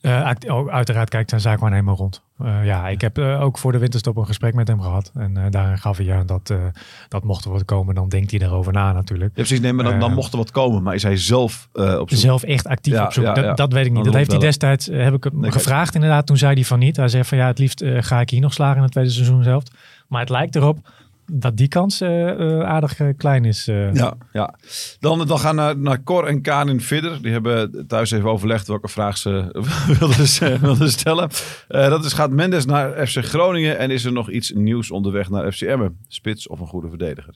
Eh, 0.00 0.30
ook 0.46 0.68
uiteraard 0.70 1.08
kijkt 1.08 1.28
zijn 1.28 1.40
zaak 1.40 1.60
maar 1.60 1.70
helemaal 1.70 1.96
rond. 1.96 2.22
Eh, 2.38 2.64
ja, 2.64 2.88
ik 2.88 3.00
heb 3.00 3.18
eh, 3.18 3.42
ook 3.42 3.58
voor 3.58 3.72
de 3.72 3.78
winterstop 3.78 4.16
een 4.16 4.26
gesprek 4.26 4.54
met 4.54 4.68
hem 4.68 4.80
gehad. 4.80 5.10
En 5.14 5.50
daarin 5.50 5.78
gaf 5.78 5.96
hij 5.96 6.14
aan 6.14 6.26
dat, 6.26 6.54
dat 7.08 7.24
mocht 7.24 7.44
er 7.44 7.50
wat 7.50 7.64
komen, 7.64 7.94
dan 7.94 8.08
denkt 8.08 8.30
hij 8.30 8.40
erover 8.40 8.72
na 8.72 8.92
natuurlijk. 8.92 9.30
Ja, 9.30 9.42
precies. 9.42 9.60
Nee, 9.60 9.72
maar 9.72 9.84
dan, 9.84 10.00
dan 10.00 10.14
mocht 10.14 10.32
er 10.32 10.38
wat 10.38 10.50
komen. 10.50 10.82
Maar 10.82 10.94
is 10.94 11.02
hij 11.02 11.16
zelf 11.16 11.68
op 11.72 12.10
zoek? 12.10 12.18
Zelf 12.18 12.42
echt 12.42 12.66
actief 12.66 12.92
Ja, 12.92 13.04
op 13.04 13.12
zoek. 13.12 13.24
ja, 13.24 13.54
dat, 13.54 13.72
weet 13.72 13.86
ik 13.86 13.92
niet. 13.92 14.04
Dat 14.04 14.14
heeft 14.14 14.30
hij 14.30 14.40
destijds, 14.40 14.86
heb 14.86 15.14
ik 15.14 15.24
hem 15.24 15.40
Nee, 15.40 15.52
gevraagd 15.52 15.94
inderdaad. 15.94 16.26
Toen 16.26 16.36
zei 16.36 16.54
hij 16.54 16.64
van 16.64 16.78
niet. 16.78 16.96
Hij 16.96 17.08
zei 17.08 17.24
van 17.24 17.38
ja, 17.38 17.46
het 17.46 17.58
liefst 17.58 17.84
ga 17.86 18.20
ik 18.20 18.30
hier 18.30 18.40
nog 18.40 18.52
slagen 18.52 18.76
in 18.76 18.82
het 18.82 18.92
tweede 18.92 19.10
seizoen 19.10 19.42
zelf. 19.42 19.62
Maar 20.08 20.20
het 20.20 20.30
lijkt 20.30 20.56
erop 20.56 20.78
dat 21.32 21.56
die 21.56 21.68
kans 21.68 22.02
aardig 22.02 23.00
klein 23.16 23.44
is. 23.44 23.64
Ja, 23.64 24.14
ja. 24.32 24.54
Dan, 25.00 25.26
dan 25.26 25.38
gaan 25.38 25.54
naar, 25.54 25.78
naar 25.78 26.02
Cor 26.02 26.26
en 26.26 26.42
Kanin 26.42 26.80
Vidder. 26.80 27.22
Die 27.22 27.32
hebben 27.32 27.84
thuis 27.86 28.10
even 28.10 28.30
overlegd 28.30 28.66
welke 28.66 28.88
vraag 28.88 29.16
ze 29.16 29.30
wilden, 29.98 30.60
wilden 30.66 30.90
stellen. 30.90 31.30
dat 31.68 32.04
is, 32.04 32.12
gaat 32.12 32.30
Mendes 32.30 32.64
naar 32.64 33.06
FC 33.06 33.24
Groningen 33.24 33.78
en 33.78 33.90
is 33.90 34.04
er 34.04 34.12
nog 34.12 34.30
iets 34.30 34.52
nieuws 34.54 34.90
onderweg 34.90 35.30
naar 35.30 35.52
FC 35.52 35.60
Emmen? 35.60 35.98
Spits 36.08 36.48
of 36.48 36.60
een 36.60 36.66
goede 36.66 36.88
verdediger? 36.88 37.34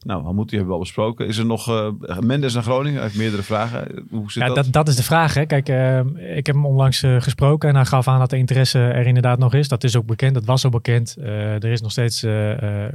Nou, 0.00 0.24
Hamoud, 0.24 0.48
die 0.48 0.58
hebben 0.58 0.66
we 0.66 0.72
al 0.72 0.78
besproken. 0.78 1.26
Is 1.26 1.38
er 1.38 1.46
nog 1.46 1.68
uh, 1.68 2.18
Mendes 2.20 2.54
naar 2.54 2.62
Groningen? 2.62 2.94
Hij 2.94 3.02
heeft 3.02 3.16
meerdere 3.16 3.42
vragen. 3.42 4.06
Hoe 4.10 4.32
zit 4.32 4.42
ja, 4.42 4.48
dat? 4.48 4.56
dat? 4.56 4.72
dat? 4.72 4.88
is 4.88 4.96
de 4.96 5.02
vraag. 5.02 5.34
Hè. 5.34 5.46
Kijk, 5.46 5.68
uh, 5.68 5.98
ik 6.36 6.46
heb 6.46 6.54
hem 6.54 6.66
onlangs 6.66 7.02
uh, 7.02 7.20
gesproken 7.20 7.68
en 7.68 7.74
hij 7.74 7.84
gaf 7.84 8.08
aan 8.08 8.18
dat 8.18 8.30
de 8.30 8.36
interesse 8.36 8.78
er 8.78 9.06
inderdaad 9.06 9.38
nog 9.38 9.54
is. 9.54 9.68
Dat 9.68 9.84
is 9.84 9.96
ook 9.96 10.06
bekend, 10.06 10.34
dat 10.34 10.44
was 10.44 10.64
al 10.64 10.70
bekend. 10.70 11.16
er 11.20 11.64
is 11.64 11.80
nog 11.80 11.90
steeds 11.90 12.26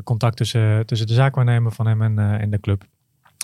contact 0.03 0.34
tussen, 0.35 0.85
tussen 0.85 1.07
de 1.07 1.13
zaakwaarnemer 1.13 1.71
van 1.71 1.87
hem 1.87 2.01
en, 2.01 2.39
en 2.39 2.49
de 2.49 2.59
club. 2.59 2.83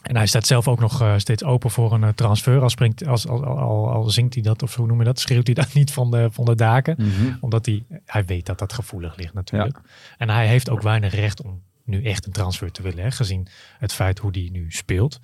En 0.01 0.15
hij 0.15 0.25
staat 0.25 0.47
zelf 0.47 0.67
ook 0.67 0.79
nog 0.79 1.13
steeds 1.17 1.43
open 1.43 1.71
voor 1.71 1.93
een 1.93 2.15
transfer. 2.15 2.61
Al, 2.61 2.69
springt, 2.69 3.07
als, 3.07 3.27
al, 3.27 3.45
al, 3.45 3.89
al, 3.89 4.09
zingt 4.09 4.33
hij 4.33 4.43
dat, 4.43 4.63
of 4.63 4.75
hoe 4.75 4.87
noem 4.87 4.99
je 4.99 5.05
dat, 5.05 5.19
schreeuwt 5.19 5.45
hij 5.45 5.55
dat 5.55 5.73
niet 5.79 5.93
van 5.93 6.11
de, 6.11 6.29
van 6.31 6.45
de 6.45 6.55
daken. 6.55 6.95
Mm 6.97 7.11
-hmm. 7.11 7.37
Omdat 7.39 7.65
hij, 7.65 7.83
hij 8.05 8.25
weet 8.25 8.45
dat 8.45 8.59
dat 8.59 8.73
gevoelig 8.73 9.15
ligt 9.15 9.33
natuurlijk. 9.33 9.79
Ja. 9.83 9.89
En 10.17 10.29
hij 10.29 10.47
heeft 10.47 10.69
ook 10.69 10.81
weinig 10.81 11.15
recht 11.15 11.41
om 11.41 11.61
nu 11.85 12.03
echt 12.03 12.25
een 12.25 12.31
transfer 12.31 12.71
te 12.71 12.81
willen, 12.81 13.03
hè, 13.03 13.11
gezien 13.11 13.47
het 13.77 13.93
feit 13.93 14.19
hoe 14.19 14.31
die 14.31 14.51
nu 14.51 14.65
speelt. 14.71 15.19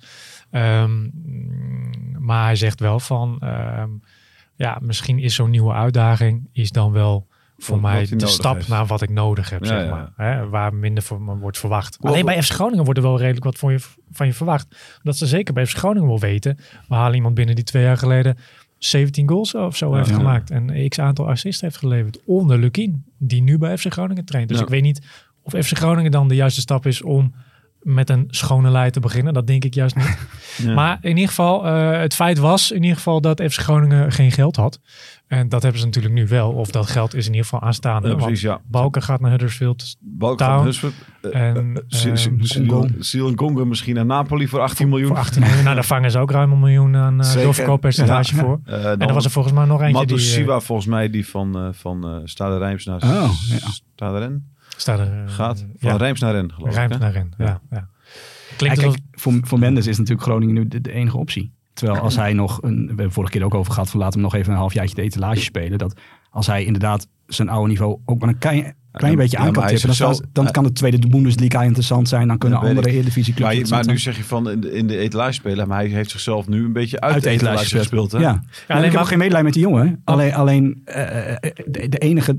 Um, 0.50 1.12
maar 2.18 2.44
hij 2.44 2.56
zegt 2.56 2.80
wel 2.80 3.00
van, 3.00 3.40
um, 3.44 4.02
ja, 4.54 4.78
misschien 4.82 5.18
is 5.18 5.34
zo'n 5.34 5.50
nieuwe 5.50 5.72
uitdaging 5.72 6.48
is 6.52 6.70
dan 6.70 6.92
wel 6.92 7.27
voor 7.58 7.80
mij 7.80 8.06
de 8.06 8.26
stap 8.26 8.54
heeft. 8.54 8.68
naar 8.68 8.86
wat 8.86 9.02
ik 9.02 9.10
nodig 9.10 9.50
heb, 9.50 9.64
ja, 9.64 9.68
zeg 9.68 9.90
maar. 9.90 10.12
Ja. 10.16 10.24
Hè, 10.24 10.48
waar 10.48 10.74
minder 10.74 11.02
voor 11.02 11.20
me 11.22 11.36
wordt 11.36 11.58
verwacht. 11.58 11.96
Alleen 12.00 12.24
bij 12.24 12.42
FC 12.42 12.52
Groningen 12.52 12.84
wordt 12.84 12.98
er 12.98 13.04
wel 13.04 13.18
redelijk 13.18 13.44
wat 13.44 13.56
voor 13.56 13.72
je, 13.72 13.80
van 14.12 14.26
je 14.26 14.32
verwacht. 14.32 14.96
Omdat 14.96 15.16
ze 15.16 15.26
zeker 15.26 15.54
bij 15.54 15.66
FC 15.66 15.76
Groningen 15.76 16.08
wel 16.08 16.20
weten, 16.20 16.58
we 16.88 16.94
halen 16.94 17.14
iemand 17.14 17.34
binnen 17.34 17.54
die 17.54 17.64
twee 17.64 17.82
jaar 17.82 17.96
geleden 17.98 18.36
17 18.78 19.28
goals 19.28 19.54
of 19.54 19.76
zo 19.76 19.94
heeft 19.94 20.10
gemaakt. 20.10 20.50
En 20.50 20.88
x 20.88 20.98
aantal 20.98 21.28
assists 21.28 21.60
heeft 21.60 21.76
geleverd 21.76 22.20
onder 22.24 22.58
Lukien, 22.58 23.04
die 23.18 23.42
nu 23.42 23.58
bij 23.58 23.78
FC 23.78 23.92
Groningen 23.92 24.24
traint. 24.24 24.48
Dus 24.48 24.60
ik 24.60 24.68
weet 24.68 24.82
niet 24.82 25.06
of 25.42 25.52
FC 25.66 25.76
Groningen 25.76 26.10
dan 26.10 26.28
de 26.28 26.34
juiste 26.34 26.60
stap 26.60 26.86
is 26.86 27.02
om 27.02 27.34
met 27.82 28.10
een 28.10 28.24
schone 28.28 28.70
lei 28.70 28.90
te 28.90 29.00
beginnen. 29.00 29.34
Dat 29.34 29.46
denk 29.46 29.64
ik 29.64 29.74
juist 29.74 29.96
niet. 29.96 30.18
ja. 30.66 30.74
Maar 30.74 30.98
in 31.00 31.10
ieder 31.10 31.28
geval, 31.28 31.66
uh, 31.66 32.00
het 32.00 32.14
feit 32.14 32.38
was 32.38 32.70
in 32.70 32.82
ieder 32.82 32.96
geval 32.96 33.20
dat 33.20 33.42
FC 33.42 33.60
Groningen 33.60 34.12
geen 34.12 34.32
geld 34.32 34.56
had. 34.56 34.80
En 35.26 35.48
dat 35.48 35.62
hebben 35.62 35.80
ze 35.80 35.86
natuurlijk 35.86 36.14
nu 36.14 36.26
wel. 36.26 36.52
Of 36.52 36.70
dat 36.70 36.86
geld 36.86 37.14
is 37.14 37.26
in 37.26 37.32
ieder 37.32 37.48
geval 37.48 37.60
aanstaande. 37.60 38.08
Ja, 38.08 38.14
precies, 38.14 38.40
ja. 38.40 38.60
Balken 38.66 39.02
gaat 39.02 39.20
naar 39.20 39.30
Huddersfield 39.30 39.96
Balken 40.00 40.46
gaat 40.46 40.54
naar 40.54 40.64
Huddersfield. 40.64 40.94
En 41.32 41.84
Siel 42.98 43.28
en 43.28 43.34
Congo 43.34 43.64
misschien 43.64 43.94
naar 43.94 44.06
Napoli 44.06 44.48
voor 44.48 44.60
18 44.60 44.88
miljoen. 44.88 45.08
Voor 45.08 45.16
18 45.16 45.40
miljoen. 45.40 45.62
nou, 45.62 45.74
daar 45.74 45.84
vangen 45.94 46.10
ze 46.10 46.18
ook 46.18 46.30
ruim 46.30 46.52
een 46.52 46.60
miljoen 46.60 46.96
aan 46.96 47.20
uh, 47.20 47.32
doorverkooppercentage 47.32 48.36
ja. 48.36 48.42
voor. 48.42 48.60
Uh, 48.66 48.90
en 48.90 48.98
dan 48.98 49.12
was 49.12 49.24
er 49.24 49.30
volgens 49.30 49.54
mij 49.54 49.64
nog 49.64 49.80
eentje 49.80 49.92
Matus 49.92 50.34
die... 50.34 50.44
Uh, 50.44 50.60
volgens 50.60 50.86
mij 50.86 51.10
die 51.10 51.28
van, 51.28 51.64
uh, 51.64 51.68
van 51.72 52.06
uh, 52.06 52.16
Stade 52.24 52.58
Rijms 52.58 52.84
naar 52.84 53.02
oh, 53.02 53.30
ja. 53.48 53.70
Stade 53.94 54.18
Ren. 54.18 54.56
Staat 54.80 54.98
er, 54.98 55.28
gaat 55.28 55.58
van 55.58 55.90
ja. 55.90 55.96
Rijms 55.96 56.20
naar 56.20 56.32
Ren, 56.32 56.52
geloof 56.52 56.74
Rijms 56.74 56.94
ik. 56.94 57.00
naar 57.00 57.12
Ren, 57.12 57.32
ja. 57.38 57.60
ja. 57.70 57.88
Klinkt 58.56 58.80
ja, 58.80 58.88
kijk, 58.88 58.98
voor, 59.12 59.32
voor 59.42 59.58
Mendes 59.58 59.86
is 59.86 59.98
natuurlijk 59.98 60.26
Groningen 60.26 60.54
nu 60.54 60.68
de, 60.68 60.80
de, 60.80 60.92
enige 60.92 61.16
optie. 61.16 61.52
Terwijl 61.72 61.98
als 61.98 62.16
hij 62.16 62.32
nog, 62.32 62.62
een, 62.62 62.80
we 62.80 62.86
hebben 62.86 63.04
het 63.04 63.14
vorige 63.14 63.32
keer 63.32 63.44
ook 63.44 63.54
over 63.54 63.72
gehad, 63.72 63.90
van 63.90 64.00
laten 64.00 64.18
we 64.18 64.24
nog 64.24 64.34
even 64.34 64.52
een 64.52 64.58
halfjaartje 64.58 64.94
de 64.94 65.02
etalage 65.02 65.40
spelen. 65.40 65.78
Dat 65.78 66.00
als 66.30 66.46
hij 66.46 66.64
inderdaad 66.64 67.06
zijn 67.26 67.48
oude 67.48 67.68
niveau 67.68 67.98
ook 68.04 68.20
maar 68.20 68.28
een 68.28 68.38
klein, 68.38 68.74
klein 68.92 69.12
ja, 69.12 69.18
beetje 69.18 69.38
aan 69.38 69.52
kan 69.52 69.66
tippen, 69.66 69.96
dan, 69.98 70.24
dan 70.32 70.50
kan 70.50 70.64
de 70.64 70.72
tweede 70.72 71.08
Bundesliga 71.08 71.62
interessant 71.62 72.08
zijn. 72.08 72.28
Dan 72.28 72.38
kunnen 72.38 72.58
andere 72.58 72.90
Eredivisie 72.90 73.34
clubs 73.34 73.70
Maar, 73.70 73.84
maar 73.84 73.86
nu 73.86 73.98
zeg 73.98 74.16
je 74.16 74.24
van 74.24 74.50
in 74.50 74.60
de, 74.60 74.72
in 74.72 74.86
de 74.86 74.96
etalage 74.96 75.32
spelen, 75.32 75.68
maar 75.68 75.78
hij 75.78 75.88
heeft 75.88 76.10
zichzelf 76.10 76.48
nu 76.48 76.64
een 76.64 76.72
beetje 76.72 77.00
uit, 77.00 77.14
uit 77.14 77.22
de 77.22 77.30
etalage, 77.30 77.54
etalage 77.54 77.78
gespeeld. 77.78 78.12
Hè? 78.12 78.18
Ja. 78.18 78.42
ja 78.68 78.74
alleen 78.74 78.84
ik 78.84 78.92
heb 78.92 79.00
ook 79.00 79.06
geen 79.06 79.18
medelijden 79.18 79.50
met 79.50 79.54
die 79.54 79.68
jongen. 79.68 80.00
Alleen, 80.04 80.34
alleen 80.34 80.82
uh, 80.86 80.94
de, 81.66 81.88
de 81.88 81.98
enige 81.98 82.36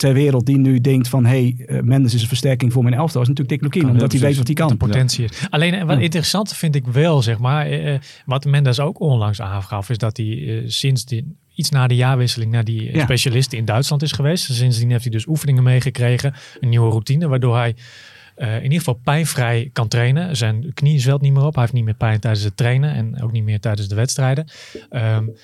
ter 0.00 0.12
wereld 0.12 0.46
die 0.46 0.58
nu 0.58 0.80
denkt 0.80 1.08
van 1.08 1.24
hé, 1.24 1.30
hey, 1.30 1.76
uh, 1.76 1.82
Mendes 1.82 2.14
is 2.14 2.22
een 2.22 2.28
versterking 2.28 2.72
voor 2.72 2.82
mijn 2.82 2.94
elftal, 2.94 3.22
is 3.22 3.28
natuurlijk 3.28 3.60
Dick 3.60 3.74
Lukien, 3.74 3.90
omdat 3.90 4.12
hij 4.12 4.20
weet 4.20 4.36
wat 4.36 4.46
hij 4.46 4.54
kan. 4.54 4.68
De 4.68 4.76
potentie 4.76 5.24
is. 5.24 5.46
Alleen 5.50 5.86
wat 5.86 5.96
ja. 5.96 6.02
interessant 6.02 6.52
vind 6.52 6.74
ik 6.74 6.86
wel, 6.86 7.22
zeg 7.22 7.38
maar, 7.38 7.72
uh, 7.72 7.98
wat 8.24 8.44
Mendes 8.44 8.80
ook 8.80 9.00
onlangs 9.00 9.40
aangaf, 9.40 9.90
is 9.90 9.98
dat 9.98 10.16
hij 10.16 10.26
uh, 10.26 10.62
sinds 10.66 11.04
die, 11.04 11.36
iets 11.54 11.70
na 11.70 11.86
de 11.86 11.94
jaarwisseling 11.94 12.52
naar 12.52 12.64
die 12.64 12.92
ja. 12.92 13.02
specialisten 13.02 13.58
in 13.58 13.64
Duitsland 13.64 14.02
is 14.02 14.12
geweest. 14.12 14.52
Sindsdien 14.52 14.90
heeft 14.90 15.02
hij 15.02 15.12
dus 15.12 15.26
oefeningen 15.26 15.62
meegekregen, 15.62 16.34
een 16.60 16.68
nieuwe 16.68 16.90
routine, 16.90 17.28
waardoor 17.28 17.56
hij 17.56 17.74
uh, 18.36 18.56
in 18.56 18.62
ieder 18.62 18.78
geval 18.78 19.00
pijnvrij 19.04 19.70
kan 19.72 19.88
trainen. 19.88 20.36
Zijn 20.36 20.70
knie 20.74 20.98
zwelt 20.98 21.20
niet 21.20 21.32
meer 21.32 21.44
op. 21.44 21.52
Hij 21.52 21.62
heeft 21.62 21.74
niet 21.74 21.84
meer 21.84 21.94
pijn 21.94 22.20
tijdens 22.20 22.44
het 22.44 22.56
trainen 22.56 22.94
en 22.94 23.22
ook 23.22 23.32
niet 23.32 23.44
meer 23.44 23.60
tijdens 23.60 23.88
de 23.88 23.94
wedstrijden. 23.94 24.48
Um, 24.90 25.36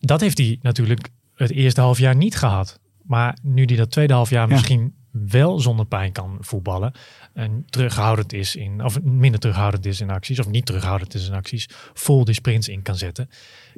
dat 0.00 0.20
heeft 0.20 0.38
hij 0.38 0.58
natuurlijk 0.62 1.08
het 1.34 1.50
eerste 1.50 1.80
half 1.80 1.98
jaar 1.98 2.16
niet 2.16 2.36
gehad. 2.36 2.80
Maar 3.08 3.38
nu 3.42 3.64
die 3.64 3.76
dat 3.76 3.90
tweede 3.90 4.12
half 4.12 4.30
jaar 4.30 4.48
ja. 4.48 4.54
misschien 4.54 4.94
wel 5.10 5.60
zonder 5.60 5.86
pijn 5.86 6.12
kan 6.12 6.36
voetballen. 6.40 6.92
En 7.34 7.64
terughoudend 7.66 8.32
is 8.32 8.56
in, 8.56 8.84
of 8.84 9.02
minder 9.02 9.40
terughoudend 9.40 9.86
is 9.86 10.00
in 10.00 10.10
acties, 10.10 10.38
of 10.38 10.48
niet 10.48 10.66
terughoudend 10.66 11.14
is 11.14 11.28
in 11.28 11.34
acties, 11.34 11.68
vol 11.92 12.24
die 12.24 12.34
sprints 12.34 12.68
in 12.68 12.82
kan 12.82 12.96
zetten. 12.96 13.28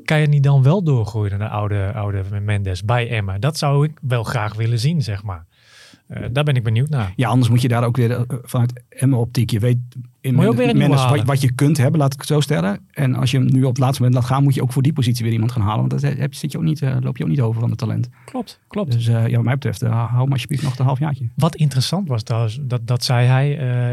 Kan 0.05 0.21
je 0.21 0.27
niet 0.27 0.43
dan 0.43 0.63
wel 0.63 0.83
doorgroeien 0.83 1.39
naar 1.39 1.49
de 1.49 1.55
oude, 1.55 1.93
oude 1.93 2.41
Mendes 2.41 2.85
bij 2.85 3.11
Emma? 3.11 3.39
Dat 3.39 3.59
zou 3.59 3.87
ik 3.87 3.99
wel 4.03 4.25
graag 4.25 4.55
willen 4.55 4.79
zien, 4.79 5.03
zeg 5.03 5.23
maar. 5.23 5.47
Uh, 6.09 6.27
daar 6.33 6.45
ben 6.45 6.57
ik 6.57 6.63
benieuwd 6.63 6.89
naar. 6.89 7.13
Ja, 7.17 7.29
anders 7.29 7.49
moet 7.49 7.63
je 7.63 7.69
daar 7.69 7.85
ook 7.85 7.97
weer 7.97 8.11
uh, 8.11 8.21
vanuit 8.29 8.83
Emma-optiek. 8.89 9.51
Je 9.51 9.59
weet 9.59 9.79
in 10.21 10.35
men, 10.35 10.57
Mendes 10.57 11.05
wat, 11.05 11.25
wat, 11.25 11.41
je 11.41 11.53
kunt 11.53 11.77
hebben, 11.77 12.01
laat 12.01 12.13
ik 12.13 12.19
het 12.19 12.29
zo 12.29 12.41
stellen. 12.41 12.81
En 12.91 13.15
als 13.15 13.31
je 13.31 13.39
hem 13.39 13.47
nu 13.47 13.63
op 13.63 13.69
het 13.69 13.79
laatste 13.79 14.03
moment 14.03 14.21
laat 14.21 14.31
gaan, 14.31 14.43
moet 14.43 14.55
je 14.55 14.63
ook 14.63 14.73
voor 14.73 14.83
die 14.83 14.93
positie 14.93 15.25
weer 15.25 15.33
iemand 15.33 15.53
gaan 15.53 15.63
halen. 15.63 15.89
Want 15.89 16.03
heb, 16.03 16.35
zit 16.35 16.53
je 16.53 16.59
ook 16.59 16.65
niet, 16.65 16.81
uh, 16.81 16.97
loop 17.01 17.17
je 17.17 17.25
ook 17.25 17.31
niet 17.31 17.41
over 17.41 17.61
van 17.61 17.71
het 17.71 17.79
talent. 17.79 18.09
Klopt, 18.25 18.61
klopt. 18.69 18.93
Dus 18.93 19.07
ja, 19.07 19.31
wat 19.31 19.43
mij 19.43 19.55
betreft, 19.55 19.81
hou 19.81 20.23
hem 20.23 20.33
alsjeblieft 20.33 20.63
nog 20.63 20.79
een 20.79 20.85
halfjaartje. 20.85 21.29
Wat 21.35 21.55
interessant 21.57 22.09
was 22.09 22.23
trouwens, 22.23 22.59
dat, 22.63 22.87
dat 22.87 23.05
zei 23.05 23.27
hij 23.27 23.51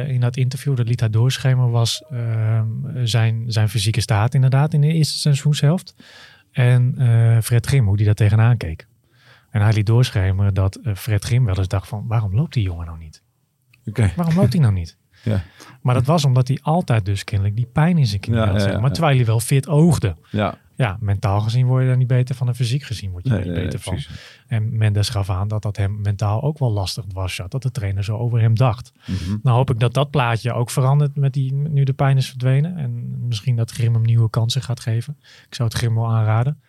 in 0.08 0.20
dat 0.20 0.38
interview, 0.38 0.76
dat 0.76 0.88
liet 0.88 1.00
hij 1.00 1.10
doorschemeren, 1.10 1.72
was 1.72 2.04
ehm, 2.10 2.68
zijn, 3.04 3.44
zijn 3.48 3.70
fysieke 3.70 4.02
staat 4.02 4.34
inderdaad 4.34 4.74
in 4.74 4.82
de 4.82 4.94
eerste 4.94 5.18
seizoenshelft. 5.18 5.96
En 6.52 6.96
Fred 7.44 7.66
Grim, 7.66 7.86
hoe 7.86 7.98
die 7.98 8.06
daar 8.06 8.16
tegenaan 8.16 8.58
keek. 8.58 8.88
En 9.50 9.62
hij 9.62 9.74
liet 9.74 9.86
doorschemeren 9.86 10.54
dat 10.54 10.80
uh, 10.84 10.96
Fred 10.96 11.24
Grim 11.24 11.46
wel 11.46 11.58
eens 11.58 11.68
dacht 11.68 11.88
van... 11.88 12.06
waarom 12.08 12.36
loopt 12.36 12.54
die 12.54 12.64
jongen 12.64 12.86
nou 12.86 12.98
niet? 12.98 13.22
Okay. 13.86 14.14
Waarom 14.16 14.36
loopt 14.36 14.54
hij 14.54 14.62
nou 14.62 14.74
niet? 14.74 14.98
Ja. 15.28 15.44
Maar 15.82 15.94
dat 15.94 16.06
was 16.06 16.26
omdat 16.26 16.48
hij 16.48 16.60
altijd 16.62 17.06
dus 17.06 17.24
kennelijk 17.24 17.56
die 17.56 17.66
pijn 17.66 17.98
in 17.98 18.08
zijn 18.08 18.22
knie 18.22 18.38
ja, 18.38 18.52
had. 18.52 18.64
Ja, 18.64 18.80
maar 18.80 18.92
terwijl 18.92 19.16
hij 19.16 19.26
wel 19.26 19.40
fit 19.40 19.68
oogde. 19.68 20.16
Ja. 20.32 20.58
ja, 20.76 20.98
mentaal 21.00 21.42
gezien 21.42 21.66
word 21.66 21.82
je 21.82 21.88
daar 21.88 21.98
niet 21.98 22.08
beter 22.08 22.36
van. 22.36 22.48
En 22.48 22.56
fysiek 22.56 22.84
gezien 22.84 23.12
word 23.12 23.24
je 23.24 23.30
nee, 23.30 23.40
er 23.40 23.46
niet 23.46 23.56
nee, 23.56 23.64
beter 23.64 23.92
nee, 23.92 24.02
van. 24.02 24.16
En 24.48 24.78
Mendes 24.78 25.10
gaf 25.10 25.30
aan 25.30 25.48
dat 25.48 25.62
dat 25.62 25.78
hem 25.78 26.02
mentaal 26.02 26.44
ook 26.44 26.60
wel 26.60 26.72
lastig 26.72 27.06
was. 27.14 27.42
Dat 27.48 27.62
de 27.62 27.72
trainer 27.72 28.04
zo 28.04 28.18
over 28.18 28.40
hem 28.40 28.56
dacht. 28.56 28.92
Mm-hmm. 29.06 29.40
Nou 29.44 29.58
hoop 29.58 29.70
ik 29.70 29.80
dat 29.80 29.94
dat 29.94 30.10
plaatje 30.10 30.54
ook 30.54 30.70
verandert 30.70 31.16
met 31.16 31.34
die 31.34 31.54
nu 31.54 31.84
de 31.84 31.94
pijn 31.94 32.18
is 32.18 32.28
verdwenen. 32.28 32.78
En 32.78 33.16
misschien 33.28 33.56
dat 33.56 33.72
Grim 33.72 33.94
hem 33.94 34.02
nieuwe 34.02 34.30
kansen 34.30 34.62
gaat 34.62 34.80
geven. 34.80 35.18
Ik 35.48 35.56
zou 35.56 35.70
het 35.70 35.78
Grim 35.78 35.96
wel 35.96 36.12
aanraden. 36.12 36.62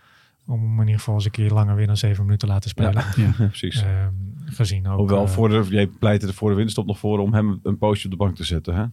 Om 0.47 0.61
hem 0.61 0.75
in 0.75 0.81
ieder 0.81 0.99
geval 0.99 1.14
eens 1.14 1.25
een 1.25 1.31
keer 1.31 1.51
langer 1.51 1.75
weer 1.75 1.87
dan 1.87 1.97
zeven 1.97 2.25
minuten 2.25 2.49
te 2.49 2.55
laten 2.55 2.71
spelen. 2.71 3.05
Ja, 3.16 3.35
ja 3.38 3.47
precies. 3.47 3.83
Uh, 3.83 3.88
gezien 4.54 4.88
ook. 4.88 4.98
Hoewel, 4.98 5.22
uh, 5.22 5.28
voor 5.28 5.48
de, 5.48 5.64
jij 5.68 5.87
pleitte 5.87 6.26
er 6.26 6.34
voor 6.34 6.50
de 6.50 6.56
winst 6.56 6.78
op 6.78 6.87
nog 6.87 6.98
voor 6.98 7.18
om 7.18 7.34
hem 7.34 7.61
een 7.62 7.78
poosje 7.78 8.04
op 8.04 8.11
de 8.11 8.16
bank 8.16 8.37
te 8.37 8.44
zetten. 8.44 8.74
Hè? 8.74 8.84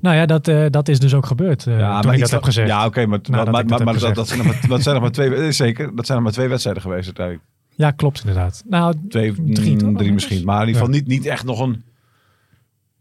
Nou 0.00 0.16
ja, 0.16 0.26
dat, 0.26 0.48
uh, 0.48 0.66
dat 0.70 0.88
is 0.88 1.00
dus 1.00 1.14
ook 1.14 1.26
gebeurd. 1.26 1.66
Uh, 1.66 1.78
ja, 1.78 2.00
toen 2.00 2.12
ik 2.12 2.20
dat 2.20 2.30
heb 2.30 2.42
gezegd. 2.42 2.68
Ja, 2.68 2.78
oké, 2.78 2.86
okay, 2.86 3.04
maar, 3.04 3.20
maar, 3.30 3.50
maar, 3.50 3.84
maar 3.84 3.98
dat, 3.98 4.14
dat, 4.14 4.28
zijn 4.28 4.38
nog 4.38 4.46
maar, 4.46 4.68
dat 4.68 4.82
zijn 4.82 4.94
nog 4.94 5.04
maar 5.04 5.12
twee, 5.30 5.52
zeker, 5.52 5.96
dat 5.96 6.06
zijn 6.06 6.18
nog 6.18 6.26
maar 6.26 6.36
twee 6.36 6.48
wedstrijden 6.48 6.82
geweest 6.82 7.04
uiteindelijk. 7.04 7.46
Ja, 7.74 7.90
klopt 7.90 8.20
inderdaad. 8.20 8.62
Nou, 8.66 8.94
twee, 9.08 9.34
drie, 9.46 9.84
mm, 9.84 9.96
drie 9.96 10.12
misschien. 10.12 10.44
Maar 10.44 10.60
in 10.60 10.66
ieder 10.66 10.80
geval 10.80 10.94
ja. 10.94 11.00
niet, 11.00 11.08
niet 11.08 11.26
echt 11.26 11.44
nog 11.44 11.60
een 11.60 11.82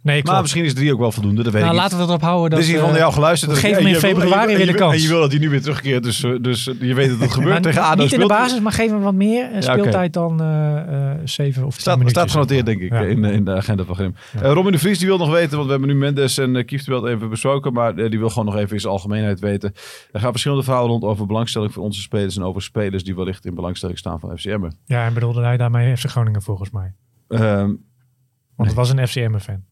Nee, 0.08 0.24
maar 0.24 0.42
misschien 0.42 0.66
is 0.66 0.74
drie 0.74 0.94
ook 0.94 1.00
wel 1.00 1.12
voldoende. 1.12 1.44
Dat 1.44 1.54
weet 1.54 1.62
nou, 1.62 1.76
ik 1.76 1.82
laten 1.82 1.98
we 1.98 2.04
erop 2.04 2.22
houden. 2.22 2.50
Dat, 2.50 2.60
dus 2.60 2.68
hier 2.68 2.80
van 2.80 2.94
jou 2.94 3.14
geluisterd. 3.14 3.58
Geef 3.58 3.78
hem 3.78 3.88
in 3.88 3.96
februari 3.96 4.56
weer 4.56 4.66
de 4.66 4.74
kans. 4.74 4.96
En 4.96 5.02
je 5.02 5.08
wil 5.08 5.20
dat 5.20 5.32
hij 5.32 5.40
nu 5.40 5.50
weer 5.50 5.62
terugkeert. 5.62 6.04
Dus, 6.04 6.26
dus 6.42 6.64
je 6.80 6.94
weet 6.94 7.10
dat 7.10 7.20
het 7.20 7.34
gebeurt 7.40 7.64
tegen 7.64 7.82
ADO. 7.82 8.04
Niet 8.04 8.14
in 8.14 8.20
de 8.20 8.26
basis, 8.26 8.60
maar 8.60 8.72
geef 8.72 8.90
hem 8.90 9.02
wat 9.02 9.14
meer 9.14 9.48
speeltijd 9.60 10.16
ja, 10.16 10.26
okay. 10.26 10.38
dan 10.38 11.22
zeven 11.26 11.66
of 11.66 11.78
tien 11.78 11.92
minuten. 11.92 12.10
Staat 12.10 12.32
genoteerd, 12.32 12.66
denk 12.66 12.82
ik, 12.82 12.92
in, 12.92 13.24
in 13.24 13.46
de 13.46 13.52
agenda 13.56 13.84
van 13.84 13.96
Grim. 13.96 14.16
Robin 14.42 14.72
de 14.72 14.80
Vries 14.80 14.98
die 14.98 15.08
wil 15.08 15.18
nog 15.18 15.32
weten, 15.32 15.52
want 15.52 15.66
we 15.66 15.72
hebben 15.72 15.90
nu 15.90 15.96
Mendes 15.96 16.38
en 16.38 16.66
Kieftenbelt 16.66 17.06
even 17.06 17.30
besproken. 17.30 17.74
Maar 17.74 17.96
die 17.96 18.20
wil 18.20 18.30
gewoon 18.30 18.46
nog 18.46 18.56
even 18.56 18.74
in 18.74 18.80
zijn 18.80 18.94
algemeenheid 18.94 19.40
weten. 19.40 19.74
Er 20.12 20.20
gaan 20.20 20.32
verschillende 20.32 20.64
verhalen 20.64 20.90
rond 20.90 21.04
over 21.04 21.26
belangstelling 21.26 21.74
voor 21.74 21.84
onze 21.84 22.02
spelers. 22.02 22.36
En 22.36 22.44
over 22.44 22.62
spelers 22.62 23.04
die 23.04 23.16
wellicht 23.16 23.46
in 23.46 23.56
belangstelling 23.56 23.98
staan 23.98 24.20
van 24.20 24.38
FCM. 24.38 24.70
Ja, 24.86 25.06
en 25.06 25.14
bedoelde 25.14 25.42
hij 25.42 25.58
daarmee 25.58 25.98
FC 25.98 26.06
Groningen 26.10 26.42
volgens 26.42 26.70
mij. 26.70 26.94
Um, 27.28 27.86
want 28.56 28.70
het 28.70 28.78
was 28.78 28.90
een 28.90 29.08
FCM-fan. 29.08 29.64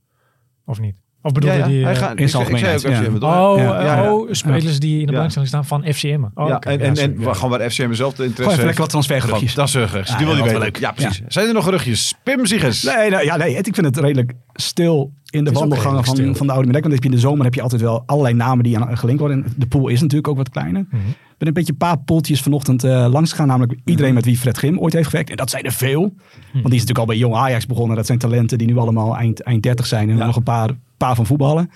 Of 0.65 0.79
niet? 0.79 1.04
Of 1.25 1.31
bedoel 1.31 1.51
je 1.51 1.63
die... 1.63 1.83
Hij 1.83 1.95
gaat, 1.95 2.17
in 2.17 2.29
zijn 2.29 2.43
algemeenheid. 2.43 2.85
Oh, 3.23 4.11
oh 4.11 4.27
spelers 4.31 4.79
die 4.79 4.99
in 4.99 5.05
de 5.05 5.11
belangstelling 5.11 5.49
staan 5.49 5.65
van 5.65 5.85
FCM. 5.93 6.23
Oh, 6.33 6.47
ja, 6.47 6.59
en, 6.59 6.79
en, 6.79 6.97
en 6.97 7.35
gewoon 7.35 7.49
waar 7.49 7.69
FCM 7.69 7.93
zelf 7.93 8.13
de 8.13 8.23
interesse 8.23 8.51
heeft. 8.51 8.63
lekker 8.63 8.81
wat 8.81 8.89
transfergeruchtjes. 8.89 9.53
Transfergeruchtjes, 9.53 10.17
die 10.17 10.25
wil 10.25 10.35
je 10.35 10.43
weten. 10.43 10.81
Ja, 10.81 10.91
precies. 10.91 11.21
Zijn 11.27 11.47
er 11.47 11.53
nog 11.53 11.63
geruchtjes? 11.63 12.13
Pim 12.23 12.45
Ziegers. 12.45 12.83
Nee, 12.83 13.09
nou, 13.09 13.23
ja, 13.23 13.37
nee, 13.37 13.55
ik 13.55 13.75
vind 13.75 13.85
het 13.85 13.97
redelijk 13.97 14.33
stil 14.53 15.13
in 15.29 15.43
de 15.43 15.51
wandelgangen 15.51 16.03
van, 16.03 16.35
van 16.35 16.47
de 16.47 16.53
Oude 16.53 16.67
Medek. 16.67 16.83
Want 16.83 17.05
in 17.05 17.11
de 17.11 17.19
zomer 17.19 17.43
heb 17.43 17.53
je 17.53 17.61
altijd 17.61 17.81
wel 17.81 18.03
allerlei 18.05 18.35
namen 18.35 18.63
die 18.63 18.79
aan 18.79 18.97
gelinkt 18.97 19.21
worden. 19.21 19.45
de 19.57 19.67
pool 19.67 19.87
is 19.87 20.01
natuurlijk 20.01 20.27
ook 20.27 20.37
wat 20.37 20.49
kleiner. 20.49 20.85
Mm 20.89 20.99
Ik 21.35 21.41
ben 21.41 21.47
een 21.47 21.53
beetje 21.53 21.71
een 21.71 21.87
paar 21.87 21.99
poeltjes 21.99 22.41
vanochtend 22.41 22.83
uh, 22.83 23.07
langs 23.09 23.31
gegaan. 23.31 23.47
Namelijk 23.47 23.79
iedereen 23.85 24.13
met 24.13 24.25
wie 24.25 24.37
Fred 24.37 24.57
Grim 24.57 24.79
ooit 24.79 24.93
heeft 24.93 25.09
gewerkt. 25.09 25.29
En 25.29 25.35
dat 25.35 25.49
zijn 25.49 25.63
er 25.63 25.71
veel. 25.71 26.01
Want 26.01 26.13
die 26.51 26.61
is 26.63 26.71
natuurlijk 26.71 26.97
al 26.97 27.05
bij 27.05 27.17
Jong 27.17 27.35
Ajax 27.35 27.65
begonnen. 27.65 27.95
Dat 27.95 28.05
zijn 28.05 28.17
talenten 28.17 28.57
die 28.57 28.67
nu 28.67 28.77
allemaal 28.77 29.17
eind, 29.17 29.41
eind 29.41 29.63
30 29.63 29.85
zijn. 29.85 30.09
En 30.09 30.17
nog 30.17 30.35
een 30.35 30.43
paar, 30.43 30.69
paar 30.97 31.15
van 31.15 31.25
voetballen. 31.25 31.69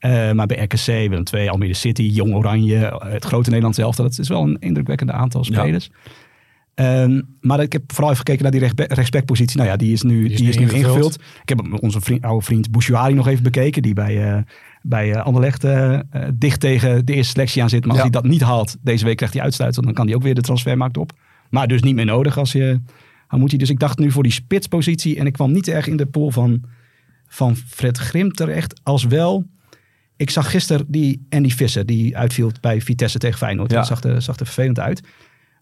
Uh, 0.00 0.32
maar 0.32 0.46
bij 0.46 0.62
RKC, 0.62 0.86
Willem 0.86 1.22
II, 1.32 1.48
Almere 1.48 1.74
City, 1.74 2.02
Jong 2.02 2.34
Oranje, 2.34 3.00
het 3.04 3.24
grote 3.24 3.48
Nederland 3.48 3.74
zelf. 3.74 3.96
Dat 3.96 4.18
is 4.18 4.28
wel 4.28 4.42
een 4.42 4.56
indrukwekkende 4.58 5.12
aantal 5.12 5.44
spelers. 5.44 5.90
Um, 6.74 7.36
maar 7.40 7.60
ik 7.60 7.72
heb 7.72 7.82
vooral 7.86 8.10
even 8.10 8.24
gekeken 8.26 8.42
naar 8.42 8.74
die 8.74 8.86
respectpositie. 8.86 9.56
Nou 9.56 9.68
ja, 9.68 9.76
die 9.76 9.92
is 9.92 10.02
nu, 10.02 10.28
die 10.28 10.48
is, 10.48 10.58
nu 10.58 10.70
ingevuld. 10.70 11.14
Ik 11.42 11.48
heb 11.48 11.82
onze 11.82 12.00
vriend, 12.00 12.22
oude 12.22 12.44
vriend 12.44 12.70
Bouchouari 12.70 13.14
nog 13.14 13.28
even 13.28 13.42
bekeken. 13.42 13.82
Die 13.82 13.94
bij, 13.94 14.36
uh, 14.36 14.42
bij 14.82 15.08
uh, 15.08 15.24
Anderlecht 15.24 15.66
dicht 16.34 16.60
tegen 16.60 17.06
de 17.06 17.14
eerste 17.14 17.32
selectie 17.32 17.62
aan 17.62 17.68
zit. 17.68 17.80
Maar 17.80 17.90
als 17.90 18.00
hij 18.00 18.10
dat 18.10 18.24
niet 18.24 18.42
haalt, 18.42 18.76
deze 18.80 19.04
week 19.04 19.16
krijgt 19.16 19.34
hij 19.34 19.42
uitsluitsel. 19.42 19.82
Dan 19.82 19.92
kan 19.92 20.06
hij 20.06 20.14
ook 20.14 20.22
weer 20.22 20.34
de 20.34 20.40
transfermarkt 20.40 20.96
op. 20.96 21.12
Maar 21.50 21.66
dus 21.66 21.82
niet 21.82 21.94
meer 21.94 22.04
nodig 22.04 22.38
als 22.38 22.52
je... 22.52 22.80
Dan 23.28 23.40
moet 23.40 23.50
hij. 23.50 23.58
Dus 23.58 23.70
ik 23.70 23.78
dacht 23.78 23.98
nu 23.98 24.10
voor 24.10 24.22
die 24.22 24.32
spitspositie. 24.32 25.18
En 25.18 25.26
ik 25.26 25.32
kwam 25.32 25.52
niet 25.52 25.68
erg 25.68 25.86
in 25.86 25.96
de 25.96 26.06
pool 26.06 26.30
van, 26.30 26.62
van 27.28 27.56
Fred 27.56 27.98
Grim 27.98 28.32
terecht. 28.32 28.80
Als 28.82 29.04
wel... 29.04 29.46
Ik 30.16 30.30
zag 30.30 30.50
gisteren 30.50 30.86
die 30.88 31.26
Andy 31.28 31.50
Visser, 31.50 31.86
die 31.86 32.16
uitviel 32.16 32.50
bij 32.60 32.80
Vitesse 32.80 33.18
tegen 33.18 33.38
Feyenoord. 33.38 33.70
Ja. 33.70 33.76
Dat 33.76 33.86
zag 33.86 34.02
er, 34.02 34.22
zag 34.22 34.38
er 34.38 34.46
vervelend 34.46 34.80
uit. 34.80 35.02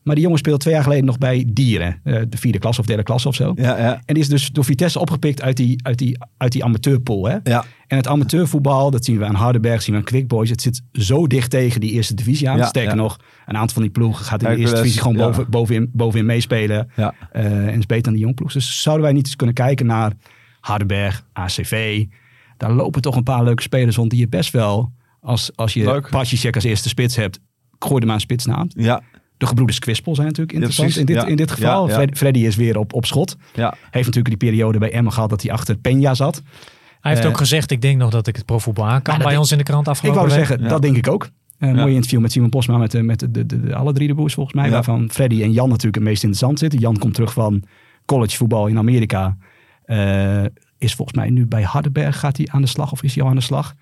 Maar 0.02 0.14
die 0.14 0.24
jongen 0.24 0.38
speelde 0.38 0.58
twee 0.58 0.74
jaar 0.74 0.82
geleden 0.82 1.04
nog 1.04 1.18
bij 1.18 1.44
Dieren. 1.52 2.00
Uh, 2.04 2.20
de 2.28 2.36
vierde 2.36 2.58
klas 2.58 2.78
of 2.78 2.86
derde 2.86 3.02
klas 3.02 3.26
of 3.26 3.34
zo. 3.34 3.52
Ja, 3.56 3.78
ja. 3.78 4.02
En 4.04 4.14
die 4.14 4.22
is 4.22 4.28
dus 4.28 4.48
door 4.48 4.64
Vitesse 4.64 4.98
opgepikt 4.98 5.42
uit 5.42 5.56
die, 5.56 5.80
uit 5.82 5.98
die, 5.98 6.18
uit 6.36 6.52
die 6.52 6.64
amateurpool. 6.64 7.28
Hè? 7.28 7.36
Ja. 7.42 7.64
En 7.86 7.96
het 7.96 8.06
amateurvoetbal, 8.06 8.90
dat 8.90 9.04
zien 9.04 9.18
we 9.18 9.24
aan 9.24 9.34
Hardenberg, 9.34 9.82
zien 9.82 9.94
we 9.94 10.00
aan 10.00 10.06
Quick 10.06 10.28
Boys. 10.28 10.50
Het 10.50 10.62
zit 10.62 10.82
zo 10.92 11.26
dicht 11.26 11.50
tegen 11.50 11.80
die 11.80 11.90
eerste 11.90 12.14
divisie 12.14 12.48
aan. 12.48 12.56
Ja, 12.56 12.66
Sterker 12.66 12.96
nog, 12.96 13.18
een 13.46 13.56
aantal 13.56 13.74
van 13.74 13.82
die 13.82 13.92
ploegen 13.92 14.24
gaat 14.24 14.42
in 14.42 14.48
de 14.48 14.56
eerste 14.56 14.76
divisie 14.76 15.00
gewoon 15.00 15.16
boven, 15.16 15.50
bovenin, 15.50 15.90
bovenin 15.92 16.26
meespelen. 16.26 16.90
Ja. 16.96 17.14
Uh, 17.36 17.42
en 17.44 17.78
is 17.78 17.86
beter 17.86 18.02
dan 18.02 18.12
die 18.12 18.22
jongploeg. 18.22 18.52
Dus 18.52 18.82
zouden 18.82 19.04
wij 19.04 19.14
niet 19.14 19.26
eens 19.26 19.36
kunnen 19.36 19.54
kijken 19.54 19.86
naar 19.86 20.12
Hardenberg, 20.64 21.26
ACV. 21.32 22.04
Daar 22.56 22.72
lopen 22.72 23.02
toch 23.02 23.16
een 23.16 23.22
paar 23.22 23.44
leuke 23.44 23.62
spelers 23.62 23.96
rond 23.96 24.10
die 24.10 24.18
je 24.18 24.28
best 24.28 24.52
wel... 24.52 24.92
Als, 25.20 25.50
als 25.54 25.74
je 25.74 26.02
Pacicek 26.10 26.54
als 26.54 26.64
eerste 26.64 26.88
spits 26.88 27.16
hebt, 27.16 27.40
gooi 27.78 28.00
er 28.00 28.06
maar 28.06 28.14
een 28.14 28.20
spitsnaam. 28.20 28.68
Ja. 28.68 29.02
De 29.36 29.46
gebroeders 29.46 29.78
Kwispel 29.78 30.14
zijn 30.14 30.26
natuurlijk 30.26 30.54
interessant 30.54 30.96
in, 30.96 31.06
dit, 31.06 31.22
in 31.22 31.36
dit 31.36 31.50
geval. 31.50 31.88
Freddy 32.12 32.38
is 32.38 32.56
weer 32.56 32.78
op, 32.78 32.92
op 32.92 33.06
schot. 33.06 33.36
Ja. 33.54 33.74
Heeft 33.90 34.06
natuurlijk 34.06 34.40
die 34.40 34.50
periode 34.50 34.78
bij 34.78 34.92
Emma 34.92 35.10
gehad 35.10 35.30
dat 35.30 35.42
hij 35.42 35.52
achter 35.52 35.76
Peña 35.76 36.10
zat. 36.10 36.42
Hij 37.00 37.12
heeft 37.12 37.24
uh, 37.24 37.30
ook 37.30 37.36
gezegd, 37.36 37.70
ik 37.70 37.80
denk 37.80 37.98
nog 37.98 38.10
dat 38.10 38.26
ik 38.26 38.36
het 38.36 38.44
profvoetbal 38.44 38.86
aan 38.86 39.02
kan 39.02 39.18
bij 39.18 39.36
ons 39.36 39.52
in 39.52 39.58
de 39.58 39.64
krant 39.64 39.88
afgelopen 39.88 40.22
Ik 40.22 40.28
wou 40.28 40.38
zeggen, 40.40 40.68
dat 40.68 40.82
denk 40.82 40.96
ik 40.96 41.08
ook. 41.08 41.28
Een 41.58 41.74
uh, 41.74 41.80
mooi 41.80 41.94
interview 41.94 42.20
met 42.20 42.32
Simon 42.32 42.48
Posma 42.48 42.76
met, 42.76 43.02
met 43.02 43.18
de, 43.20 43.30
de, 43.30 43.46
de, 43.46 43.74
alle 43.74 43.92
drie 43.92 44.08
de 44.08 44.14
boers 44.14 44.34
volgens 44.34 44.56
mij. 44.56 44.70
Waarvan 44.70 45.10
Freddy 45.10 45.42
en 45.42 45.52
Jan 45.52 45.68
natuurlijk 45.68 45.94
het 45.94 46.04
meest 46.04 46.22
interessant 46.22 46.58
zitten. 46.58 46.78
Jan 46.78 46.98
komt 46.98 47.14
terug 47.14 47.32
van 47.32 47.62
collegevoetbal 48.04 48.66
in 48.66 48.78
Amerika. 48.78 49.36
Uh, 49.86 50.44
is 50.78 50.94
volgens 50.94 51.18
mij 51.18 51.30
nu 51.30 51.46
bij 51.46 51.62
Hardenberg 51.62 52.18
gaat 52.18 52.36
hij 52.36 52.48
aan 52.50 52.60
de 52.60 52.68
slag 52.68 52.92
of 52.92 53.02
is 53.02 53.14
hij 53.14 53.24
al 53.24 53.30
aan 53.30 53.36
de 53.36 53.42
slag. 53.42 53.74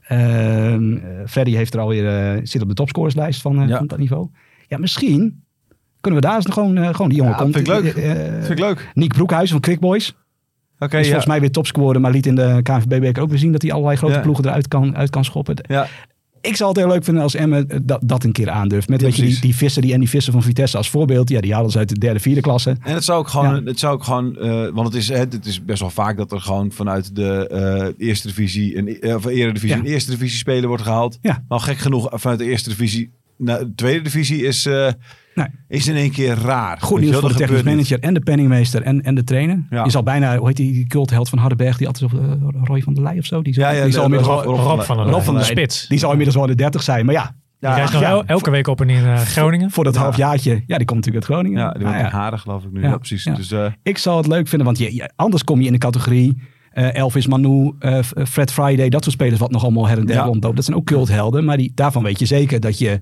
Ehm, 0.00 0.98
Freddy 1.26 1.54
heeft 1.54 1.74
er 1.74 1.80
alweer, 1.80 2.40
zit 2.42 2.62
op 2.62 2.68
de 2.68 2.74
topscorerslijst 2.74 3.40
van, 3.40 3.68
van 3.68 3.86
dat 3.86 3.98
niveau. 3.98 4.28
Ja, 4.68 4.78
misschien 4.78 5.44
kunnen 6.00 6.20
we 6.20 6.26
daar 6.26 6.36
eens 6.36 6.46
gewoon, 6.46 6.94
gewoon 6.94 7.08
die 7.08 7.18
jongen 7.18 7.32
ja, 7.32 7.38
komt. 7.38 7.54
Vind 7.54 7.68
ik 7.68 7.74
leuk. 7.74 7.92
Vind 8.38 8.50
ik 8.50 8.58
leuk. 8.58 8.90
Nick 8.94 9.12
Broekhuis 9.12 9.50
van 9.50 9.60
Quick 9.60 9.80
Boys. 9.80 10.14
Okay, 10.78 11.00
is 11.00 11.06
ja. 11.06 11.12
volgens 11.12 11.32
mij 11.32 11.40
weer 11.40 11.50
topscorer, 11.50 12.00
maar 12.00 12.10
liet 12.10 12.26
in 12.26 12.34
de 12.34 12.60
KNVB-beker 12.62 13.22
ook 13.22 13.28
weer 13.28 13.38
zien 13.38 13.52
dat 13.52 13.62
hij 13.62 13.72
allerlei 13.72 13.96
grote 13.96 14.14
Ja. 14.14 14.20
ploegen 14.20 14.44
eruit 14.44 14.68
kan, 14.68 14.96
uit 14.96 15.10
kan 15.10 15.24
schoppen. 15.24 15.56
Ja. 15.68 15.86
Ik 16.46 16.56
zou 16.56 16.68
het 16.68 16.78
heel 16.78 16.88
leuk 16.88 17.04
vinden 17.04 17.22
als 17.22 17.34
Emmen 17.34 17.68
dat, 17.84 18.00
dat 18.02 18.24
een 18.24 18.32
keer 18.32 18.50
aandurft. 18.50 18.88
Met 18.88 19.00
Ja, 19.00 19.06
weet 19.06 19.16
je, 19.16 19.22
die, 19.22 19.40
die 19.40 19.56
vissen 19.56 19.82
die, 19.82 19.92
en 19.92 19.98
die 20.00 20.08
vissen 20.08 20.32
van 20.32 20.42
Vitesse 20.42 20.76
als 20.76 20.90
voorbeeld. 20.90 21.28
Ja, 21.28 21.40
die 21.40 21.54
halen 21.54 21.70
ze 21.70 21.78
uit 21.78 21.88
de 21.88 21.98
derde, 21.98 22.20
vierde 22.20 22.40
klasse. 22.40 22.76
En 22.82 22.94
het 22.94 23.04
zou 23.04 23.18
ook 23.18 23.28
gewoon, 23.28 23.54
Ja. 23.54 23.62
het 23.64 23.78
zou 23.78 23.94
ook 23.94 24.04
gewoon 24.04 24.38
eh, 24.38 24.68
want 24.72 24.86
het 24.86 24.94
is, 24.94 25.08
het 25.08 25.46
is 25.46 25.64
best 25.64 25.80
wel 25.80 25.90
vaak 25.90 26.16
dat 26.16 26.32
er 26.32 26.40
gewoon 26.40 26.72
vanuit 26.72 27.16
de 27.16 27.48
eh, 27.48 28.06
eerste 28.08 28.26
divisie, 28.28 28.76
een, 28.78 29.00
eh, 29.00 29.14
of 29.14 29.24
eredivisie, 29.26 29.76
Ja. 29.76 29.82
een 29.82 29.90
eerste 29.90 30.10
divisie 30.10 30.38
speler 30.38 30.68
wordt 30.68 30.82
gehaald. 30.82 31.18
Maar 31.48 31.60
gek 31.60 31.78
genoeg, 31.78 32.08
vanuit 32.12 32.38
de 32.38 32.44
eerste 32.44 32.68
divisie 32.68 33.10
naar 33.38 33.58
de 33.58 33.72
tweede 33.74 34.02
divisie 34.02 34.44
is, 34.46 34.66
eh, 34.66 34.88
Nee. 35.36 35.46
is 35.68 35.88
in 35.88 35.96
één 35.96 36.10
keer 36.10 36.34
raar. 36.34 36.78
Goed 36.80 37.00
nieuws 37.00 37.16
voor 37.16 37.28
de 37.28 37.34
technisch 37.34 37.62
manager 37.62 38.00
en 38.00 38.14
de 38.14 38.20
penningmeester 38.20 38.82
en, 38.82 39.02
en 39.02 39.14
de 39.14 39.24
trainer. 39.24 39.66
Ja. 39.70 39.84
Je 39.84 39.90
zal 39.90 40.02
bijna, 40.02 40.36
hoe 40.36 40.46
heet 40.46 40.56
die, 40.56 40.72
die 40.72 40.86
cultheld 40.86 41.28
van 41.28 41.38
Hardenberg, 41.38 41.76
die 41.76 41.86
altijd 41.86 42.12
op 42.12 42.20
uh, 42.20 42.30
Roy 42.64 42.80
van 42.82 42.94
der 42.94 43.02
Leij 43.02 43.18
of 43.18 43.24
zo. 43.24 43.42
Die, 43.42 43.54
zal- 43.54 43.64
Ja, 43.64 43.70
ja, 43.70 43.82
die 43.84 43.92
zal 43.92 44.04
inmiddels 44.04 44.30
Rob- 44.32 44.44
wel- 44.44 44.56
Rob 44.56 44.80
van 44.80 44.96
der 44.96 45.06
Rob 45.06 45.22
van 45.22 45.34
de 45.34 45.42
spits. 45.44 45.88
Die 45.88 45.98
zal 45.98 46.10
inmiddels 46.10 46.36
wel 46.36 46.46
de 46.46 46.54
30 46.54 46.82
zijn. 46.82 47.04
Maar 47.04 47.14
ja, 47.14 47.34
Die 47.60 47.70
reist 47.70 47.92
nog 47.92 48.02
ja. 48.02 48.10
el- 48.10 48.24
elke 48.24 48.50
week 48.50 48.66
op 48.66 48.80
en 48.80 48.90
in 48.90 49.04
eh, 49.04 49.16
Groningen. 49.20 49.70
voor 49.70 49.84
dat 49.84 49.94
Ja. 49.94 50.00
halfjaartje. 50.00 50.62
Ja, 50.66 50.76
die 50.76 50.86
komt 50.86 51.04
natuurlijk 51.04 51.14
uit 51.30 51.34
Groningen. 51.38 51.60
Ja, 51.60 51.70
die 51.72 51.82
wordt 51.82 51.98
ja. 51.98 52.04
in 52.06 52.12
Haren 52.12 52.38
geloof 52.38 52.64
ik 52.64 52.72
nu. 52.72 52.80
Ja. 52.82 52.88
Ja, 52.88 52.96
precies. 52.96 53.24
Ja. 53.24 53.34
Dus, 53.34 53.50
eh, 53.50 53.66
Ik 53.82 53.98
zou 53.98 54.16
het 54.16 54.26
leuk 54.26 54.48
vinden, 54.48 54.66
want 54.66 54.78
je, 54.78 54.94
je- 54.94 55.10
anders 55.16 55.44
kom 55.44 55.60
je 55.60 55.66
in 55.66 55.72
de 55.72 55.78
categorie 55.78 56.42
eh, 56.70 56.94
Elvis 56.94 57.26
Manu, 57.26 57.72
eh, 57.78 57.98
Fred 58.28 58.52
Friday, 58.52 58.88
dat 58.88 59.02
soort 59.02 59.14
spelers 59.14 59.40
wat 59.40 59.50
nog 59.50 59.62
allemaal 59.62 59.88
her 59.88 59.98
en 59.98 60.06
der 60.06 60.16
Ja. 60.16 60.22
rondloopt. 60.24 60.56
Dat 60.56 60.64
zijn 60.64 60.76
ook 60.76 60.84
culthelden, 60.84 61.44
maar 61.44 61.56
die, 61.56 61.72
daarvan 61.74 62.02
weet 62.02 62.18
je 62.18 62.26
zeker 62.26 62.60
dat 62.60 62.78
je 62.78 62.90
eh, 62.90 62.96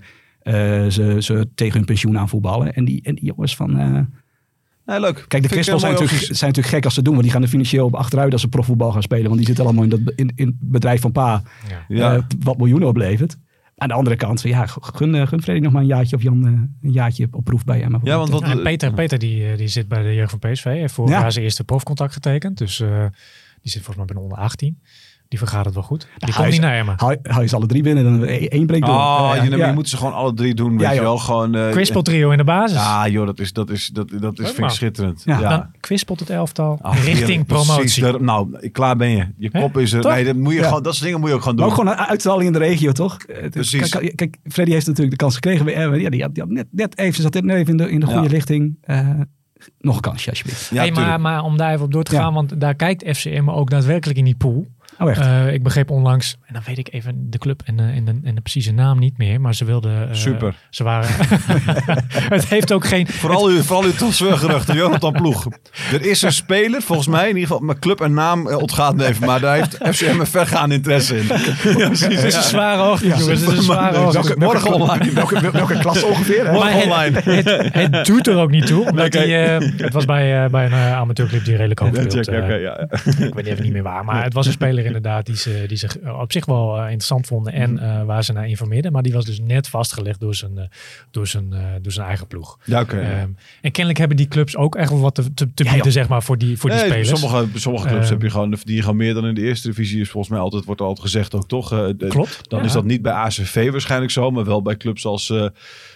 ze, 0.91 1.17
ze 1.19 1.49
tegen 1.55 1.77
hun 1.77 1.85
pensioen 1.85 2.19
aan 2.19 2.29
voetballen. 2.29 2.75
En 2.75 2.85
die, 2.85 3.03
en 3.03 3.15
die 3.15 3.25
jongens 3.25 3.57
van... 3.57 3.79
eh, 3.79 4.01
nee, 4.87 5.01
leuk. 5.01 5.25
Kijk, 5.29 5.43
de 5.43 5.49
Kwispels 5.49 5.81
zijn, 5.81 5.93
natuurlijk, 5.93 6.23
zijn 6.23 6.51
natuurlijk 6.51 6.75
gek 6.75 6.85
als 6.85 6.95
ze 6.95 7.03
doen, 7.03 7.13
want 7.13 7.25
die 7.25 7.33
gaan 7.33 7.43
er 7.43 7.49
financieel 7.49 7.87
op 7.87 7.95
achteruit 7.95 8.33
als 8.33 8.41
ze 8.41 8.49
profvoetbal 8.49 8.93
gaan 8.93 9.03
spelen. 9.03 9.25
Want 9.25 9.37
die 9.37 9.47
zitten 9.47 9.65
allemaal 9.65 9.83
in, 9.85 9.89
dat, 9.91 10.01
in, 10.17 10.33
in 10.35 10.47
het 10.47 10.57
bedrijf 10.61 11.01
van 11.01 11.13
pa, 11.13 11.43
Ja. 11.89 12.15
eh, 12.15 12.23
wat 12.41 12.57
miljoenen 12.59 12.89
oplevert. 12.89 13.37
Aan 13.77 13.89
de 13.89 13.95
andere 13.95 14.17
kant, 14.17 14.43
ja, 14.43 14.67
gun, 14.67 15.15
eh, 15.15 15.27
gun 15.27 15.43
Freddy 15.43 15.63
nog 15.63 15.73
maar 15.73 15.83
een 15.83 15.89
jaartje 15.89 16.17
of 16.17 16.23
Jan 16.23 16.47
eh, 16.47 16.53
een 16.83 16.93
jaartje 16.93 17.29
op 17.31 17.45
proef 17.45 17.65
bij 17.65 17.79
hem. 17.81 17.99
Ja, 18.03 18.17
want 18.17 18.29
wat, 18.31 18.41
Ja, 18.41 18.51
en 18.51 18.63
Peter, 18.63 18.93
Peter 18.93 19.19
die, 19.19 19.47
eh, 19.51 19.59
die 19.59 19.69
zit 19.69 19.89
bij 19.89 20.03
de 20.03 20.15
jeugd 20.15 20.31
van 20.31 20.39
PSV. 20.51 20.65
Heeft 20.65 20.95
vorig 20.95 21.11
Ja. 21.13 21.21
jaar 21.21 21.33
zijn 21.33 21.45
eerste 21.45 21.65
profcontact 21.65 22.13
getekend. 22.13 22.59
Dus 22.59 22.81
eh, 22.81 22.89
die 23.63 23.71
zit 23.73 23.83
volgens 23.83 23.97
mij 23.97 24.05
bij 24.05 24.15
de 24.15 24.21
onder 24.21 24.39
18. 24.39 24.81
Die 25.35 25.43
vergaat 25.43 25.65
het 25.65 25.75
wel 25.75 25.83
goed. 25.83 26.01
Die 26.01 26.09
hij 26.19 26.33
komt 26.33 26.51
niet 26.51 26.61
naar 26.61 26.77
Emmen. 26.77 26.95
Hou, 26.97 27.17
hou 27.23 27.43
je 27.43 27.49
ze 27.49 27.57
alle 27.57 27.67
drie 27.67 27.83
binnen, 27.83 28.05
dan 28.05 28.23
e- 28.23 28.47
één 28.47 28.67
breekt 28.67 28.87
door. 28.87 28.95
Oh, 28.95 29.33
Ja, 29.35 29.43
je, 29.43 29.57
ja. 29.57 29.67
je 29.67 29.73
moet 29.73 29.89
ze 29.89 29.97
gewoon 29.97 30.13
alle 30.13 30.35
drie 30.35 30.55
doen, 30.55 30.71
weet 30.71 30.81
Ja, 30.81 30.91
je 30.93 31.01
wel. 31.01 31.19
Gewoon, 31.19 31.55
eh, 31.55 31.71
trio 32.03 32.31
in 32.31 32.37
de 32.39 32.45
basis. 32.45 32.77
Ja, 32.77 33.09
joh, 33.09 33.27
dat 33.27 33.39
is, 33.41 33.53
dat 33.53 33.71
is, 33.71 33.87
dat, 33.93 34.09
dat 34.21 34.39
is, 34.39 34.47
vind 34.51 34.59
ik 34.59 34.69
schitterend. 34.69 35.23
Ja, 35.25 35.41
Ja. 35.41 35.49
Dan 35.49 35.67
kwispelt 35.81 36.21
het 36.21 36.31
elftal 36.31 36.79
Ach, 36.83 37.05
richting 37.05 37.47
Precies, 37.47 37.67
promotie. 37.67 38.03
daar- 38.03 38.23
nou, 38.23 38.69
klaar 38.71 38.97
ben 38.97 39.11
je. 39.11 39.27
Je 39.39 39.51
kop 39.51 39.79
is 39.79 39.93
er. 39.93 40.01
Toch? 40.01 40.13
Nee, 40.13 40.25
dat, 40.25 40.37
moet 40.37 40.53
je 40.53 40.59
Ja. 40.59 40.67
gewoon, 40.67 40.83
dat 40.83 40.93
soort 40.93 41.05
dingen 41.05 41.21
moet 41.21 41.29
je 41.29 41.35
ook 41.35 41.41
gewoon 41.43 41.57
doen. 41.57 41.67
Maar 41.67 41.75
ook 41.79 41.81
gewoon 41.85 41.99
een 41.99 42.05
uitstraling 42.09 42.47
in 42.47 42.53
de 42.53 42.59
regio, 42.59 42.93
toch? 42.93 43.19
Eh, 43.23 43.51
Precies. 43.51 43.89
Kijk, 43.91 44.17
kijk, 44.17 44.37
Freddy 44.49 44.73
heeft 44.73 44.87
natuurlijk 44.87 45.17
de 45.19 45.23
kans 45.25 45.35
gekregen 45.35 45.65
bij 45.65 45.75
Emmen. 45.75 46.01
Ja, 46.01 46.11
die 46.11 46.23
had, 46.23 46.35
die 46.35 46.43
had 46.43 46.53
net, 46.53 46.67
net 46.71 46.99
even, 46.99 47.23
zat 47.23 47.35
net 47.35 47.57
even 47.57 47.71
in 47.71 47.77
de, 47.77 47.91
in 47.91 48.01
de 48.01 48.07
goede 48.07 48.23
Ja. 48.23 48.29
richting. 48.29 48.77
Eh, 48.81 49.09
nog 49.79 49.95
een 49.97 50.01
kansje, 50.03 50.31
alsjeblieft. 50.31 50.71
ja, 50.73 50.81
hey, 50.83 50.93
maar, 50.93 51.21
maar 51.21 51.43
om 51.43 51.57
daar 51.57 51.73
even 51.73 51.85
op 51.85 51.93
door 51.93 52.03
te 52.03 52.15
Ja. 52.15 52.21
gaan, 52.23 52.35
want 52.35 52.61
daar 52.61 52.75
kijkt 52.75 53.17
FCM 53.17 53.51
ook 53.51 53.71
daadwerkelijk 53.71 54.19
in 54.19 54.25
die 54.25 54.37
pool. 54.37 54.67
Oh, 54.99 55.11
echt? 55.11 55.21
Eh, 55.21 55.53
ik 55.53 55.63
begreep 55.63 55.91
onlangs, 55.91 56.37
en 56.47 56.55
dan 56.55 56.63
weet 56.67 56.79
ik 56.79 56.89
even 56.93 57.31
de 57.31 57.39
club 57.39 57.63
en 57.65 57.77
de, 57.77 57.83
en 57.83 58.05
de, 58.05 58.21
en 58.25 58.35
de 58.35 58.41
precieze 58.41 58.73
naam 58.73 58.99
niet 58.99 59.19
meer, 59.19 59.41
maar 59.41 59.55
ze 59.55 59.65
wilden... 59.65 60.09
eh, 60.09 60.15
Super. 60.15 60.55
Ze 60.71 60.83
waren... 60.85 61.09
het 62.35 62.49
heeft 62.49 62.73
ook 62.73 62.87
geen... 62.87 63.07
Vooral 63.09 63.47
uw, 63.47 63.63
vooral 63.63 63.85
uw 63.85 63.93
transfergeruchten, 63.93 64.75
Jonathan 64.77 65.13
Ploeg. 65.13 65.47
Er 65.93 66.07
is 66.07 66.23
een 66.23 66.33
speler, 66.33 66.83
volgens 66.83 67.09
mij, 67.09 67.23
in 67.29 67.35
ieder 67.35 67.43
geval, 67.43 67.61
mijn 67.61 67.79
club 67.79 68.01
en 68.01 68.15
naam 68.15 68.49
eh, 68.49 68.57
ontgaat 68.57 68.97
me 68.97 69.07
even, 69.07 69.27
maar 69.27 69.41
daar 69.41 69.55
heeft 69.57 69.79
FCM 69.83 70.21
een 70.21 70.27
vergaande 70.27 70.75
interesse 70.75 71.17
in. 71.17 71.27
Ja, 71.27 71.87
precies. 71.87 72.03
Het 72.15 72.25
is 72.25 72.35
een 72.35 72.43
zware 72.43 72.91
ochtend, 72.91 73.19
jongens. 73.19 73.41
Het 73.41 73.51
is 73.51 73.57
een 73.57 73.63
zware 73.63 74.01
ochtend. 74.07 74.39
Morgen 74.39 74.73
online. 74.73 75.13
welke, 75.13 75.51
welke 75.51 75.79
klasse 75.79 76.07
ongeveer? 76.07 76.53
Morgen 76.53 76.73
het- 76.75 76.85
online. 76.85 77.21
Het, 77.21 77.81
het 77.95 78.07
doet 78.07 78.27
er 78.27 78.37
ook 78.37 78.51
niet 78.51 78.67
toe. 78.67 78.89
Omdat 78.91 79.13
die, 79.13 79.37
eh, 79.37 79.59
het 79.77 79.93
was 79.93 80.05
bij, 80.05 80.45
eh, 80.45 80.51
bij 80.51 80.65
een 80.65 80.73
eh, 80.73 80.93
amateurclub 80.97 81.45
die 81.45 81.55
redelijk 81.57 81.81
hoog 81.81 81.95
speelt. 81.95 82.13
check, 82.13 82.27
eh, 82.27 82.43
oké, 82.43 82.55
ja, 82.55 82.87
ja. 83.19 83.25
Ik 83.27 83.35
weet 83.35 83.47
even 83.47 83.63
niet 83.63 83.73
meer 83.73 83.83
waar. 83.83 84.05
Maar 84.05 84.23
het 84.25 84.33
was 84.33 84.47
een 84.47 84.53
speler 84.53 84.84
inderdaad 84.85 85.27
die 85.27 85.37
ze, 85.37 85.65
die 85.69 85.77
zich 85.77 85.97
op 86.21 86.33
zich 86.33 86.47
wel 86.47 86.77
eh, 86.77 86.83
interessant 86.83 87.27
vonden. 87.27 87.53
En 87.53 87.79
eh, 87.79 88.05
waar 88.05 88.25
ze 88.25 88.33
naar 88.33 88.49
informeerden. 88.49 88.93
Maar 88.93 89.03
die 89.03 89.13
was 89.13 89.25
dus 89.25 89.41
net 89.41 89.69
vastgelegd 89.69 90.21
door 90.21 90.35
zijn, 90.35 90.59
eh, 90.59 90.65
door 91.11 91.27
zijn, 91.27 91.53
eh, 91.53 91.61
door 91.83 91.93
zijn 91.93 92.07
eigen 92.07 92.27
ploeg. 92.27 92.59
Ja, 92.65 92.81
oké. 92.81 92.99
Ehm, 93.01 93.29
en 93.61 93.71
kennelijk 93.71 93.99
hebben 93.99 94.17
die 94.17 94.29
clubs 94.29 94.57
ook 94.57 94.75
echt 94.77 94.91
wel 94.91 95.01
wat 95.01 95.15
te, 95.15 95.35
te, 95.35 95.55
te 95.55 95.65
Ja, 95.65 95.73
bieden 95.73 95.93
zeg 95.93 96.09
maar, 96.09 96.23
voor 96.23 96.39
die, 96.39 96.59
voor 96.59 96.71
die 96.71 96.79
Nee, 96.79 96.89
spelers. 96.89 97.21
sommige, 97.21 97.59
sommige 97.59 97.87
clubs 97.87 98.03
Ehm, 98.05 98.13
heb 98.13 98.23
je 98.23 98.31
gewoon, 98.31 98.57
die 98.65 98.81
gewoon 98.81 98.97
meer 98.97 99.15
dan 99.15 99.27
in 99.27 99.35
de 99.35 99.43
eerste 99.43 99.69
divisie 99.69 100.01
is 100.01 100.11
volgens 100.11 100.33
mij 100.33 100.41
altijd, 100.43 100.65
wordt 100.65 100.81
altijd 100.81 101.01
gezegd 101.01 101.35
ook 101.35 101.49
toch. 101.49 101.73
eh, 101.73 102.09
Klopt. 102.09 102.41
Dan 102.51 102.65
is 102.65 102.73
dat 102.73 102.85
niet 102.85 103.03
bij 103.03 103.13
ACV 103.13 103.71
waarschijnlijk 103.71 104.13
zo, 104.13 104.31
maar 104.31 104.45
wel 104.45 104.63
bij 104.63 104.77
clubs 104.77 105.07
als, 105.07 105.33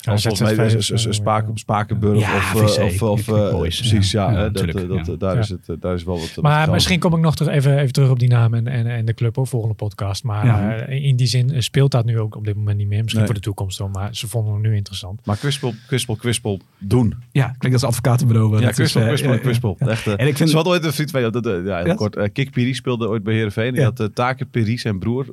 eh 0.08 0.12
als 0.12 0.22
volgens 0.22 0.56
mij 0.56 0.74
eh, 0.74 0.96
zo. 0.96 1.54
Spakenburg 1.54 2.20
Ja, 2.20 2.36
of, 2.36 2.78
eh, 2.78 3.10
of, 3.10 3.28
eh, 3.28 3.50
Boys, 3.50 3.78
precies, 3.78 4.10
ja. 4.10 4.28
eh, 4.28 4.52
dat, 4.52 5.08
eh, 5.08 5.18
daar. 5.18 5.38
Is 5.38 5.48
het, 5.48 5.68
eh, 5.68 5.76
daar 5.80 5.94
is 5.94 6.04
wel 6.04 6.18
wat. 6.18 6.36
Maar 6.40 6.70
misschien 6.70 6.98
kom 6.98 7.14
ik 7.14 7.20
nog 7.20 7.36
terug 7.36 7.52
even, 7.54 7.78
even 7.78 7.92
terug 7.92 8.10
op 8.10 8.18
die 8.18 8.28
naam 8.28 8.54
en, 8.54 8.66
en 8.66 8.86
en, 8.86 9.04
de 9.04 9.14
club 9.14 9.38
ook 9.38 9.46
volgende 9.46 9.74
podcast. 9.74 10.24
Maar 10.24 10.90
in 10.90 11.16
die 11.16 11.26
zin 11.26 11.62
speelt 11.62 11.90
dat 11.90 12.04
nu 12.04 12.18
ook 12.18 12.36
op 12.36 12.44
dit 12.44 12.56
moment 12.56 12.78
niet 12.78 12.88
meer. 12.88 13.02
Misschien 13.02 13.24
voor 13.24 13.34
de 13.34 13.40
toekomst 13.40 13.78
wel, 13.78 13.88
maar 13.88 14.14
ze 14.14 14.28
vonden 14.28 14.52
hem 14.52 14.62
nu 14.62 14.76
interessant. 14.76 15.26
Maar 15.26 15.36
kwispel, 15.36 15.74
kwispel, 15.86 16.16
kwispel 16.16 16.60
doen. 16.78 17.14
Ja, 17.32 17.54
klinkt 17.58 17.82
als 17.82 17.90
advocatenbureau. 17.90 18.60
Ja, 18.60 18.70
kwispel, 18.70 19.06
kwispel, 19.06 19.38
kwispel. 19.38 19.76
Echt, 19.78 20.06
en 20.06 20.26
ik 20.26 20.36
vind... 20.36 20.48
Ze 20.48 20.54
hadden 20.54 20.72
ooit 20.72 20.84
een 20.84 20.92
vriend 20.92 21.10
van 21.10 21.30
dat, 21.30 21.44
ja, 21.64 21.82
heel 21.82 21.94
kort. 21.94 22.32
Kik 22.32 22.50
Piri 22.50 22.74
speelde 22.74 23.08
ooit 23.08 23.22
bij 23.22 23.34
Heerenveen. 23.34 23.74
Ja. 23.74 23.84
had 23.84 24.10
Taken 24.14 24.50
Piri, 24.50 24.78
zijn 24.78 24.98
broer. 24.98 25.24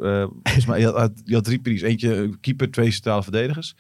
volgens 0.44 0.66
mij, 0.66 0.80
je 0.80 1.34
had 1.34 1.44
drie 1.44 1.60
Piri's. 1.60 1.82
Eentje 1.82 2.30
keeper, 2.42 2.72
twee 2.72 2.92
centrale 2.92 3.24
verdedigers. 3.24 3.76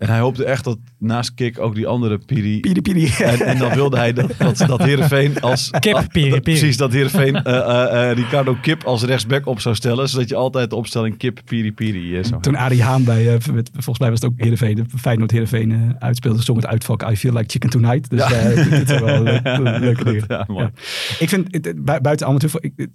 En 0.00 0.08
hij 0.08 0.18
hoopte 0.18 0.44
echt 0.44 0.64
dat 0.64 0.78
naast 0.98 1.34
Kik 1.34 1.58
ook 1.58 1.74
die 1.74 1.86
andere 1.86 2.18
Piri... 2.18 2.60
Piri 2.60 2.82
Piri. 2.82 3.12
En, 3.30 3.40
en 3.40 3.58
dan 3.58 3.74
wilde 3.74 3.96
hij 3.96 4.12
dat, 4.12 4.32
dat, 4.38 4.56
dat 4.66 4.82
Heerenveen 4.82 5.40
als... 5.40 5.70
Kip 5.80 6.06
Piri 6.12 6.28
Piri. 6.28 6.40
Precies, 6.40 6.76
dat 6.76 6.92
Heerenveen 6.92 7.34
uh, 7.34 7.42
uh, 7.46 8.12
Ricardo 8.12 8.56
Kip 8.62 8.84
als 8.84 9.02
rechtsback 9.02 9.46
op 9.46 9.60
zou 9.60 9.74
stellen. 9.74 10.08
Zodat 10.08 10.28
je 10.28 10.34
altijd 10.34 10.70
de 10.70 10.76
opstelling 10.76 11.16
Kip 11.16 11.40
Piri 11.44 11.72
Piri 11.72 12.18
uh, 12.18 12.22
Toen 12.22 12.56
Arie 12.56 12.82
Haan 12.82 13.04
bij, 13.04 13.38
met, 13.52 13.70
volgens 13.72 13.98
mij 13.98 14.10
was 14.10 14.20
het 14.20 14.30
ook 14.30 14.38
Heerenveen, 14.38 14.74
de 14.74 14.98
Feyenoord 14.98 15.30
Heerenveen 15.30 15.96
uitspeelde, 15.98 16.42
zong 16.42 16.60
het 16.60 16.66
uitvak 16.66 17.10
I 17.10 17.16
feel 17.16 17.32
like 17.32 17.50
chicken 17.50 17.70
tonight. 17.70 18.10
Dus 18.10 18.28
ja. 18.28 18.48
dit 18.78 18.90
is 18.90 19.00
wel 19.00 19.22
leuke 19.62 20.04
dingen. 20.04 20.24
Ja, 20.28 20.46
ja. 20.48 20.70
Ik 21.18 21.28
vind, 21.28 21.46
het, 21.50 21.84
buiten 22.02 22.26
amateur, 22.26 22.50
ik, 22.60 22.88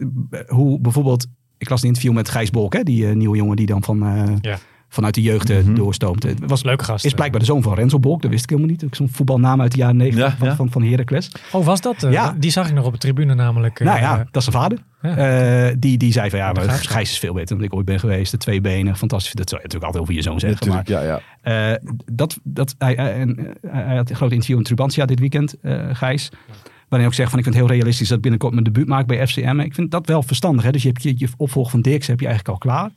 hoe 0.48 0.80
bijvoorbeeld, 0.80 1.28
ik 1.58 1.70
las 1.70 1.82
een 1.82 1.88
interview 1.88 2.14
met 2.14 2.30
Gijs 2.30 2.50
Bolk, 2.50 2.74
hè, 2.74 2.84
die 2.84 3.06
nieuwe 3.06 3.38
jongen 3.38 3.56
die 3.56 3.66
dan 3.66 3.84
van... 3.84 4.00
ja 4.42 4.58
vanuit 4.96 5.14
de 5.14 5.22
jeugd 5.22 5.50
mm 5.50 5.56
-hmm. 5.56 5.76
doorstoomt. 5.76 6.24
Het 6.24 6.40
was 6.48 6.64
leuke 6.64 6.84
gast. 6.84 7.06
Is 7.06 7.14
blijkbaar 7.14 7.40
de 7.40 7.46
zoon 7.46 7.62
van 7.62 7.74
Renzo 7.74 8.00
Bolk. 8.00 8.22
Dat 8.22 8.32
wist 8.32 8.44
ik 8.44 8.50
helemaal 8.50 8.70
niet. 8.70 8.86
Zo'n 8.92 9.10
voetbalnaam 9.10 9.62
uit 9.62 9.72
de 9.72 9.78
jaren 9.78 9.98
90 9.98 10.38
van, 10.38 10.56
van, 10.56 10.72
van 10.72 10.84
Heracles. 10.84 11.32
Oh, 11.52 11.66
was 11.66 11.82
dat? 11.82 12.08
ja. 12.10 12.36
Die 12.38 12.52
zag 12.52 12.68
ik 12.68 12.74
nog 12.74 12.86
op 12.86 12.92
de 12.92 12.98
tribune 12.98 13.36
namelijk. 13.36 13.80
Nou 13.80 14.00
ja, 14.00 14.18
dat 14.18 14.36
is 14.36 14.44
zijn 14.44 14.56
vader. 14.56 14.78
Ja. 15.02 15.68
Uh, 15.70 15.76
die, 15.80 15.98
die 15.98 16.12
zei 16.12 16.30
van 16.30 16.40
ja, 16.40 16.52
maar 16.52 16.70
Gijs 16.70 17.12
is 17.12 17.20
veel 17.20 17.34
beter 17.34 17.56
dan 17.56 17.66
ik 17.66 17.74
ooit 17.74 17.86
ben 17.86 18.00
geweest. 18.00 18.32
De 18.32 18.38
twee 18.38 18.62
benen, 18.62 18.96
fantastisch. 18.96 19.34
Dat 19.34 19.50
zou 19.50 19.62
je 19.62 19.68
natuurlijk 19.68 19.94
altijd 19.94 20.04
over 20.04 20.14
je 20.14 20.30
zoon 20.30 20.40
zeggen. 20.40 20.68
maar, 20.68 20.84
ja, 20.86 21.22
ja. 21.44 21.72
Uh, 21.72 21.78
dat, 22.12 22.40
dat, 22.44 22.76
hij, 22.78 22.96
en, 22.96 23.58
hij 23.68 23.96
had 23.96 24.10
een 24.10 24.16
groot 24.16 24.32
interview 24.32 24.58
in 24.58 24.64
Trubantia 24.64 25.06
dit 25.06 25.20
weekend, 25.20 25.56
uh, 25.62 25.84
Gijs. 25.92 26.30
Waarin 26.30 27.00
hij 27.00 27.06
ook 27.06 27.14
zegt 27.14 27.30
van 27.30 27.40
ik 27.40 27.44
vind 27.44 27.56
het 27.56 27.66
heel 27.66 27.74
realistisch 27.76 28.08
dat 28.08 28.22
binnenkort 28.22 28.52
mijn 28.52 28.64
debuut 28.64 28.88
maakt 28.88 29.08
bij 29.08 29.28
FCM. 29.28 29.60
Ik 29.60 29.74
vind 29.74 29.92
dat 29.92 30.08
wel 30.08 30.24
verstandig. 30.24 30.64
Hè? 30.64 30.72
Dus 30.72 30.82
je 30.82 30.88
hebt 30.88 31.04
je, 31.04 31.14
je 31.18 31.28
opvolg 31.38 31.70
van 31.70 31.82
Dirks 31.82 32.08
heb 32.08 32.20
je 32.20 32.28
eigenlijk 32.28 32.56
al 32.56 32.70
klaar. 32.70 32.92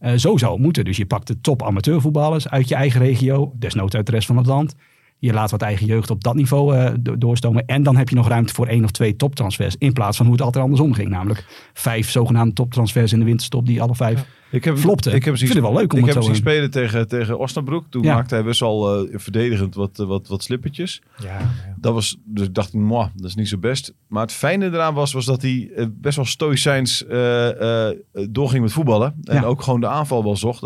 Uh, 0.00 0.12
zo 0.12 0.36
zou 0.36 0.52
het 0.52 0.62
moeten. 0.62 0.84
Dus 0.84 0.96
je 0.96 1.06
pakt 1.06 1.26
de 1.26 1.40
top 1.40 1.62
amateurvoetballers 1.62 2.48
uit 2.48 2.68
je 2.68 2.74
eigen 2.74 3.00
regio, 3.00 3.52
desnoods 3.58 3.94
uit 3.94 4.06
de 4.06 4.12
rest 4.12 4.26
van 4.26 4.36
het 4.36 4.46
land. 4.46 4.74
Je 5.18 5.32
laat 5.32 5.50
wat 5.50 5.62
eigen 5.62 5.86
jeugd 5.86 6.10
op 6.10 6.24
dat 6.24 6.34
niveau 6.34 6.76
uh, 6.76 6.90
doorstomen. 7.18 7.66
En 7.66 7.82
dan 7.82 7.96
heb 7.96 8.08
je 8.08 8.14
nog 8.14 8.28
ruimte 8.28 8.54
voor 8.54 8.66
één 8.66 8.84
of 8.84 8.90
twee 8.90 9.16
toptransfers. 9.16 9.76
In 9.78 9.92
plaats 9.92 10.16
van 10.16 10.26
hoe 10.26 10.34
het 10.34 10.44
altijd 10.44 10.64
andersom 10.64 10.92
ging. 10.92 11.08
Namelijk 11.08 11.70
vijf 11.72 12.10
zogenaamde 12.10 12.54
toptransfers 12.54 13.12
in 13.12 13.18
de 13.18 13.24
winterstop 13.24 13.66
die 13.66 13.82
alle 13.82 13.94
vijf 13.94 14.26
ik 14.50 14.64
heb, 14.64 14.76
flopte. 14.78 15.10
Ik, 15.10 15.24
heb 15.24 15.34
ik 15.34 15.40
vind 15.40 15.52
het 15.52 15.62
wel 15.62 15.74
leuk 15.74 15.92
om 15.92 15.98
ik 15.98 16.14
heb 16.14 16.22
zien 16.22 16.34
spelen 16.34 16.70
tegen, 16.70 17.08
tegen 17.08 17.38
Osnabrück. 17.38 17.88
Toen 17.88 18.04
maakte 18.04 18.34
hij 18.34 18.44
best 18.44 18.60
wel 18.60 19.04
uh, 19.04 19.18
verdedigend 19.18 19.74
wat, 19.74 19.96
wat, 19.96 20.28
wat 20.28 20.42
slippertjes. 20.42 21.02
Ja, 21.18 21.38
ja, 21.38 21.74
Dat 21.76 21.94
was, 21.94 22.16
dus 22.24 22.46
ik 22.46 22.54
dacht, 22.54 22.72
moi, 22.72 23.08
dat 23.14 23.26
is 23.26 23.34
niet 23.34 23.48
zo 23.48 23.58
best. 23.58 23.94
Maar 24.06 24.22
het 24.22 24.32
fijne 24.32 24.66
eraan 24.66 24.94
was, 24.94 25.12
was 25.12 25.24
dat 25.24 25.42
hij 25.42 25.70
uh, 25.76 25.86
best 25.90 26.16
wel 26.16 26.24
stoïcijns 26.24 27.04
uh, 27.08 27.88
doorging 28.30 28.62
met 28.62 28.72
voetballen. 28.72 29.14
En 29.24 29.44
ook 29.44 29.62
gewoon 29.62 29.80
de 29.80 29.88
aanval 29.88 30.24
wel 30.24 30.36
zocht. 30.36 30.60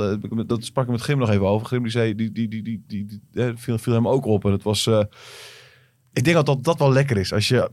dat 0.46 0.64
sprak 0.64 0.84
ik 0.84 0.90
met 0.90 1.00
Grim 1.00 1.18
nog 1.18 1.30
even 1.30 1.46
over. 1.46 1.66
Grim 1.66 1.82
die 1.82 1.92
zei, 1.92 2.14
die, 2.14 2.32
die, 2.32 2.48
die, 2.48 2.62
die, 2.62 2.84
die, 2.86 3.06
die 3.06 3.52
viel, 3.54 3.78
viel, 3.78 3.94
hem 3.94 4.08
ook 4.08 4.24
op. 4.24 4.44
En 4.44 4.52
het 4.52 4.62
was, 4.62 4.86
ik 6.12 6.24
denk 6.24 6.46
dat 6.46 6.64
dat 6.64 6.78
wel 6.78 6.92
lekker 6.92 7.16
is. 7.16 7.32
Als 7.32 7.48
je 7.48 7.70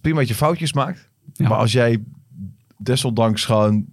prima 0.00 0.20
je 0.20 0.34
foutjes 0.34 0.72
maakt. 0.72 1.10
Maar 1.36 1.58
als 1.58 1.72
jij 1.72 2.02
desondanks 2.78 3.44
gewoon 3.44 3.86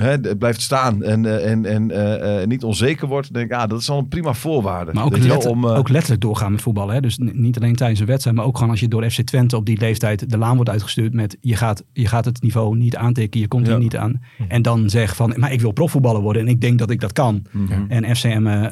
hè, 0.00 0.36
blijft 0.36 0.60
staan 0.60 1.02
en, 1.02 1.24
uh, 1.24 1.50
en, 1.50 1.64
en 1.64 1.90
uh, 1.90 2.46
niet 2.46 2.64
onzeker 2.64 3.08
wordt, 3.08 3.34
denk 3.34 3.50
ik, 3.50 3.56
ah, 3.56 3.68
dat 3.68 3.80
is 3.80 3.90
al 3.90 3.98
een 3.98 4.08
prima 4.08 4.34
voorwaarde. 4.34 4.92
Maar 4.92 5.04
ook, 5.04 5.18
letterlijk, 5.18 5.48
om, 5.48 5.66
ook 5.66 5.88
letterlijk 5.88 6.20
doorgaan 6.20 6.52
met 6.52 6.62
voetballen. 6.62 6.94
Hè? 6.94 7.00
Dus 7.00 7.18
niet 7.18 7.56
alleen 7.56 7.74
tijdens 7.74 8.00
een 8.00 8.06
wedstrijd, 8.06 8.36
maar 8.36 8.44
ook 8.44 8.56
gewoon 8.56 8.70
als 8.70 8.80
je 8.80 8.88
door 8.88 9.10
FC 9.10 9.20
Twente 9.20 9.56
op 9.56 9.66
die 9.66 9.78
leeftijd 9.78 10.30
de 10.30 10.38
laan 10.38 10.54
wordt 10.54 10.70
uitgestuurd 10.70 11.12
met 11.12 11.36
je 11.40 11.56
gaat, 11.56 11.84
je 11.92 12.06
gaat 12.06 12.24
het 12.24 12.42
niveau 12.42 12.76
niet 12.76 12.96
aantikken, 12.96 13.40
je 13.40 13.48
komt 13.48 13.66
hier 13.66 13.78
niet 13.78 13.96
aan. 13.96 14.22
Hm. 14.36 14.42
En 14.48 14.62
dan 14.62 14.90
zeg 14.90 15.16
van, 15.16 15.34
maar 15.36 15.52
ik 15.52 15.60
wil 15.60 15.72
profvoetballer 15.72 16.22
worden 16.22 16.42
en 16.42 16.48
ik 16.48 16.60
denk 16.60 16.78
dat 16.78 16.90
ik 16.90 17.00
dat 17.00 17.12
kan. 17.12 17.46
Mhm. 17.50 17.72
En 17.88 18.16
FCM 18.16 18.68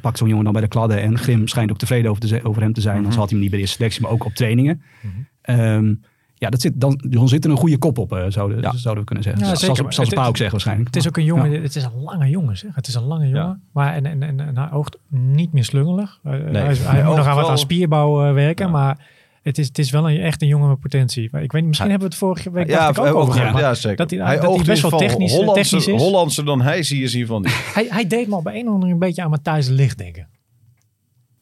pakt 0.00 0.18
zo'n 0.18 0.28
jongen 0.28 0.44
dan 0.44 0.52
bij 0.52 0.62
de 0.62 0.68
kladden 0.68 1.02
en 1.02 1.18
Grim 1.18 1.48
schijnt 1.48 1.70
ook 1.70 1.78
tevreden 1.78 2.10
over, 2.10 2.28
te, 2.28 2.40
over 2.42 2.62
hem 2.62 2.72
te 2.72 2.80
zijn. 2.80 2.96
Mm 2.96 3.02
-hmm. 3.02 3.10
Anders 3.10 3.16
had 3.16 3.30
hij 3.30 3.38
hem 3.38 3.40
niet 3.40 3.50
bij 3.50 3.60
de 3.60 3.74
selectie, 3.74 4.02
maar 4.02 4.10
ook 4.10 4.24
op 4.24 4.34
trainingen. 4.34 4.82
Mm 5.00 6.00
ja, 6.38 6.50
dat 6.50 6.60
zit, 6.60 6.80
dan, 6.80 7.00
dan 7.08 7.28
zit 7.28 7.44
er 7.44 7.50
een 7.50 7.56
goede 7.56 7.78
kop 7.78 7.98
op, 7.98 8.12
uh, 8.12 8.24
zouden, 8.28 8.60
ja. 8.60 8.76
zouden 8.76 9.04
we 9.04 9.04
kunnen 9.04 9.24
zeggen. 9.24 9.44
Ja, 9.44 9.54
zeker, 9.54 9.92
Zoals, 9.92 10.08
Pa 10.08 10.26
ook 10.26 10.36
zeggen 10.36 10.50
waarschijnlijk. 10.50 10.86
Het 10.94 10.96
is 10.96 11.08
ook 11.08 11.16
een 11.16 11.24
jongen, 11.24 11.62
het 11.62 11.76
is 11.76 11.84
een 11.84 12.02
lange 12.02 12.28
jongen 12.28 12.56
zeg. 12.56 12.74
Het 12.74 12.86
is 12.86 12.94
een 12.94 13.02
lange 13.02 13.28
jongen. 13.28 13.62
Maar 13.72 13.94
en, 13.94 14.06
en, 14.06 14.22
en, 14.22 14.40
en, 14.40 14.58
hij 14.58 14.70
oogt 14.72 14.98
niet 15.08 15.52
meer 15.52 15.64
slungelig. 15.64 16.18
Nee, 16.22 16.40
hij, 16.40 16.74
hij 16.74 17.04
moet 17.04 17.16
nog 17.16 17.26
aan 17.26 17.36
wat 17.36 17.48
aan 17.48 17.58
spierbouw 17.58 18.26
uh, 18.26 18.32
werken, 18.32 18.70
maar 18.70 19.06
het 19.42 19.58
is, 19.58 19.66
het 19.66 19.78
is 19.78 19.90
wel 19.90 20.10
een, 20.10 20.20
echt 20.20 20.42
een 20.42 20.48
jongen 20.48 20.68
met 20.68 20.80
potentie. 20.80 21.24
Ik 21.24 21.32
weet 21.32 21.52
niet, 21.52 21.64
misschien 21.64 21.90
hebben 21.90 22.08
we 22.08 22.14
het 22.14 22.24
vorige 22.24 22.50
week 22.50 22.68
ja, 22.68 22.88
ook 22.88 23.14
over 23.14 23.32
gehad. 23.32 23.60
Ja, 23.60 23.74
zeker. 23.74 23.96
Dat 23.96 24.10
hij, 24.10 24.20
hij, 24.20 24.40
dat 24.40 24.54
hij 24.56 24.64
best 24.64 24.82
wel 24.82 24.98
technisch, 24.98 25.32
Hollandse, 25.32 25.62
technisch 25.62 25.86
is. 25.86 26.00
Hollandse 26.00 26.42
dan 26.42 26.60
hij 26.60 26.82
zie 26.82 27.00
je 27.00 27.08
hiervan 27.08 27.42
niet. 27.42 27.72
hij, 27.74 27.86
hij 27.88 28.06
deed 28.06 28.28
me 28.28 28.42
bij 28.42 28.60
een 28.60 28.68
of 28.68 28.74
andere 28.74 28.92
een 28.92 28.98
beetje 28.98 29.22
aan 29.22 29.30
Matthijs 29.30 29.68
Licht 29.68 29.98
denken. 29.98 30.28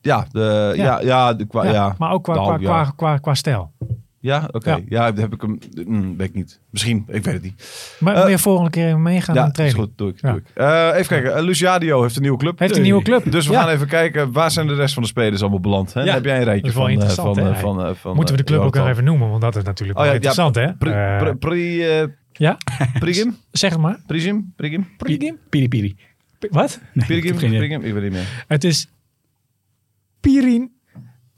Ja, 0.00 0.26
de, 0.30 0.72
ja. 0.76 1.00
Ja, 1.00 1.34
de, 1.34 1.46
qua, 1.46 1.64
ja, 1.64 1.94
maar 1.98 2.12
ook 2.12 2.24
qua, 2.24 2.34
nou, 2.34 2.58
qua, 2.58 2.82
qua, 2.82 2.92
qua, 2.96 3.18
qua 3.18 3.34
stijl. 3.34 3.72
Ja, 4.26 4.44
oké. 4.46 4.56
Okay. 4.56 4.84
Ja. 4.88 5.06
ja, 5.06 5.14
heb 5.14 5.32
ik 5.32 5.40
hem. 5.40 5.58
Mm, 5.86 6.16
weet 6.16 6.28
ik 6.28 6.34
niet. 6.34 6.60
Misschien, 6.70 7.04
ik 7.08 7.24
weet 7.24 7.34
het 7.34 7.42
niet. 7.42 7.96
Maar 8.00 8.16
uh, 8.16 8.24
weer 8.24 8.38
volgende 8.38 8.70
keer 8.70 8.86
even 8.86 9.02
meegaan 9.02 9.34
ja, 9.34 9.42
aan 9.42 9.52
trainen. 9.52 9.78
Is 9.78 9.84
goed, 9.84 9.98
doe 9.98 10.08
ik. 10.08 10.20
Doe 10.20 10.36
ik. 10.36 10.44
Uh, 10.54 10.90
even 10.94 11.06
kijken. 11.06 11.36
Uh, 11.36 11.44
Luciadio 11.44 12.02
heeft 12.02 12.16
een 12.16 12.22
nieuwe 12.22 12.38
club. 12.38 12.58
Heeft 12.58 12.76
een 12.76 12.82
nieuwe 12.82 13.02
club. 13.02 13.32
Dus 13.32 13.46
we 13.46 13.54
gaan 13.54 13.68
even 13.68 13.86
kijken. 13.86 14.32
Waar 14.32 14.50
zijn 14.50 14.66
de 14.66 14.74
rest 14.74 14.94
van 14.94 15.02
de 15.02 15.08
spelers 15.08 15.40
allemaal 15.40 15.60
beland? 15.60 15.94
Hè? 15.94 16.10
Heb 16.10 16.24
jij 16.24 16.38
een 16.38 16.44
rijtje 16.44 16.72
van, 16.72 17.00
van, 17.00 17.10
van, 17.34 17.56
van, 17.56 17.96
van, 17.96 18.16
Moeten 18.16 18.34
we 18.34 18.42
de 18.42 18.46
club 18.46 18.60
ook 18.60 18.74
nog 18.74 18.88
even 18.88 19.04
noemen? 19.04 19.28
Want 19.28 19.40
dat 19.40 19.56
is 19.56 19.62
natuurlijk 19.62 19.98
oh, 19.98 20.04
wel 20.04 20.14
interessant, 20.14 20.54
hè? 20.54 20.74
Pri, 20.74 21.34
pri, 21.34 21.84
ja? 22.32 22.56
Prigim? 22.98 23.36
Zeg 23.52 23.70
het 23.70 23.80
maar. 23.80 23.98
Prigim? 24.06 24.52
Prigim? 24.56 24.88
Prigim? 24.96 25.38
Piri 25.50 25.68
Piri. 25.68 25.96
Wat? 26.50 26.80
Prigim? 26.94 27.36
Prigim? 27.36 27.82
Ik 27.82 27.92
weet 27.92 28.02
niet 28.02 28.12
meer. 28.12 28.44
Het 28.46 28.64
is 28.64 28.88
Pirin 30.20 30.72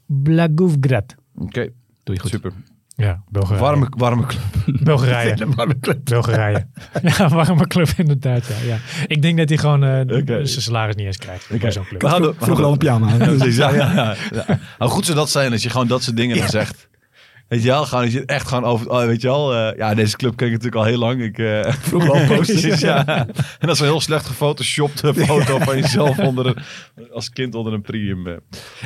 Blagoevgrad. 0.05 1.15
Oké. 1.35 1.69
Doe 2.03 2.15
je 2.15 2.21
goed. 2.21 2.29
Super. 2.29 2.51
Ja, 2.99 3.23
Bulgarije. 3.29 3.61
Warme, 3.61 3.87
warme 3.89 4.25
club. 4.25 4.43
Bulgarije. 4.85 5.47
warme 5.55 5.79
club. 5.79 6.03
Bulgarije. 6.03 6.67
ja, 7.17 7.29
warme 7.29 7.67
club 7.67 7.89
inderdaad. 7.97 8.47
Ja, 8.47 8.67
ja. 8.67 8.77
Ik 9.07 9.21
denk 9.21 9.37
dat 9.37 9.49
hij 9.49 9.57
gewoon 9.57 9.83
uh, 9.83 9.99
okay. 9.99 10.45
zijn 10.45 10.61
salaris 10.61 10.95
niet 10.95 11.05
eens 11.05 11.17
krijgt. 11.17 11.49
Okay. 11.53 11.71
Zo'n 11.71 11.85
club. 11.85 12.01
We 12.01 12.07
hadden 12.07 12.35
vroeger 12.39 12.65
al 12.65 12.71
een 12.71 12.77
pyjama. 12.77 13.13
ja, 13.45 13.45
ja, 13.45 13.69
ja, 13.71 14.15
ja. 14.31 14.59
Hoe 14.77 14.89
goed 14.89 15.05
zou 15.05 15.17
dat 15.17 15.29
zijn 15.29 15.51
als 15.51 15.63
je 15.63 15.69
gewoon 15.69 15.87
dat 15.87 16.03
soort 16.03 16.17
dingen 16.17 16.37
dan 16.37 16.49
zegt. 16.49 16.87
Weet 17.49 17.63
je 17.63 17.67
wel, 17.67 17.85
gewoon, 17.85 18.11
je 18.11 18.25
echt 18.25 18.47
gewoon 18.47 18.63
over, 18.63 18.89
oh, 18.89 19.05
weet 19.05 19.21
je 19.21 19.27
wel, 19.27 19.53
uh, 19.53 19.77
ja, 19.77 19.93
deze 19.93 20.17
club 20.17 20.35
ken 20.35 20.47
ik 20.47 20.53
natuurlijk 20.53 20.81
al 20.81 20.87
heel 20.87 20.97
lang. 20.97 21.21
Ik 21.21 21.37
uh, 21.37 21.71
vroeg 21.89 22.09
al 22.09 22.35
posters, 22.35 22.79
ja. 22.91 23.05
En 23.05 23.35
dat 23.59 23.69
is 23.69 23.79
een 23.79 23.85
heel 23.85 24.01
slecht 24.01 24.25
gefotoshopte 24.25 25.13
foto 25.13 25.59
van 25.59 25.79
jezelf 25.79 26.19
onder 26.19 26.45
een, 26.45 27.11
als 27.11 27.29
kind 27.29 27.55
onder 27.55 27.73
een 27.73 27.81
prium. 27.81 28.39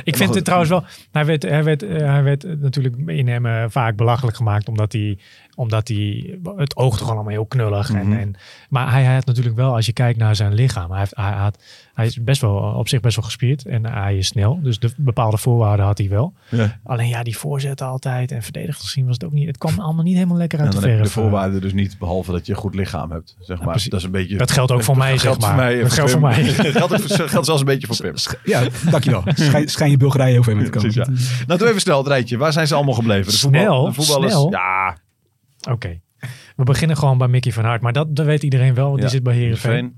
Ik 0.04 0.16
vind 0.16 0.34
het 0.34 0.44
trouwens 0.44 0.70
wel, 0.70 0.84
hij 1.12 1.24
werd, 1.24 1.42
hij 1.42 1.64
werd, 1.64 1.80
hij 1.80 2.22
werd 2.22 2.60
natuurlijk 2.60 2.96
in 3.06 3.28
hem 3.28 3.70
vaak 3.70 3.96
belachelijk 3.96 4.36
gemaakt, 4.36 4.68
omdat 4.68 4.92
hij 4.92 5.18
omdat 5.54 5.88
hij, 5.88 6.38
het 6.56 6.76
oog 6.76 6.98
toch 6.98 7.10
allemaal 7.10 7.32
heel 7.32 7.46
knullig. 7.46 7.90
en, 7.90 8.08
mhm. 8.08 8.18
en, 8.18 8.34
maar 8.68 8.90
hij, 8.90 9.02
hij 9.02 9.14
had 9.14 9.26
natuurlijk 9.26 9.56
wel, 9.56 9.74
als 9.74 9.86
je 9.86 9.92
kijkt 9.92 10.18
naar 10.18 10.36
zijn 10.36 10.54
lichaam, 10.54 10.90
hij, 10.90 10.98
heeft, 10.98 11.16
hij, 11.16 11.32
had, 11.32 11.62
hij 11.94 12.06
is 12.06 12.22
best 12.22 12.40
wel 12.40 12.56
op 12.56 12.88
zich 12.88 13.00
best 13.00 13.16
wel 13.16 13.24
gespierd 13.24 13.66
en 13.66 13.86
hij 13.86 14.16
is 14.16 14.26
snel. 14.26 14.60
Dus 14.62 14.78
de 14.78 14.92
bepaalde 14.96 15.38
voorwaarden 15.38 15.86
had 15.86 15.98
hij 15.98 16.08
wel. 16.08 16.34
Ja. 16.48 16.78
Alleen 16.82 17.08
ja, 17.08 17.22
die 17.22 17.36
voorzetten 17.36 17.86
altijd 17.86 18.32
en 18.32 18.42
verdedigd 18.54 18.80
gezien 18.80 19.06
was 19.06 19.14
het 19.14 19.24
ook 19.24 19.32
niet. 19.32 19.46
Het 19.46 19.58
kwam 19.58 19.78
allemaal 19.78 20.04
niet 20.04 20.14
helemaal 20.14 20.36
lekker 20.36 20.60
uit 20.60 20.72
de 20.72 20.80
verf. 20.80 21.02
de 21.02 21.10
voorwaarden 21.10 21.60
dus 21.60 21.72
niet, 21.72 21.98
behalve 21.98 22.32
dat 22.32 22.46
je 22.46 22.52
een 22.52 22.58
goed 22.58 22.74
lichaam 22.74 23.10
hebt. 23.10 23.36
Zeg 23.40 23.62
maar. 23.62 23.84
dat 23.88 23.98
is 23.98 24.04
een 24.04 24.10
beetje. 24.10 24.36
Dat 24.36 24.50
geldt 24.50 24.72
ook 24.72 24.82
voor 24.82 24.96
mij, 24.96 25.18
zeg 25.18 25.38
maar. 25.38 25.56
Mij, 25.56 25.80
dat 25.80 25.92
geldt 25.92 26.10
voor 26.10 26.20
mij. 26.20 26.54
dat 26.72 27.12
geldt, 27.12 27.46
zelfs 27.46 27.60
een 27.60 27.64
beetje 27.64 27.86
voor 27.86 27.96
Pim. 27.96 28.14
Ja, 28.44 28.62
dankjewel. 28.90 29.22
Schijn, 29.34 29.68
schijn 29.68 29.90
je 29.90 29.96
Bulgarije 29.96 30.38
over 30.38 30.64
te 30.64 30.70
komen. 30.70 30.90
Ja. 30.92 31.06
Nou, 31.46 31.58
doe 31.58 31.68
even 31.68 31.80
snel 31.80 31.98
het 31.98 32.06
rijtje. 32.06 32.36
Waar 32.36 32.52
zijn 32.52 32.66
ze 32.66 32.74
allemaal 32.74 32.94
gebleven? 32.94 33.30
De 33.30 33.38
snel, 33.38 33.84
de 33.84 33.92
voetballers. 33.92 34.46
Ja. 34.50 34.96
Oké. 35.70 36.00
We 36.56 36.64
beginnen 36.64 36.96
gewoon 36.96 37.18
bij 37.18 37.28
Mickey 37.28 37.52
van 37.52 37.64
Hart. 37.64 37.82
Maar 37.82 37.92
dat, 37.92 38.16
dat 38.16 38.26
weet 38.26 38.42
iedereen 38.42 38.74
wel, 38.74 38.88
want 38.88 39.00
die 39.00 39.10
zit 39.10 39.22
bij 39.22 39.34
Heerenveen. 39.34 39.96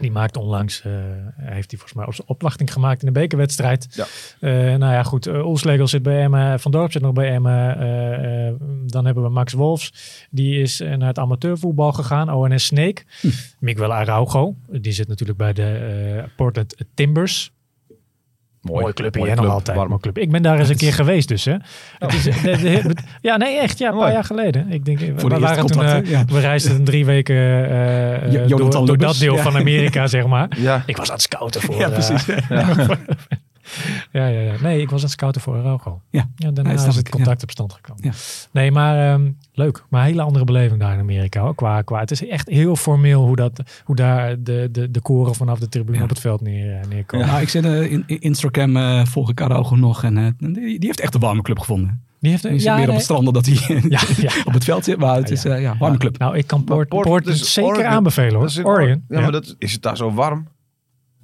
Die 0.00 0.10
maakt 0.10 0.36
onlangs, 0.36 0.84
uh, 0.86 0.92
heeft 1.36 1.70
hij 1.70 1.78
volgens 1.78 1.92
mij 1.92 2.06
op 2.06 2.14
zijn 2.14 2.28
opwachting 2.28 2.72
gemaakt 2.72 3.00
in 3.00 3.06
de 3.06 3.20
bekerwedstrijd. 3.20 3.86
Ja. 3.90 4.06
Uh, 4.40 4.78
nou 4.78 4.92
ja, 4.92 5.02
goed. 5.02 5.26
Uh, 5.26 5.46
Oelslegel 5.46 5.86
zit 5.86 6.02
bij 6.02 6.22
Emmen. 6.22 6.60
Van 6.60 6.70
Dorp 6.70 6.92
zit 6.92 7.02
nog 7.02 7.12
bij 7.12 7.30
Emmen. 7.30 7.78
dan 8.86 9.04
hebben 9.04 9.22
we 9.24 9.28
Max 9.28 9.52
Wolfs. 9.52 9.92
Die 10.30 10.60
is 10.60 10.78
naar 10.78 11.08
het 11.08 11.18
amateurvoetbal 11.18 11.92
gegaan. 11.92 12.32
ONS 12.32 12.64
Snake. 12.64 13.02
Hm. 13.20 13.28
Miguel 13.58 13.94
Araujo. 13.94 14.54
Die 14.70 14.92
zit 14.92 15.08
natuurlijk 15.08 15.38
bij 15.38 15.52
de 15.52 16.24
Portland 16.36 16.76
Timbers. 16.94 17.53
Mooi 18.64 18.92
club 18.92 19.14
hier 19.14 19.36
nog 19.36 19.48
altijd. 19.48 19.76
Warme 19.76 20.00
club. 20.00 20.18
Ik 20.18 20.30
ben 20.30 20.42
daar 20.42 20.58
eens 20.58 20.68
een 20.68 20.76
keer 20.76 20.92
geweest 20.92 21.28
dus. 21.28 21.44
Hè. 21.44 21.54
Het 21.98 22.14
is, 22.14 22.22
de, 22.22 22.94
ja, 23.20 23.36
nee, 23.36 23.58
echt. 23.58 23.78
Ja, 23.78 23.90
een 23.90 23.98
paar 23.98 24.12
jaar 24.12 24.24
geleden. 24.24 24.72
Ik 24.72 24.84
denk, 24.84 24.98
we, 24.98 25.38
waren 25.38 25.66
toen, 25.66 25.82
uh, 25.82 26.20
we 26.26 26.40
reisden 26.40 26.84
drie 26.84 27.04
weken 27.04 27.36
uh, 27.36 28.46
door, 28.46 28.86
door, 28.86 28.98
dat 28.98 29.18
deel 29.18 29.36
van 29.36 29.56
Amerika, 29.56 30.06
zeg 30.06 30.26
maar. 30.26 30.48
Ik 30.86 30.96
was 30.96 31.08
aan 31.08 31.14
het 31.14 31.22
scouten 31.22 31.60
voor. 31.66 31.76
Ja, 31.76 31.88
precies. 31.98 32.24
ja, 34.12 34.26
ja, 34.26 34.40
ja. 34.40 34.54
Nee, 34.62 34.80
ik 34.80 34.90
was 34.90 34.98
aan 34.98 35.04
het 35.04 35.12
scouten 35.12 35.40
voor 35.40 35.56
Araujo. 35.56 36.00
Ja. 36.10 36.28
ja 36.36 36.50
daarna 36.50 36.72
is 36.72 36.96
het 36.96 37.08
contact 37.08 37.42
op 37.42 37.50
stand 37.50 37.72
gekomen. 37.72 38.04
Ja. 38.04 38.12
Nee, 38.50 38.72
maar 38.72 39.12
um, 39.12 39.38
leuk. 39.52 39.84
Maar 39.88 40.00
een 40.00 40.06
hele 40.06 40.22
andere 40.22 40.44
beleving 40.44 40.80
daar 40.80 40.92
in 40.92 41.00
Amerika. 41.00 41.40
Hoor. 41.40 41.54
Qua, 41.54 41.82
qua, 41.82 42.00
het 42.00 42.10
is 42.10 42.26
echt 42.26 42.48
heel 42.48 42.76
formeel 42.76 43.24
hoe, 43.24 43.36
dat, 43.36 43.62
hoe 43.84 43.96
daar 43.96 44.42
de, 44.42 44.68
de, 44.72 44.90
de 44.90 45.00
koren 45.00 45.34
vanaf 45.34 45.58
de 45.58 45.68
tribune 45.68 46.02
op 46.02 46.08
het 46.08 46.20
veld 46.20 46.40
neer, 46.40 46.80
eh, 46.80 46.88
neerkomen. 46.88 47.26
Ja, 47.26 47.38
ik 47.38 47.48
zit 47.48 47.64
uh, 47.64 47.92
in, 47.92 48.04
Instagram 48.06 48.76
uh, 48.76 49.04
volg 49.04 49.30
ik 49.30 49.40
Araujo 49.40 49.76
nog. 49.76 50.02
En 50.02 50.16
uh, 50.16 50.28
die, 50.38 50.52
die 50.78 50.86
heeft 50.86 51.00
echt 51.00 51.14
een 51.14 51.20
warme 51.20 51.42
club 51.42 51.58
gevonden. 51.58 52.02
Die 52.24 52.32
heeft 52.32 52.44
een, 52.44 52.58
ja, 52.58 52.76
meer 52.76 52.88
op 52.88 52.94
het 52.94 53.02
strand 53.02 53.24
dan 53.24 53.32
dat 53.32 53.46
hij 53.46 53.80
ja, 53.88 54.00
ja. 54.16 54.32
op 54.48 54.52
het 54.52 54.64
veld 54.64 54.84
zit. 54.84 54.98
Maar 54.98 55.16
het 55.16 55.30
is 55.30 55.44
uh, 55.44 55.60
ja, 55.60 55.76
warme 55.78 55.96
club. 55.96 56.18
Nou, 56.18 56.36
ik 56.36 56.46
kan 56.46 56.64
Port, 56.64 56.88
Port, 56.88 57.06
Port 57.06 57.24
dus 57.24 57.52
zeker 57.52 57.70
Oregon, 57.70 57.90
aanbevelen 57.90 58.34
hoor. 58.34 58.64
Oregon. 58.64 59.04
Ja, 59.08 59.20
maar 59.20 59.32
dat, 59.32 59.54
is 59.58 59.72
het 59.72 59.82
daar 59.82 59.96
zo 59.96 60.12
warm? 60.12 60.46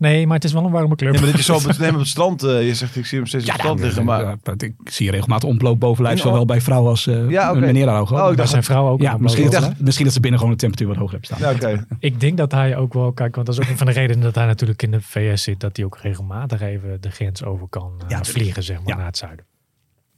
Nee, 0.00 0.26
maar 0.26 0.34
het 0.34 0.44
is 0.44 0.52
wel 0.52 0.64
een 0.64 0.70
warme 0.70 0.96
club. 0.96 1.14
Ja, 1.14 1.20
maar 1.20 1.28
dat 1.28 1.38
je 1.38 1.44
zo 1.44 1.54
op 1.54 1.62
het, 1.62 1.80
op 1.92 1.98
het 1.98 2.06
strand, 2.06 2.44
uh, 2.44 2.66
je 2.66 2.74
zegt 2.74 2.96
ik 2.96 3.06
zie 3.06 3.18
hem 3.18 3.26
steeds 3.26 3.44
op 3.44 3.50
het 3.50 3.60
strand 3.60 3.80
liggen. 3.80 4.04
Maar... 4.04 4.36
ik 4.56 4.74
zie 4.84 5.10
regelmatig 5.10 5.48
ontbloot 5.48 5.78
bovenlijf, 5.78 6.20
zowel 6.20 6.44
bij 6.44 6.60
vrouwen 6.60 6.90
als 6.90 7.06
uh, 7.06 7.30
ja, 7.30 7.50
okay. 7.50 7.60
meneer 7.60 7.88
Araujo. 7.88 8.30
Oh, 8.30 8.36
daar 8.36 8.48
zijn 8.48 8.62
vrouwen 8.62 8.92
ook. 8.92 9.00
Ja, 9.00 9.16
misschien, 9.18 9.50
dacht, 9.50 9.80
misschien 9.80 10.04
dat 10.04 10.14
ze 10.14 10.20
binnen 10.20 10.40
gewoon 10.40 10.54
de 10.54 10.60
temperatuur 10.60 10.88
wat 10.88 11.02
hoger 11.02 11.18
hebben 11.18 11.36
staan. 11.36 11.50
Ja, 11.50 11.74
okay. 11.76 11.84
ik 11.98 12.20
denk 12.20 12.36
dat 12.36 12.52
hij 12.52 12.76
ook 12.76 12.94
wel, 12.94 13.12
kijk, 13.12 13.34
want 13.34 13.46
dat 13.46 13.58
is 13.58 13.64
ook 13.64 13.70
een 13.70 13.78
van 13.78 13.86
de 13.86 13.92
redenen 13.92 14.22
dat 14.22 14.34
hij 14.34 14.46
natuurlijk 14.46 14.82
in 14.82 14.90
de 14.90 15.00
VS 15.00 15.42
zit, 15.42 15.60
dat 15.60 15.76
hij 15.76 15.86
ook 15.86 15.98
regelmatig 15.98 16.60
even 16.60 17.00
de 17.00 17.10
grens 17.10 17.44
over 17.44 17.68
kan 17.68 17.92
uh, 18.08 18.18
vliegen, 18.22 18.62
zeg 18.62 18.82
maar, 18.82 18.96
naar 18.96 19.06
het 19.06 19.16
zuiden. 19.16 19.44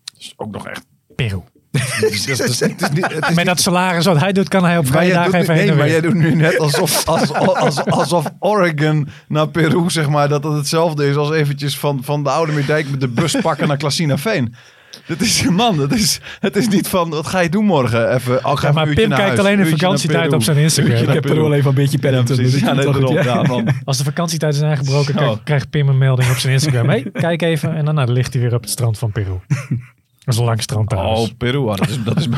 Dat 0.04 0.20
is 0.20 0.32
ook 0.36 0.50
nog 0.50 0.66
echt 0.66 0.86
Peru. 1.14 1.42
Met 3.34 3.46
dat 3.46 3.60
salaris 3.60 4.04
wat 4.04 4.20
hij 4.20 4.32
doet, 4.32 4.48
kan 4.48 4.64
hij 4.64 4.78
op 4.78 4.86
vrijdag 4.86 5.32
even 5.32 5.54
heen 5.54 5.66
Nee, 5.66 5.76
maar 5.76 5.88
jij 5.88 6.00
doet 6.00 6.14
nu 6.14 6.34
net 6.34 6.58
alsof, 6.58 7.04
alsof, 7.08 7.88
alsof 7.88 8.26
Oregon 8.38 9.08
naar 9.28 9.48
Peru, 9.48 9.90
zeg 9.90 10.08
maar, 10.08 10.28
dat 10.28 10.44
het 10.44 10.52
hetzelfde 10.52 11.08
is 11.08 11.16
als 11.16 11.30
eventjes 11.30 11.78
van, 11.78 12.00
van 12.04 12.22
de 12.22 12.30
Oude 12.30 12.52
Meerdijk 12.52 12.90
met 12.90 13.00
de 13.00 13.08
bus 13.08 13.36
pakken 13.42 13.68
naar 13.68 13.76
Klasina 13.76 14.18
Veen. 14.18 14.54
Dat 15.06 15.20
is, 15.20 15.48
man, 15.48 15.76
dat 15.76 15.92
is, 15.92 16.20
het 16.40 16.56
is 16.56 16.68
niet 16.68 16.88
van, 16.88 17.10
wat 17.10 17.26
ga 17.26 17.40
je 17.40 17.48
doen 17.48 17.64
morgen? 17.64 18.14
Even, 18.14 18.42
al 18.42 18.58
ja, 18.62 18.72
maar 18.72 18.88
Pim 18.88 19.10
kijkt 19.10 19.38
alleen 19.38 19.56
de 19.56 19.66
vakantietijd 19.66 20.32
op 20.32 20.42
zijn 20.42 20.56
Instagram. 20.56 20.96
Ik 20.96 21.08
heb 21.08 21.24
er 21.24 21.34
wel 21.34 21.54
even 21.54 21.68
een 21.68 21.74
beetje 21.74 21.98
pen 21.98 22.24
dus 22.24 22.60
ja, 22.60 23.44
Als 23.84 23.98
de 23.98 24.04
vakantietijd 24.04 24.54
is 24.54 24.62
aangebroken, 24.62 25.18
oh. 25.18 25.36
krijgt 25.44 25.70
Pim 25.70 25.88
een 25.88 25.98
melding 25.98 26.30
op 26.30 26.36
zijn 26.36 26.52
Instagram. 26.52 26.88
hey, 26.88 27.10
kijk 27.12 27.42
even. 27.42 27.74
En 27.74 27.84
daarna 27.84 28.04
ligt 28.04 28.32
hij 28.32 28.42
weer 28.42 28.54
op 28.54 28.60
het 28.60 28.70
strand 28.70 28.98
van 28.98 29.12
Peru. 29.12 29.38
Dat 30.24 30.34
is 30.34 30.40
een 30.40 30.46
lang 30.46 30.62
strand 30.62 30.92
Oh, 30.92 31.28
Peru. 31.38 31.68
Ah, 31.68 31.76
dat, 31.76 31.88
is, 31.88 32.02
dat, 32.02 32.18
is, 32.18 32.28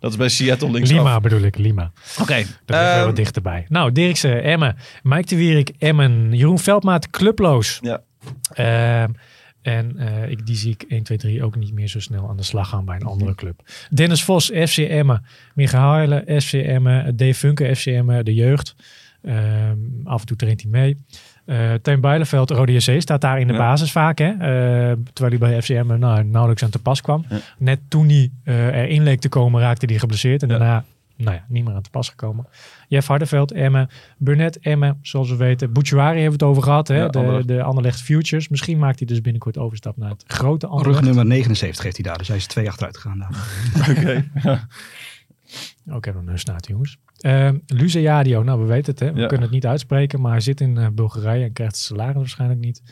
dat 0.00 0.10
is 0.10 0.16
bij 0.16 0.28
Seattle 0.38 0.70
linksaf. 0.70 0.96
Lima 0.96 1.20
bedoel 1.20 1.40
ik, 1.40 1.56
Lima. 1.56 1.92
Oké. 2.12 2.22
Okay, 2.22 2.46
dat 2.64 2.80
is 2.80 2.98
um, 2.98 3.04
wat 3.04 3.16
dichterbij. 3.16 3.66
Nou, 3.68 3.92
Dirkse, 3.92 4.40
Emmen. 4.40 4.76
Mike 5.02 5.28
de 5.28 5.36
Wierik, 5.36 5.72
Emmen. 5.78 6.32
Jeroen 6.32 6.58
Veldmaat, 6.58 7.10
clubloos. 7.10 7.78
Ja. 7.82 8.02
Uh, 8.56 9.02
en 9.62 9.96
uh, 9.96 10.30
ik, 10.30 10.46
die 10.46 10.56
zie 10.56 10.72
ik 10.72 10.82
1, 10.82 11.02
2, 11.02 11.18
3 11.18 11.44
ook 11.44 11.56
niet 11.56 11.72
meer 11.72 11.88
zo 11.88 12.00
snel 12.00 12.28
aan 12.28 12.36
de 12.36 12.42
slag 12.42 12.68
gaan 12.68 12.84
bij 12.84 12.96
een 12.96 13.06
andere 13.06 13.34
club. 13.34 13.62
Dennis 13.90 14.22
Vos, 14.22 14.46
FC 14.46 14.76
Emmen. 14.76 15.24
Michael 15.54 15.82
Haarle, 15.82 16.40
FC 16.40 16.52
Emmen. 16.52 17.16
Dave 17.16 17.34
Funke, 17.34 17.76
FC 17.76 17.86
Emmen, 17.86 18.24
de 18.24 18.34
jeugd. 18.34 18.74
Uh, 19.22 19.34
af 20.04 20.20
en 20.20 20.26
toe 20.26 20.36
traint 20.36 20.62
hij 20.62 20.70
mee. 20.70 20.96
Uh, 21.46 21.72
Teun 21.74 22.00
Bijleveld, 22.00 22.50
Rode 22.50 22.72
JC, 22.72 23.00
staat 23.00 23.20
daar 23.20 23.40
in 23.40 23.46
de 23.46 23.52
basis 23.52 23.92
vaak. 23.92 24.18
Hè? 24.18 24.30
Uh, 24.30 24.38
terwijl 25.12 25.38
hij 25.38 25.50
bij 25.50 25.62
FCM 25.62 25.98
nou, 25.98 26.24
nauwelijks 26.24 26.62
aan 26.62 26.70
te 26.70 26.78
pas 26.78 27.00
kwam. 27.00 27.24
Net 27.58 27.80
toen 27.88 28.08
hij 28.08 28.30
uh, 28.44 28.66
erin 28.66 29.02
leek 29.02 29.20
te 29.20 29.28
komen, 29.28 29.60
raakte 29.60 29.86
hij 29.86 29.98
geblesseerd. 29.98 30.42
En 30.42 30.48
daarna 30.48 30.84
nou 31.16 31.36
ja, 31.36 31.44
niet 31.48 31.64
meer 31.64 31.74
aan 31.74 31.82
te 31.82 31.90
pas 31.90 32.08
gekomen. 32.08 32.46
Jeff 32.88 33.06
Hardeveld, 33.06 33.52
Emmen. 33.52 33.88
Burnett, 34.18 34.58
Emmen, 34.58 34.98
zoals 35.02 35.28
we 35.28 35.36
weten. 35.36 35.72
Bouchouari 35.72 36.20
hebben 36.20 36.38
we 36.38 36.44
het 36.44 36.54
over 36.54 36.62
gehad. 36.62 36.88
Hè? 36.88 36.96
Ja, 36.96 37.08
de, 37.08 37.42
de 37.46 37.62
Anderlecht 37.62 38.00
Futures. 38.00 38.48
Misschien 38.48 38.78
maakt 38.78 38.98
hij 38.98 39.08
dus 39.08 39.20
binnenkort 39.20 39.58
overstap 39.58 39.96
naar 39.96 40.10
het 40.10 40.24
grote 40.26 40.66
Anderlecht. 40.66 40.98
Rug 40.98 41.06
nummer 41.06 41.26
79 41.26 41.84
heeft 41.84 41.96
hij 41.96 42.04
daar. 42.04 42.18
Dus 42.18 42.28
hij 42.28 42.36
is 42.36 42.46
twee 42.46 42.68
achteruit 42.68 42.96
gegaan 42.96 43.26
Oké. 43.90 44.24
Ook 45.90 46.04
hebben 46.04 46.24
we 46.24 46.30
een 46.30 46.38
snaat, 46.38 46.66
jongens. 46.66 46.98
Uh, 47.20 47.50
Luze 47.66 48.00
Jadio, 48.00 48.42
nou 48.42 48.60
we 48.60 48.66
weten 48.66 48.92
het, 48.92 49.00
hè? 49.00 49.12
we 49.12 49.26
kunnen 49.26 49.40
het 49.40 49.50
niet 49.50 49.66
uitspreken, 49.66 50.20
maar 50.20 50.32
hij 50.32 50.40
zit 50.40 50.60
in 50.60 50.76
uh, 50.76 50.86
Bulgarije 50.92 51.44
en 51.44 51.52
krijgt 51.52 51.74
het 51.74 51.84
salaris 51.84 52.14
waarschijnlijk 52.14 52.60
niet. 52.60 52.82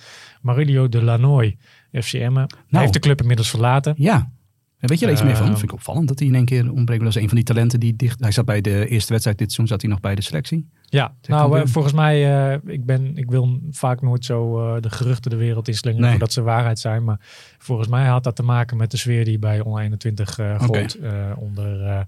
Marilio 0.42 0.88
de 0.88 1.02
Lanoy, 1.02 1.56
FCM, 1.92 2.32
nou, 2.32 2.48
heeft 2.68 2.92
de 2.92 2.98
club 2.98 3.20
inmiddels 3.20 3.50
verlaten. 3.50 3.94
Ja, 3.96 4.30
weet 4.78 4.98
je 4.98 5.06
er 5.06 5.12
iets 5.12 5.22
meer 5.22 5.36
van? 5.36 5.46
Dat 5.46 5.58
vind 5.58 5.70
ik 5.70 5.76
opvallend 5.76 6.08
dat 6.08 6.18
hij 6.18 6.28
in 6.28 6.34
één 6.34 6.44
keer 6.44 6.72
ontbreekt. 6.72 7.02
Dat 7.02 7.16
is 7.16 7.22
een 7.22 7.28
van 7.28 7.36
die 7.36 7.44
talenten 7.44 7.80
die 7.80 7.96
dicht... 7.96 8.20
Hij 8.20 8.32
zat 8.32 8.44
bij 8.44 8.61
de 8.61 8.88
eerste 8.88 9.12
wedstrijd 9.12 9.38
dit 9.38 9.52
seizoen, 9.52 9.66
zat 9.66 9.80
hij 9.80 9.90
nog 9.90 10.00
bij 10.00 10.14
de 10.14 10.22
selectie. 10.22 10.68
Ja, 10.82 11.14
nou 11.22 11.58
uh, 11.58 11.66
volgens 11.66 11.94
mij, 11.94 12.50
uh, 12.52 12.72
ik, 12.72 12.84
ben, 12.84 13.16
ik 13.16 13.30
wil 13.30 13.61
vaak 13.70 14.02
nooit 14.02 14.24
zo 14.24 14.61
uh, 14.74 14.80
de 14.80 14.90
geruchten 14.90 15.30
de 15.30 15.36
wereld 15.36 15.68
inslingeren 15.68 16.08
nee. 16.08 16.18
dat 16.18 16.32
ze 16.32 16.42
waarheid 16.42 16.78
zijn. 16.78 17.04
Maar 17.04 17.18
volgens 17.58 17.88
mij 17.88 18.06
had 18.06 18.24
dat 18.24 18.36
te 18.36 18.42
maken 18.42 18.76
met 18.76 18.90
de 18.90 18.96
sfeer 18.96 19.24
die 19.24 19.38
bij 19.38 19.61
onder 19.61 19.82
21 19.82 20.34
gold 20.58 20.98
okay. 20.98 21.32
onder 21.32 22.06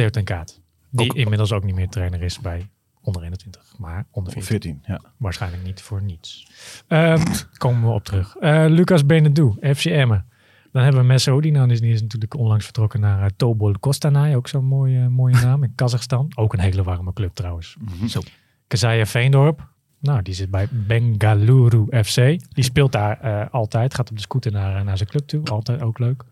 Theo 0.00 0.10
ten 0.10 0.24
Kaat. 0.24 0.60
Die 0.90 1.14
inmiddels 1.14 1.52
ook 1.52 1.64
niet 1.64 1.74
meer 1.74 1.88
trainer 1.88 2.22
is 2.22 2.38
bij 2.38 2.68
onder 3.02 3.22
21, 3.22 3.74
maar 3.78 4.06
onder 4.10 4.32
14. 4.32 4.50
14 4.60 4.82
ja. 4.86 5.00
Waarschijnlijk 5.16 5.62
niet 5.62 5.82
voor 5.82 6.02
niets. 6.02 6.46
Um, 6.88 7.22
komen 7.56 7.88
we 7.88 7.94
op 7.94 8.04
terug. 8.04 8.36
Uh, 8.40 8.64
Lucas 8.68 9.06
Benedou, 9.06 9.74
FC 9.74 9.84
Emmen. 9.84 10.26
Dan 10.72 10.82
hebben 10.82 11.00
we 11.00 11.06
Messo, 11.06 11.40
die, 11.40 11.52
nou, 11.52 11.68
die 11.68 11.92
is 11.92 12.00
natuurlijk 12.00 12.34
onlangs 12.34 12.64
vertrokken 12.64 13.00
naar 13.00 13.20
uh, 13.20 13.26
Tobol 13.36 13.74
Kostanay. 13.80 14.36
Ook 14.36 14.48
zo'n 14.48 14.64
mooie, 14.64 15.08
mooie 15.08 15.34
naam 15.46 15.62
in 15.62 15.74
Kazachstan. 15.74 16.32
Ook 16.34 16.52
een 16.52 16.60
hele 16.60 16.82
warme 16.82 17.12
club 17.12 17.34
trouwens. 17.34 17.76
Mm 17.78 17.88
-hmm. 17.98 18.08
Zo. 18.08 18.20
Kazaya 18.66 19.06
Veendorp. 19.06 19.68
Nou, 19.98 20.22
die 20.22 20.34
zit 20.34 20.50
bij 20.50 20.68
Bengaluru 20.70 22.04
FC. 22.04 22.14
Die 22.54 22.64
speelt 22.64 22.92
daar 22.92 23.24
uh, 23.24 23.46
altijd. 23.50 23.94
Gaat 23.94 24.10
op 24.10 24.16
de 24.16 24.22
scooter 24.22 24.52
naar, 24.52 24.84
naar 24.84 24.96
zijn 24.96 25.08
club 25.08 25.26
toe. 25.26 25.44
Altijd 25.44 25.82
ook 25.82 25.98
leuk. 25.98 26.24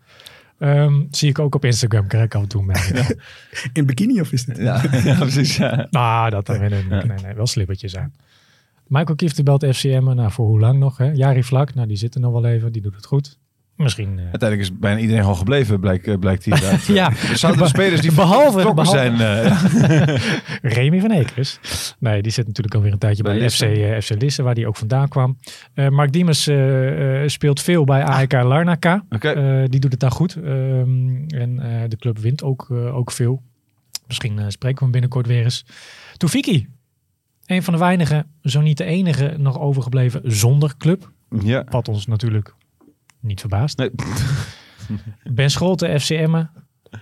Um, 0.59 1.07
zie 1.11 1.29
ik 1.29 1.39
ook 1.39 1.55
op 1.55 1.65
Instagram, 1.65 2.07
krijg 2.07 2.25
ik 2.25 2.35
af 2.35 2.41
en 2.41 2.47
toe 2.47 2.63
mee. 2.63 2.93
Ja. 2.93 3.07
In 3.73 3.85
bikini 3.85 4.21
of 4.21 4.31
is 4.31 4.45
het? 4.45 4.57
Ja, 4.57 4.83
ja 5.09 5.15
precies. 5.15 5.57
Ja. 5.57 5.87
Nou, 5.89 6.29
dat 6.29 6.45
dan 6.45 6.59
nee, 6.59 6.69
nee, 6.69 6.83
nee, 6.83 7.17
nee, 7.23 7.33
wel 7.33 7.47
slippertjes 7.47 7.97
aan. 7.97 8.13
Michael 8.87 9.15
Kieft 9.15 9.43
belt 9.43 9.65
FCM, 9.65 10.03
nou 10.03 10.31
voor 10.31 10.47
hoe 10.47 10.59
lang 10.59 10.79
nog? 10.79 10.97
Hè? 10.97 11.11
Jari 11.11 11.43
Vlak, 11.43 11.73
nou 11.73 11.87
die 11.87 11.97
zit 11.97 12.15
er 12.15 12.21
nog 12.21 12.31
wel 12.31 12.45
even, 12.45 12.71
die 12.71 12.81
doet 12.81 12.95
het 12.95 13.05
goed. 13.05 13.37
Misschien. 13.79 14.17
Uh... 14.17 14.21
Uiteindelijk 14.21 14.61
is 14.61 14.77
bijna 14.77 14.99
iedereen 14.99 15.23
al 15.23 15.35
gebleven, 15.35 15.79
blijkt, 15.79 16.07
uh, 16.07 16.17
blijkt 16.17 16.43
hieruit. 16.43 16.85
ja. 16.99 17.07
Er 17.07 17.37
zouden 17.37 17.63
de 17.63 17.67
spelers 17.67 18.01
die 18.01 18.13
behalve, 18.23 18.57
behalve 18.57 18.85
zijn. 18.85 19.13
Uh... 19.13 20.13
Remy 20.75 20.99
van 20.99 21.11
Ekers. 21.11 21.59
Nee, 21.99 22.21
die 22.21 22.31
zit 22.31 22.47
natuurlijk 22.47 22.75
alweer 22.75 22.91
een 22.91 22.97
tijdje 22.97 23.23
bij, 23.23 23.37
bij 23.37 23.49
FC, 23.49 23.61
uh, 23.61 23.99
FC 23.99 24.21
Lisse, 24.21 24.43
waar 24.43 24.55
die 24.55 24.67
ook 24.67 24.77
vandaan 24.77 25.07
kwam. 25.07 25.37
Mark 25.73 26.11
Diemers 26.11 26.49
speelt 27.25 27.61
veel 27.61 27.83
bij 27.83 28.03
AEK 28.03 28.33
ah. 28.33 28.47
Larnaca. 28.47 29.05
Okay. 29.09 29.67
die 29.67 29.79
doet 29.79 29.91
het 29.91 29.99
daar 29.99 30.11
goed. 30.11 30.35
Um, 30.35 31.25
en 31.27 31.55
de 31.89 31.97
club 31.97 32.17
wint 32.17 32.43
ook, 32.43 32.71
ook 32.71 33.11
veel. 33.11 33.41
Misschien 34.07 34.39
spreken 34.47 34.77
we 34.77 34.83
hem 34.83 34.91
binnenkort 34.91 35.27
weer 35.27 35.43
eens. 35.43 35.65
Toefiki. 36.17 36.67
Een 37.45 37.63
van 37.63 37.73
de 37.73 37.79
weinige, 37.79 38.25
zo 38.43 38.61
niet 38.61 38.77
de 38.77 38.83
enige, 38.83 39.33
nog 39.37 39.59
overgebleven 39.59 40.21
zonder 40.23 40.77
club. 40.77 41.11
Ja. 41.43 41.65
Wat 41.69 41.87
ons 41.87 42.07
natuurlijk 42.07 42.53
niet 43.19 43.39
verbaasd. 43.39 43.77
Nee. 43.77 43.91
ben 45.37 45.49
Scholte, 45.49 45.99
FCM. 45.99 46.43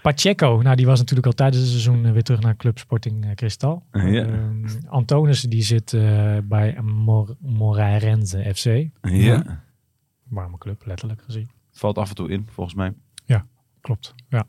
Pacheco, 0.02 0.60
nou 0.64 0.76
die 0.76 0.86
was 0.86 1.00
natuurlijk 1.00 1.28
al 1.28 1.34
tijdens 1.34 1.62
het 1.62 1.70
seizoen 1.70 2.06
eh, 2.06 2.12
weer 2.12 2.24
terug 2.24 2.40
naar 2.40 2.56
Club 2.56 2.78
Sporting 2.78 3.26
uh, 3.26 3.32
Cristal. 3.32 3.84
Ja. 3.92 4.26
Uh, 4.26 4.66
Antonis 4.88 5.42
die 5.42 5.62
zit 5.62 5.94
uh, 5.94 6.38
bij 6.44 6.82
Mor 6.82 7.36
Moreirense 7.40 8.52
FC. 8.56 8.90
Ja. 9.02 9.64
Warme 10.24 10.58
club, 10.58 10.86
letterlijk 10.86 11.22
gezien. 11.22 11.50
Valt 11.72 11.98
af 11.98 12.10
en 12.10 12.16
toe 12.16 12.30
in, 12.30 12.48
volgens 12.52 12.76
mij. 12.76 12.94
Ja, 13.26 13.46
klopt. 13.82 14.16
Ja. 14.30 14.48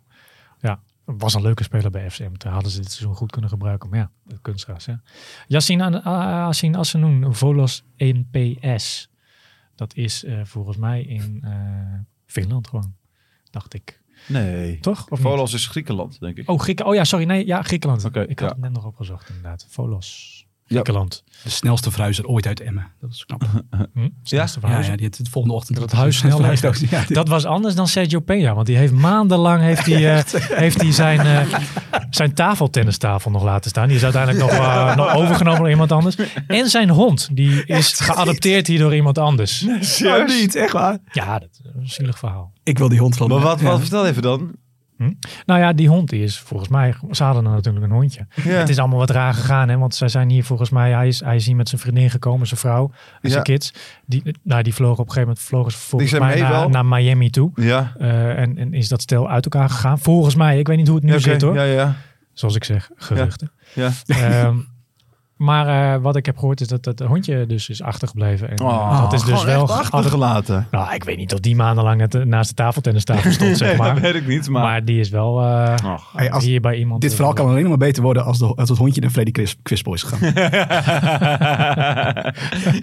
ja. 0.61 0.81
Was 1.05 1.35
een 1.35 1.43
leuke 1.43 1.63
speler 1.63 1.91
bij 1.91 2.11
FCM. 2.11 2.33
Toen 2.33 2.53
hadden 2.53 2.71
ze 2.71 2.81
dit 2.81 2.91
seizoen 2.91 3.15
goed 3.15 3.31
kunnen 3.31 3.51
gebruiken. 3.51 3.89
Maar 3.91 3.99
ja, 3.99 4.37
kunstgras. 4.43 4.85
Ja. 4.85 5.01
Yassine 5.47 6.79
Assenoen, 6.79 7.35
Volos 7.35 7.83
1PS. 7.83 9.17
Dat 9.79 9.95
is 9.95 10.25
uh, 10.25 10.45
volgens 10.45 10.77
mij 10.77 11.03
in 11.03 11.43
uh, 11.45 11.53
Finland 12.27 12.69
gewoon, 12.69 12.95
dacht 13.51 13.75
ik. 13.75 14.03
Nee. 14.29 14.79
Toch? 14.81 15.09
Of 15.09 15.21
Volos 15.21 15.53
is 15.53 15.67
Griekenland, 15.67 16.21
denk 16.21 16.37
ik. 16.37 16.49
Oh, 16.51 16.61
Grieken. 16.61 16.87
oh 16.87 16.95
ja, 16.95 17.05
sorry. 17.05 17.25
Nee, 17.25 17.47
ja, 17.47 17.63
Griekenland. 17.63 18.05
Okay, 18.05 18.25
ik 18.25 18.39
had 18.39 18.49
ja. 18.49 18.55
het 18.55 18.65
net 18.65 18.73
nog 18.73 18.85
opgezocht, 18.85 19.29
inderdaad. 19.29 19.67
Volos. 19.69 20.47
Griekenland. 20.69 21.25
De 21.43 21.51
snelste 21.51 21.91
verhuizer 21.91 22.27
ooit 22.27 22.47
uit 22.47 22.61
Emmen. 22.61 22.87
Dat 23.01 23.11
is 23.11 23.25
knap. 23.25 23.43
Hm? 23.95 24.09
Ja? 24.23 24.47
ja, 24.61 24.81
ja, 24.81 24.97
die 24.97 25.07
had 25.07 25.17
het 25.17 25.29
volgende 25.29 25.57
ochtend. 25.57 25.79
Dat 25.79 25.91
het 25.91 26.01
huis 26.01 26.17
snel. 26.17 26.43
Ja, 26.91 27.05
dat 27.09 27.29
was 27.29 27.45
anders 27.45 27.75
dan 27.75 27.89
Sergio 27.89 28.21
Peña. 28.21 28.55
Want 28.55 28.67
die 28.67 28.77
heeft 28.77 28.93
maandenlang 28.93 29.63
heeft 29.63 29.87
hij, 29.87 30.17
uh, 30.17 30.23
heeft 30.35 30.81
hij 30.81 30.93
zijn, 30.93 31.27
uh, 31.27 31.59
zijn 32.11 32.35
tafeltennistafel 32.35 33.31
nog 33.31 33.43
laten 33.43 33.71
staan. 33.71 33.87
Die 33.87 33.97
is 33.97 34.05
uiteindelijk 34.05 34.45
nog, 34.45 34.53
uh, 34.53 34.97
nog 34.97 35.15
overgenomen 35.15 35.61
door 35.61 35.71
iemand 35.71 35.93
anders. 35.93 36.17
En 36.47 36.69
zijn 36.69 36.91
hond. 36.91 37.29
Die 37.33 37.67
is 37.67 37.93
geadopteerd 37.93 38.67
hier 38.67 38.79
door 38.79 38.95
iemand 38.95 39.19
anders. 39.19 39.61
Nee, 39.61 40.21
oh, 40.21 40.27
niet, 40.27 40.55
echt 40.55 40.73
waar? 40.73 40.99
Ja, 41.13 41.39
dat 41.39 41.49
is 41.53 41.61
een 41.75 41.89
zielig 41.89 42.19
verhaal. 42.19 42.53
Ik 42.63 42.79
wil 42.79 42.89
die 42.89 42.99
hond 42.99 43.17
van. 43.17 43.29
Maar 43.29 43.41
wat, 43.41 43.61
wat 43.61 43.81
vertel 43.81 44.07
even 44.07 44.23
dan? 44.23 44.57
Hm? 44.99 45.13
Nou 45.47 45.61
ja, 45.61 45.73
die 45.73 45.89
hond 45.89 46.09
die 46.09 46.23
is 46.23 46.39
volgens 46.39 46.69
mij, 46.69 46.95
ze 47.11 47.25
hadden 47.25 47.43
natuurlijk 47.43 47.85
een 47.85 47.91
hondje. 47.91 48.27
Het 48.41 48.69
is 48.69 48.79
allemaal 48.79 48.99
wat 48.99 49.11
raar 49.11 49.35
gegaan, 49.35 49.69
hè, 49.69 49.79
want 49.79 49.95
zij 49.95 50.09
zijn 50.09 50.31
hier 50.31 50.45
volgens 50.45 50.71
mij, 50.71 50.91
hij 50.91 51.09
is, 51.09 51.21
hij 51.21 51.37
is 51.37 51.47
hier 51.47 51.57
met 51.57 51.69
zijn 51.69 51.81
vriendin 51.81 52.11
gekomen, 52.11 52.47
zijn 52.47 52.61
vrouw 52.61 52.91
en 53.21 53.31
zijn 53.31 53.43
kids. 53.43 53.73
Die, 54.07 54.23
nou, 54.43 54.63
die 54.63 54.75
vlogen 54.75 54.99
op 54.99 55.07
een 55.07 55.13
gegeven 55.13 55.29
moment 55.29 55.47
vlogen 55.47 55.73
ze 55.73 55.79
volgens 55.79 56.13
mij 56.13 56.41
naar, 56.41 56.71
naar, 56.71 56.87
Miami 56.87 57.31
toe. 57.31 57.51
Ja. 57.55 57.93
Uh, 58.01 58.39
en, 58.39 58.59
en 58.59 58.73
is 58.73 58.89
dat 58.89 59.03
stel 59.03 59.31
uit 59.31 59.45
elkaar 59.45 59.71
gegaan. 59.71 59.99
Volgens 59.99 60.35
mij, 60.35 60.59
ik 60.59 60.67
weet 60.67 60.77
niet 60.77 60.87
hoe 60.87 60.97
het 60.97 61.05
nu 61.05 61.21
zit 61.21 61.43
hoor. 61.43 61.55
Ja, 61.55 61.63
ja. 61.63 61.97
Zoals 62.33 62.55
ik 62.55 62.65
zeg, 62.65 62.91
geruchten. 62.97 63.51
Ja. 63.75 63.91
Um, 64.47 64.69
Maar 65.39 65.95
uh, 65.97 66.03
wat 66.03 66.17
ik 66.17 66.27
heb 66.27 66.39
gehoord 66.39 66.61
is 66.61 66.67
dat 66.67 66.85
het 66.85 67.01
hondje 67.01 67.47
dus 67.47 67.69
is 67.69 67.83
achtergebleven. 67.83 68.51
En, 68.51 68.61
oh, 68.61 69.01
dat 69.01 69.13
is 69.13 69.23
dus 69.23 69.45
wel 69.45 69.69
achtergelaten. 69.71 70.67
Nou, 70.71 70.95
ik 70.95 71.05
weet 71.05 71.17
niet 71.17 71.33
of 71.33 71.41
die 71.41 71.57
maandenlang 71.57 72.01
het, 72.01 72.25
naast 72.25 72.49
de 72.49 72.55
tafeltennistafel 72.55 73.31
stond, 73.31 73.57
zeg 73.67 73.77
maar. 73.77 73.95
dat 73.95 74.03
weet 74.03 74.15
ik 74.15 74.27
niet, 74.27 74.49
maar... 74.49 74.63
maar 74.63 74.85
die 74.85 75.01
is 75.01 75.09
wel 75.09 75.43
uh, 75.43 75.75
hey, 76.13 76.31
als, 76.31 76.45
hier 76.45 76.61
bij 76.61 76.77
iemand... 76.77 77.01
Dit 77.01 77.15
verhaal 77.15 77.33
kan 77.33 77.49
alleen 77.49 77.69
maar 77.69 77.77
beter 77.77 78.03
worden 78.03 78.25
als, 78.25 78.39
de, 78.39 78.55
als 78.55 78.69
het 78.69 78.79
hondje 78.79 79.01
naar 79.01 79.11
Freddy 79.11 79.33
gaat. 79.35 80.21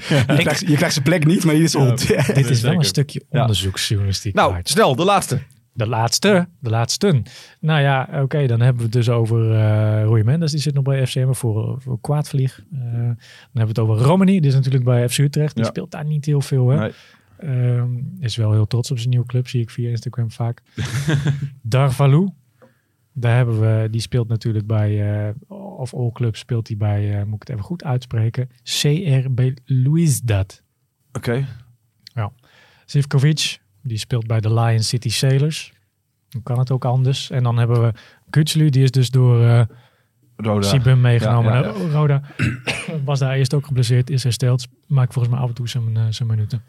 je, 0.08 0.24
krijgt, 0.38 0.60
je 0.68 0.76
krijgt 0.76 0.94
zijn 0.94 1.06
plek 1.06 1.26
niet, 1.26 1.46
maar 1.46 1.54
hier 1.54 1.64
is 1.64 1.74
hond. 1.74 2.08
dit 2.36 2.50
is 2.50 2.62
wel 2.62 2.74
een 2.74 2.84
stukje 2.84 3.24
onderzoeksjournalistiek. 3.30 4.34
Nou, 4.34 4.56
snel, 4.64 4.96
de 4.96 5.06
laatste. 5.06 5.40
De 5.78 5.88
laatste, 5.88 6.48
de 6.60 6.70
laatste. 6.70 7.22
Nou 7.60 7.82
ja, 7.82 8.10
oké, 8.22 8.48
dan 8.48 8.60
hebben 8.60 8.78
we 8.78 8.84
het 8.84 8.92
dus 8.92 9.10
over 9.10 9.52
uh, 9.52 10.04
Roy 10.04 10.22
Mendes. 10.22 10.52
Die 10.52 10.60
zit 10.60 10.74
nog 10.74 10.84
bij 10.84 11.08
FCM 11.08 11.32
voor, 11.32 11.82
voor 11.82 12.00
Kwaadvlieg. 12.02 12.64
Uh, 12.74 12.82
dan 12.82 13.18
hebben 13.44 13.52
we 13.52 13.68
het 13.68 13.80
over 13.80 13.98
Romani. 13.98 14.40
Die 14.40 14.50
is 14.50 14.56
natuurlijk 14.56 14.84
bij 14.84 15.10
FC 15.10 15.18
Utrecht. 15.18 15.56
Die 15.56 15.66
speelt 15.66 15.92
daar 15.92 16.06
niet 16.06 16.26
heel 16.26 16.42
veel. 16.42 16.70
Hè? 16.70 16.78
Nee. 16.78 16.92
Um, 17.78 18.16
is 18.20 18.36
wel 18.36 18.52
heel 18.52 18.68
trots 18.68 18.92
op 18.92 18.98
zijn 18.98 19.10
nieuwe 19.10 19.26
club. 19.26 19.48
Zie 19.48 19.62
ik 19.62 19.70
via 19.70 19.90
Instagram 19.90 20.32
vaak. 20.32 20.62
Darvalu. 21.62 22.30
Daar 23.14 23.36
hebben 23.36 23.60
we, 23.60 23.90
die 23.90 24.02
speelt 24.02 24.28
natuurlijk 24.28 24.68
bij, 24.68 25.26
uh, 25.28 25.34
of 25.78 25.94
all 25.94 26.12
clubs 26.12 26.40
speelt 26.40 26.68
hij 26.68 26.78
bij, 26.78 27.26
moet 27.26 27.36
ik 27.36 27.40
het 27.40 27.50
even 27.50 27.64
goed 27.64 27.84
uitspreken, 27.84 28.50
CRB 28.64 29.52
Luisdat. 29.66 30.64
Oké. 31.14 31.30
Okay. 31.30 31.46
Ja. 32.04 32.32
Zivkovic, 32.86 33.60
die 33.88 33.98
speelt 33.98 34.28
bij 34.28 34.40
de 34.40 34.54
Lion 34.54 34.84
City 34.84 35.10
Sailors. 35.10 35.74
Dan 36.30 36.44
kan 36.44 36.60
het 36.60 36.72
ook 36.72 36.86
anders. 36.86 37.30
En 37.30 37.44
dan 37.44 37.58
hebben 37.58 37.82
we 37.82 37.94
Gutslu, 38.30 38.70
die 38.70 38.84
is 38.84 38.92
dus 38.92 39.10
door 39.10 39.42
uh, 39.42 39.62
Roda. 40.36 40.68
Sibum 40.68 41.02
meegenomen. 41.02 41.54
Ja, 41.54 41.60
ja, 41.60 41.74
ja. 41.78 41.92
Roda 41.92 42.22
was 43.06 43.20
daar 43.20 43.34
eerst 43.34 43.54
ook 43.54 43.66
geblesseerd, 43.66 44.10
is 44.10 44.24
hersteld. 44.24 44.68
Maakt 44.88 45.14
volgens 45.14 45.34
mij 45.34 45.44
af 45.44 45.50
en 45.50 45.56
toe 45.56 45.70
zijn, 45.70 45.96
uh, 45.98 46.04
zijn 46.10 46.30
minuten. 46.30 46.64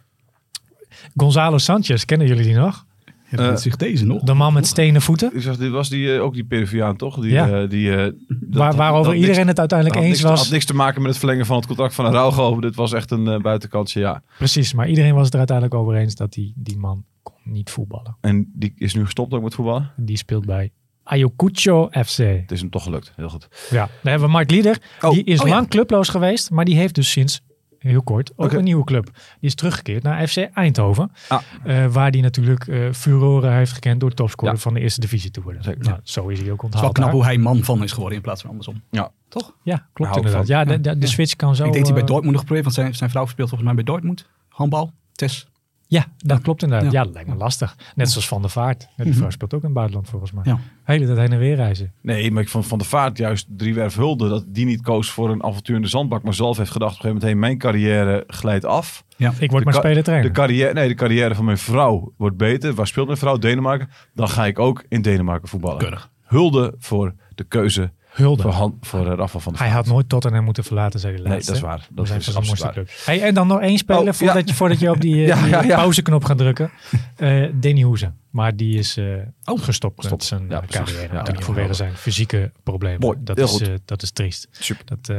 Gonzalo 1.17 1.59
Sanchez, 1.59 2.05
kennen 2.05 2.27
jullie 2.27 2.45
die 2.45 2.55
nog? 2.55 2.87
Herinnert 3.27 3.57
uh, 3.57 3.62
zich 3.62 3.77
deze 3.77 4.07
nog? 4.07 4.22
De 4.22 4.35
man 4.35 4.53
met 4.53 4.66
stenen 4.66 5.03
voeten? 5.03 5.31
Ik 5.35 5.43
zag, 5.43 5.57
dit 5.57 5.70
was 5.70 5.89
die, 5.89 6.14
uh, 6.14 6.22
ook 6.22 6.35
die 6.35 6.45
Peruviaan, 6.45 6.97
toch? 6.97 7.20
Die, 7.20 7.31
ja. 7.31 7.62
Uh, 7.62 7.68
die, 7.68 7.91
dat, 7.91 8.14
Waar, 8.51 8.77
waarover 8.77 9.12
dat 9.12 9.14
iedereen 9.14 9.37
niks, 9.37 9.49
het 9.49 9.59
uiteindelijk 9.59 10.01
eens 10.01 10.09
niks, 10.09 10.20
was. 10.22 10.31
Het 10.31 10.41
had 10.41 10.51
niks 10.51 10.64
te 10.64 10.74
maken 10.74 11.01
met 11.01 11.11
het 11.11 11.18
verlengen 11.18 11.47
van 11.47 11.57
het 11.57 11.66
contract 11.66 11.95
van 11.95 12.07
Araujo. 12.07 12.61
Dit 12.61 12.74
was 12.74 12.93
echt 12.93 13.11
een 13.11 13.43
buitenkantje, 13.43 14.01
ja. 14.01 14.22
Precies, 14.39 14.72
maar 14.72 14.89
iedereen 14.89 15.14
was 15.14 15.24
het 15.24 15.33
er 15.33 15.39
uiteindelijk 15.39 15.81
over 15.81 15.95
eens 15.95 16.14
dat 16.14 16.33
die, 16.33 16.53
die 16.57 16.79
man 16.79 17.05
kon 17.22 17.35
niet 17.45 17.70
voetballen. 17.70 18.16
En 18.20 18.53
die 18.55 18.72
is 18.77 18.95
nu 18.95 19.05
gestopt 19.05 19.35
ook 19.35 19.43
met 19.43 19.55
voetballen? 19.55 19.91
Die 19.97 20.16
speelt 20.16 20.47
bij 20.47 20.72
Ayacucho 21.03 21.89
FC. 21.89 22.16
Het 22.16 22.53
is 22.53 22.61
hem 22.61 22.70
toch 22.70 22.83
gelukt, 22.83 23.12
heel 23.16 23.29
goed. 23.29 23.49
Ja, 23.70 23.87
dan 23.87 24.11
hebben 24.11 24.27
we 24.27 24.33
Mark 24.35 24.51
Lieder. 24.51 24.83
Oh, 25.01 25.11
die 25.11 25.24
is 25.24 25.41
oh, 25.41 25.49
lang 25.49 25.62
ja. 25.62 25.68
clubloos 25.68 26.09
geweest, 26.09 26.51
maar 26.51 26.64
die 26.64 26.77
heeft 26.77 26.95
dus 26.95 27.11
sinds 27.11 27.41
heel 27.87 28.03
kort, 28.03 28.32
ook 28.37 28.47
okay. 28.47 28.59
een 28.59 28.64
nieuwe 28.64 28.84
club. 28.84 29.05
Die 29.14 29.49
is 29.49 29.55
teruggekeerd 29.55 30.03
naar 30.03 30.26
FC 30.26 30.37
Eindhoven. 30.37 31.12
Ah. 31.28 31.41
Uh, 31.66 31.87
waar 31.87 32.11
die 32.11 32.22
natuurlijk 32.22 32.66
uh, 32.66 32.93
furoren 32.93 33.53
heeft 33.53 33.72
gekend 33.72 34.01
door 34.01 34.14
topscorer 34.14 34.55
ja. 34.55 34.61
van 34.61 34.74
de 34.74 34.80
eerste 34.80 35.01
divisie 35.01 35.30
te 35.30 35.43
worden. 35.43 35.62
Zeker. 35.62 35.84
Nou, 35.84 35.99
zo 36.03 36.28
is 36.28 36.41
hij 36.41 36.51
ook 36.51 36.62
onthaald. 36.62 36.87
Het 36.87 36.97
is 36.97 37.03
wel 37.03 37.11
knap 37.11 37.12
hoe 37.12 37.24
hij 37.24 37.39
man 37.39 37.64
van 37.64 37.82
is 37.82 37.93
geworden 37.93 38.16
in 38.16 38.22
plaats 38.22 38.41
van 38.41 38.51
andersom. 38.51 38.82
Ja. 38.91 39.11
Toch? 39.28 39.55
Ja, 39.62 39.89
klopt 39.93 40.11
nou, 40.11 40.24
inderdaad. 40.24 40.47
Ja, 40.47 40.64
de, 40.64 40.80
de, 40.80 40.99
de, 40.99 41.07
switch 41.07 41.37
kan 41.37 41.57
zo... 41.57 41.64
Ik 41.64 41.72
denk 41.72 41.84
dat 41.84 41.95
hij 41.95 42.05
bij 42.05 42.09
Dortmund 42.09 42.32
nog 42.32 42.41
geprobeerd, 42.41 42.64
want 42.64 42.76
zijn, 42.76 42.95
zijn 42.95 43.11
vrouw 43.11 43.26
speelt 43.26 43.49
volgens 43.49 43.68
mij 43.68 43.84
bij 43.84 43.93
Dortmund. 43.93 44.28
Handbal, 44.49 44.93
Tess. 45.12 45.49
Ja, 45.89 46.07
dat 46.16 46.41
klopt 46.41 46.62
inderdaad. 46.62 46.93
Ja, 46.93 47.05
dat 47.05 47.12
lijkt 47.12 47.28
me 47.28 47.34
lastig. 47.34 47.76
Net 47.95 48.11
zoals 48.11 48.28
Van 48.28 48.41
der 48.41 48.51
Vaart. 48.51 48.89
Die 48.97 49.14
vrouw 49.14 49.30
speelt 49.30 49.55
ook 49.55 49.61
in 49.61 49.66
het 49.66 49.74
buitenland 49.74 50.09
volgens 50.09 50.32
mij. 50.32 50.43
Ja. 50.47 50.59
Hele 50.84 51.07
tijd 51.07 51.18
heen 51.18 51.32
en 51.32 51.39
weer 51.39 51.57
reizen. 51.57 51.93
Nee, 52.03 52.30
maar 52.30 52.43
ik 52.43 52.49
vond 52.49 52.66
Van 52.66 52.78
der 52.78 52.87
Vaart 52.87 53.18
juist 53.18 53.47
driewerf 53.49 53.95
hulde. 53.95 54.28
Dat 54.28 54.45
die 54.49 54.64
niet 54.64 54.82
koos 54.82 55.11
voor 55.11 55.30
een 55.30 55.45
avontuur 55.45 55.76
in 55.76 55.82
de 55.82 55.89
zandbak. 55.89 56.22
Maar 56.22 56.34
zelf 56.34 56.57
heeft 56.57 56.70
gedacht 56.70 56.99
op 56.99 57.05
een 57.05 57.11
gegeven 57.11 57.30
moment, 57.30 57.41
hey, 57.43 57.57
mijn 57.57 57.74
carrière 57.74 58.24
glijdt 58.26 58.64
af. 58.64 59.05
Ja, 59.16 59.32
ik 59.39 59.51
word 59.51 59.64
maar 59.64 59.74
speler 59.74 60.03
trainer. 60.03 60.28
De 60.28 60.34
carrière, 60.34 60.72
nee, 60.72 60.89
de 60.89 60.95
carrière 60.95 61.34
van 61.34 61.45
mijn 61.45 61.59
vrouw 61.59 62.12
wordt 62.16 62.37
beter. 62.37 62.74
Waar 62.74 62.87
speelt 62.87 63.07
mijn 63.07 63.18
vrouw? 63.18 63.37
Denemarken. 63.37 63.89
Dan 64.14 64.28
ga 64.28 64.47
ik 64.47 64.59
ook 64.59 64.84
in 64.89 65.03
Denemarken 65.03 65.49
voetballen. 65.49 65.78
Keurig. 65.78 66.11
Hulde 66.22 66.74
voor 66.78 67.14
de 67.34 67.45
keuze 67.45 67.93
Hulde. 68.17 68.43
Voor, 68.43 68.51
hand, 68.51 68.87
voor 68.87 69.05
Rafa 69.05 69.39
van 69.39 69.53
der 69.53 69.62
Hij 69.62 69.71
had 69.71 69.87
nooit 69.87 70.09
Tottenham 70.09 70.45
moeten 70.45 70.64
verlaten, 70.64 71.01
zei 71.01 71.14
hij 71.14 71.23
Nee, 71.23 71.39
dat 71.39 71.55
is 71.55 71.61
waar. 71.61 71.87
Dat 71.91 72.11
is 72.11 72.27
een 72.27 72.43
mooiste 72.45 72.71
club. 72.71 72.91
Hey, 73.05 73.23
en 73.23 73.35
dan 73.35 73.47
nog 73.47 73.61
één 73.61 73.79
speler 73.79 74.09
oh, 74.09 74.12
voordat, 74.12 74.37
ja. 74.37 74.43
je, 74.47 74.55
voordat 74.55 74.79
je 74.79 74.91
op 74.91 75.01
die, 75.01 75.17
ja, 75.27 75.43
die 75.43 75.49
ja, 75.51 75.62
ja. 75.62 75.77
pauzeknop 75.77 76.25
gaat 76.25 76.39
drukken. 76.39 76.71
Uh, 77.19 77.49
Danny 77.61 77.83
Hoeze. 77.83 78.12
Maar 78.31 78.57
die 78.57 78.79
is 78.79 78.97
uh, 78.97 79.17
oh, 79.45 79.62
gestopt 79.62 79.99
Stop. 79.99 80.11
met 80.11 80.25
zijn 80.25 80.47
ja, 80.49 80.62
carrière. 80.69 81.43
Vanwege 81.43 81.75
zijn 81.75 81.97
fysieke 81.97 82.53
problemen. 82.62 83.01
Mooi, 83.01 83.17
dat, 83.21 83.39
is, 83.39 83.61
uh, 83.61 83.75
dat 83.85 84.03
is 84.03 84.11
triest. 84.11 84.49
Super. 84.51 84.85
Dat, 84.85 85.17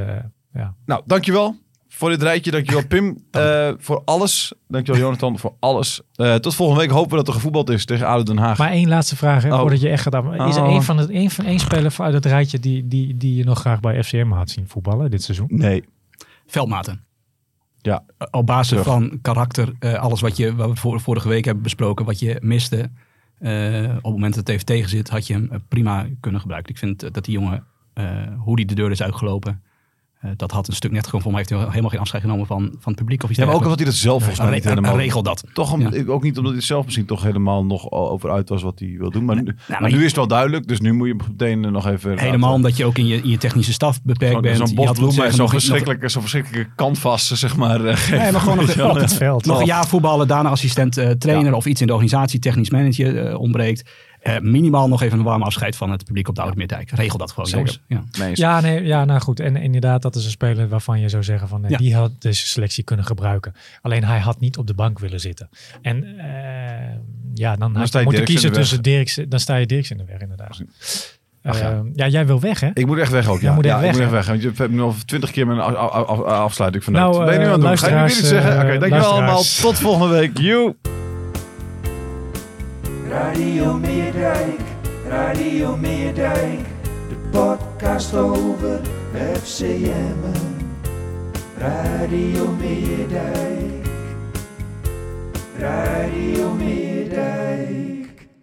ja. 0.53 0.75
Nou, 0.85 1.01
dankjewel 1.05 1.55
voor 1.97 2.09
dit 2.09 2.21
rijtje. 2.21 2.51
Dankjewel 2.51 2.87
Pim 2.87 3.05
uh, 3.37 3.69
voor 3.77 4.01
alles. 4.05 4.53
Dankjewel 4.67 5.01
Jonathan 5.01 5.39
voor 5.39 5.55
alles. 5.59 6.01
Uh, 6.15 6.35
tot 6.35 6.55
volgende 6.55 6.81
week 6.81 6.91
hopen 6.91 7.09
we 7.09 7.15
dat 7.15 7.27
er 7.27 7.33
gevoetbald 7.33 7.69
is 7.69 7.85
tegen 7.85 8.07
ADO 8.07 8.23
Den 8.23 8.37
Haag. 8.37 8.57
Maar 8.57 8.71
één 8.71 8.87
laatste 8.87 9.15
vraag, 9.15 9.43
hè, 9.43 9.53
oh. 9.53 9.59
voordat 9.59 9.81
je 9.81 9.89
echt 9.89 10.01
gaat. 10.01 10.47
Is 10.47 10.55
er 10.55 10.63
één 10.63 10.83
van, 10.83 10.97
het, 10.97 11.09
één 11.09 11.29
van 11.29 11.45
één 11.45 11.59
speler 11.59 11.95
uit 11.97 12.13
het 12.13 12.25
rijtje 12.25 12.59
die, 12.59 12.87
die, 12.87 13.17
die 13.17 13.35
je 13.35 13.43
nog 13.43 13.59
graag 13.59 13.79
bij 13.79 14.03
FCM 14.03 14.31
had 14.31 14.49
zien 14.49 14.67
voetballen 14.67 15.11
dit 15.11 15.23
seizoen? 15.23 15.47
Nee. 15.49 15.83
Veldmaten. 16.47 17.05
Ja. 17.81 18.03
Op 18.31 18.45
basis 18.45 18.67
Terug. 18.67 18.83
van 18.83 19.19
karakter, 19.21 19.73
uh, 19.79 19.93
alles 19.93 20.21
wat, 20.21 20.37
je, 20.37 20.55
wat 20.55 20.81
we 20.81 20.99
vorige 20.99 21.27
week 21.27 21.45
hebben 21.45 21.63
besproken, 21.63 22.05
wat 22.05 22.19
je 22.19 22.37
miste. 22.41 22.89
op 23.39 23.45
het 23.93 24.03
moment 24.03 24.35
dat 24.35 24.47
het 24.47 24.49
even 24.49 24.65
tegen 24.65 24.89
zit, 24.89 25.09
had 25.09 25.27
je 25.27 25.33
hem 25.33 25.63
prima 25.67 26.07
kunnen 26.19 26.41
gebruiken. 26.41 26.71
Ik 26.71 26.79
vind 26.79 27.13
dat 27.13 27.25
die 27.25 27.33
jongen, 27.33 27.65
hoe 28.37 28.55
die 28.55 28.65
de 28.65 28.75
deur 28.75 28.91
is 28.91 29.01
uitgelopen, 29.01 29.61
uh, 30.25 30.31
dat 30.35 30.51
had 30.51 30.67
een 30.67 30.73
stuk 30.73 30.91
net 30.91 31.05
gewoon 31.05 31.21
voor 31.21 31.31
mij 31.31 31.39
heeft 31.39 31.61
hij 31.61 31.69
helemaal 31.69 31.89
geen 31.89 31.99
afscheid 31.99 32.21
genomen 32.23 32.45
van, 32.45 32.59
van 32.79 32.91
het 32.91 32.95
publiek 32.95 33.23
of 33.23 33.29
iets 33.29 33.39
Ja, 33.39 33.45
maar 33.45 33.55
ook 33.55 33.61
omdat 33.61 33.77
hij 33.77 33.85
dat 33.85 33.95
zelf 33.95 34.23
volgens 34.23 34.45
mij 34.45 34.53
niet 34.53 34.63
helemaal... 34.63 34.97
regel 34.97 35.23
dat. 35.23 35.43
Toch 35.53 35.73
om, 35.73 35.81
ja. 35.81 36.03
ook 36.07 36.23
niet 36.23 36.37
omdat 36.37 36.53
hij 36.53 36.61
zelf 36.61 36.85
misschien 36.85 37.05
toch 37.05 37.23
helemaal 37.23 37.65
nog 37.65 37.91
over 37.91 38.31
uit 38.31 38.49
was 38.49 38.61
wat 38.61 38.79
hij 38.79 38.95
wil 38.97 39.11
doen. 39.11 39.25
Maar, 39.25 39.35
nu, 39.35 39.41
nou, 39.41 39.55
maar, 39.67 39.81
maar 39.81 39.91
nu 39.91 39.97
is 39.97 40.05
het 40.05 40.15
wel 40.15 40.27
duidelijk, 40.27 40.67
dus 40.67 40.79
nu 40.79 40.93
moet 40.93 41.07
je 41.07 41.15
meteen 41.29 41.59
nog 41.59 41.87
even... 41.87 42.09
Helemaal 42.09 42.39
laten. 42.39 42.55
omdat 42.55 42.77
je 42.77 42.85
ook 42.85 42.97
in 42.97 43.07
je, 43.07 43.21
in 43.21 43.29
je 43.29 43.37
technische 43.37 43.73
staf 43.73 44.01
beperkt 44.03 44.35
zo, 44.35 44.41
bent. 44.41 44.57
Zo'n 44.57 44.75
bosbloem 44.75 45.31
zo'n 45.31 45.49
verschrikkelijke, 45.49 46.09
zo 46.09 46.19
verschrikkelijke 46.19 46.69
canvas, 46.75 47.27
zeg 47.27 47.55
maar. 47.55 47.81
Uh, 47.81 47.95
geven. 47.95 48.17
Nee, 48.17 48.31
maar 48.31 48.41
gewoon 48.41 48.57
nog, 48.57 48.89
op 48.89 48.95
het 48.95 49.13
veld. 49.13 49.45
Nog 49.45 49.59
een 49.59 49.65
jaar 49.65 49.87
voetballen, 49.87 50.27
daarna 50.27 50.49
assistent 50.49 50.97
uh, 50.97 51.09
trainer 51.09 51.51
ja. 51.51 51.57
of 51.57 51.65
iets 51.65 51.81
in 51.81 51.87
de 51.87 51.93
organisatie, 51.93 52.39
technisch 52.39 52.69
manager 52.69 53.29
uh, 53.29 53.39
ontbreekt. 53.39 53.89
Uh, 54.27 54.39
minimaal 54.39 54.87
nog 54.87 55.01
even 55.01 55.17
een 55.17 55.23
warm 55.23 55.41
afscheid 55.41 55.75
van 55.75 55.91
het 55.91 56.05
publiek 56.05 56.27
op 56.27 56.35
de 56.35 56.41
Oude 56.41 56.57
Meerdijk. 56.57 56.91
Regel 56.91 57.17
dat 57.17 57.31
gewoon, 57.31 57.49
jongens. 57.49 57.81
Ja. 57.87 58.03
Nee, 58.19 58.31
ja, 58.33 58.61
nee, 58.61 58.85
ja, 58.85 59.05
nou 59.05 59.19
goed. 59.19 59.39
En 59.39 59.55
inderdaad, 59.55 60.01
dat 60.01 60.15
is 60.15 60.25
een 60.25 60.31
speler 60.31 60.67
waarvan 60.67 60.99
je 60.99 61.09
zou 61.09 61.23
zeggen 61.23 61.47
van... 61.47 61.63
Ja. 61.67 61.77
die 61.77 61.95
had 61.95 62.11
deze 62.19 62.47
selectie 62.47 62.83
kunnen 62.83 63.05
gebruiken. 63.05 63.53
Alleen 63.81 64.03
hij 64.03 64.19
had 64.19 64.39
niet 64.39 64.57
op 64.57 64.67
de 64.67 64.73
bank 64.73 64.99
willen 64.99 65.19
zitten. 65.19 65.49
En 65.81 66.03
uh, 66.03 66.23
ja, 67.33 67.55
dan, 67.55 67.73
dan 67.73 67.87
had, 67.91 68.03
moet 68.03 68.17
je 68.17 68.23
kiezen 68.23 68.51
tussen 68.51 68.81
Dirks... 68.81 69.19
Dan 69.27 69.39
sta 69.39 69.55
je 69.55 69.65
Dirks 69.65 69.91
in 69.91 69.97
de 69.97 70.05
weg, 70.05 70.19
inderdaad. 70.19 70.61
Ach, 71.43 71.59
ja. 71.59 71.71
Uh, 71.71 71.79
ja, 71.93 72.07
jij 72.07 72.25
wil 72.25 72.39
weg, 72.39 72.59
hè? 72.59 72.69
Ik 72.73 72.85
moet 72.85 72.97
echt 72.97 73.11
weg 73.11 73.27
ook, 73.29 73.41
ja. 73.41 73.53
Moet 73.53 73.65
ja, 73.65 73.79
weg, 73.79 73.85
ik 73.89 73.91
moet 73.91 74.01
echt 74.01 74.11
weg. 74.11 74.27
Want 74.27 74.41
je 74.41 74.51
hebt 74.55 74.71
nu 74.71 74.81
al 74.81 74.95
twintig 75.05 75.31
keer 75.31 75.47
mijn 75.47 75.59
afsluiting 75.59 76.83
vanuit. 76.83 77.13
Nou, 77.13 77.25
ben 77.25 77.33
je 77.33 77.39
nu 77.39 77.45
aan 77.45 77.51
het 77.51 77.61
doen? 77.61 77.77
Ga 77.77 77.87
je 77.87 77.93
nu 77.93 77.99
weer 77.99 78.09
iets 78.09 78.27
zeggen? 78.27 78.51
Oké, 78.51 78.61
okay, 78.61 78.77
dankjewel 78.77 79.11
allemaal. 79.11 79.41
Tot 79.61 79.79
volgende 79.79 80.13
week. 80.13 80.37
You. 80.37 80.75
Radio 83.17 83.73
Meerdijk, 83.73 84.59
Radio 85.07 85.75
Meerdijk, 85.77 86.59
de 87.09 87.15
podcast 87.31 88.13
over 88.15 88.79
FCM. 89.33 90.21
Radio 91.57 92.51
Meerdijk, 92.51 93.87
Radio 95.59 96.53
Meerdijk. 96.53 97.96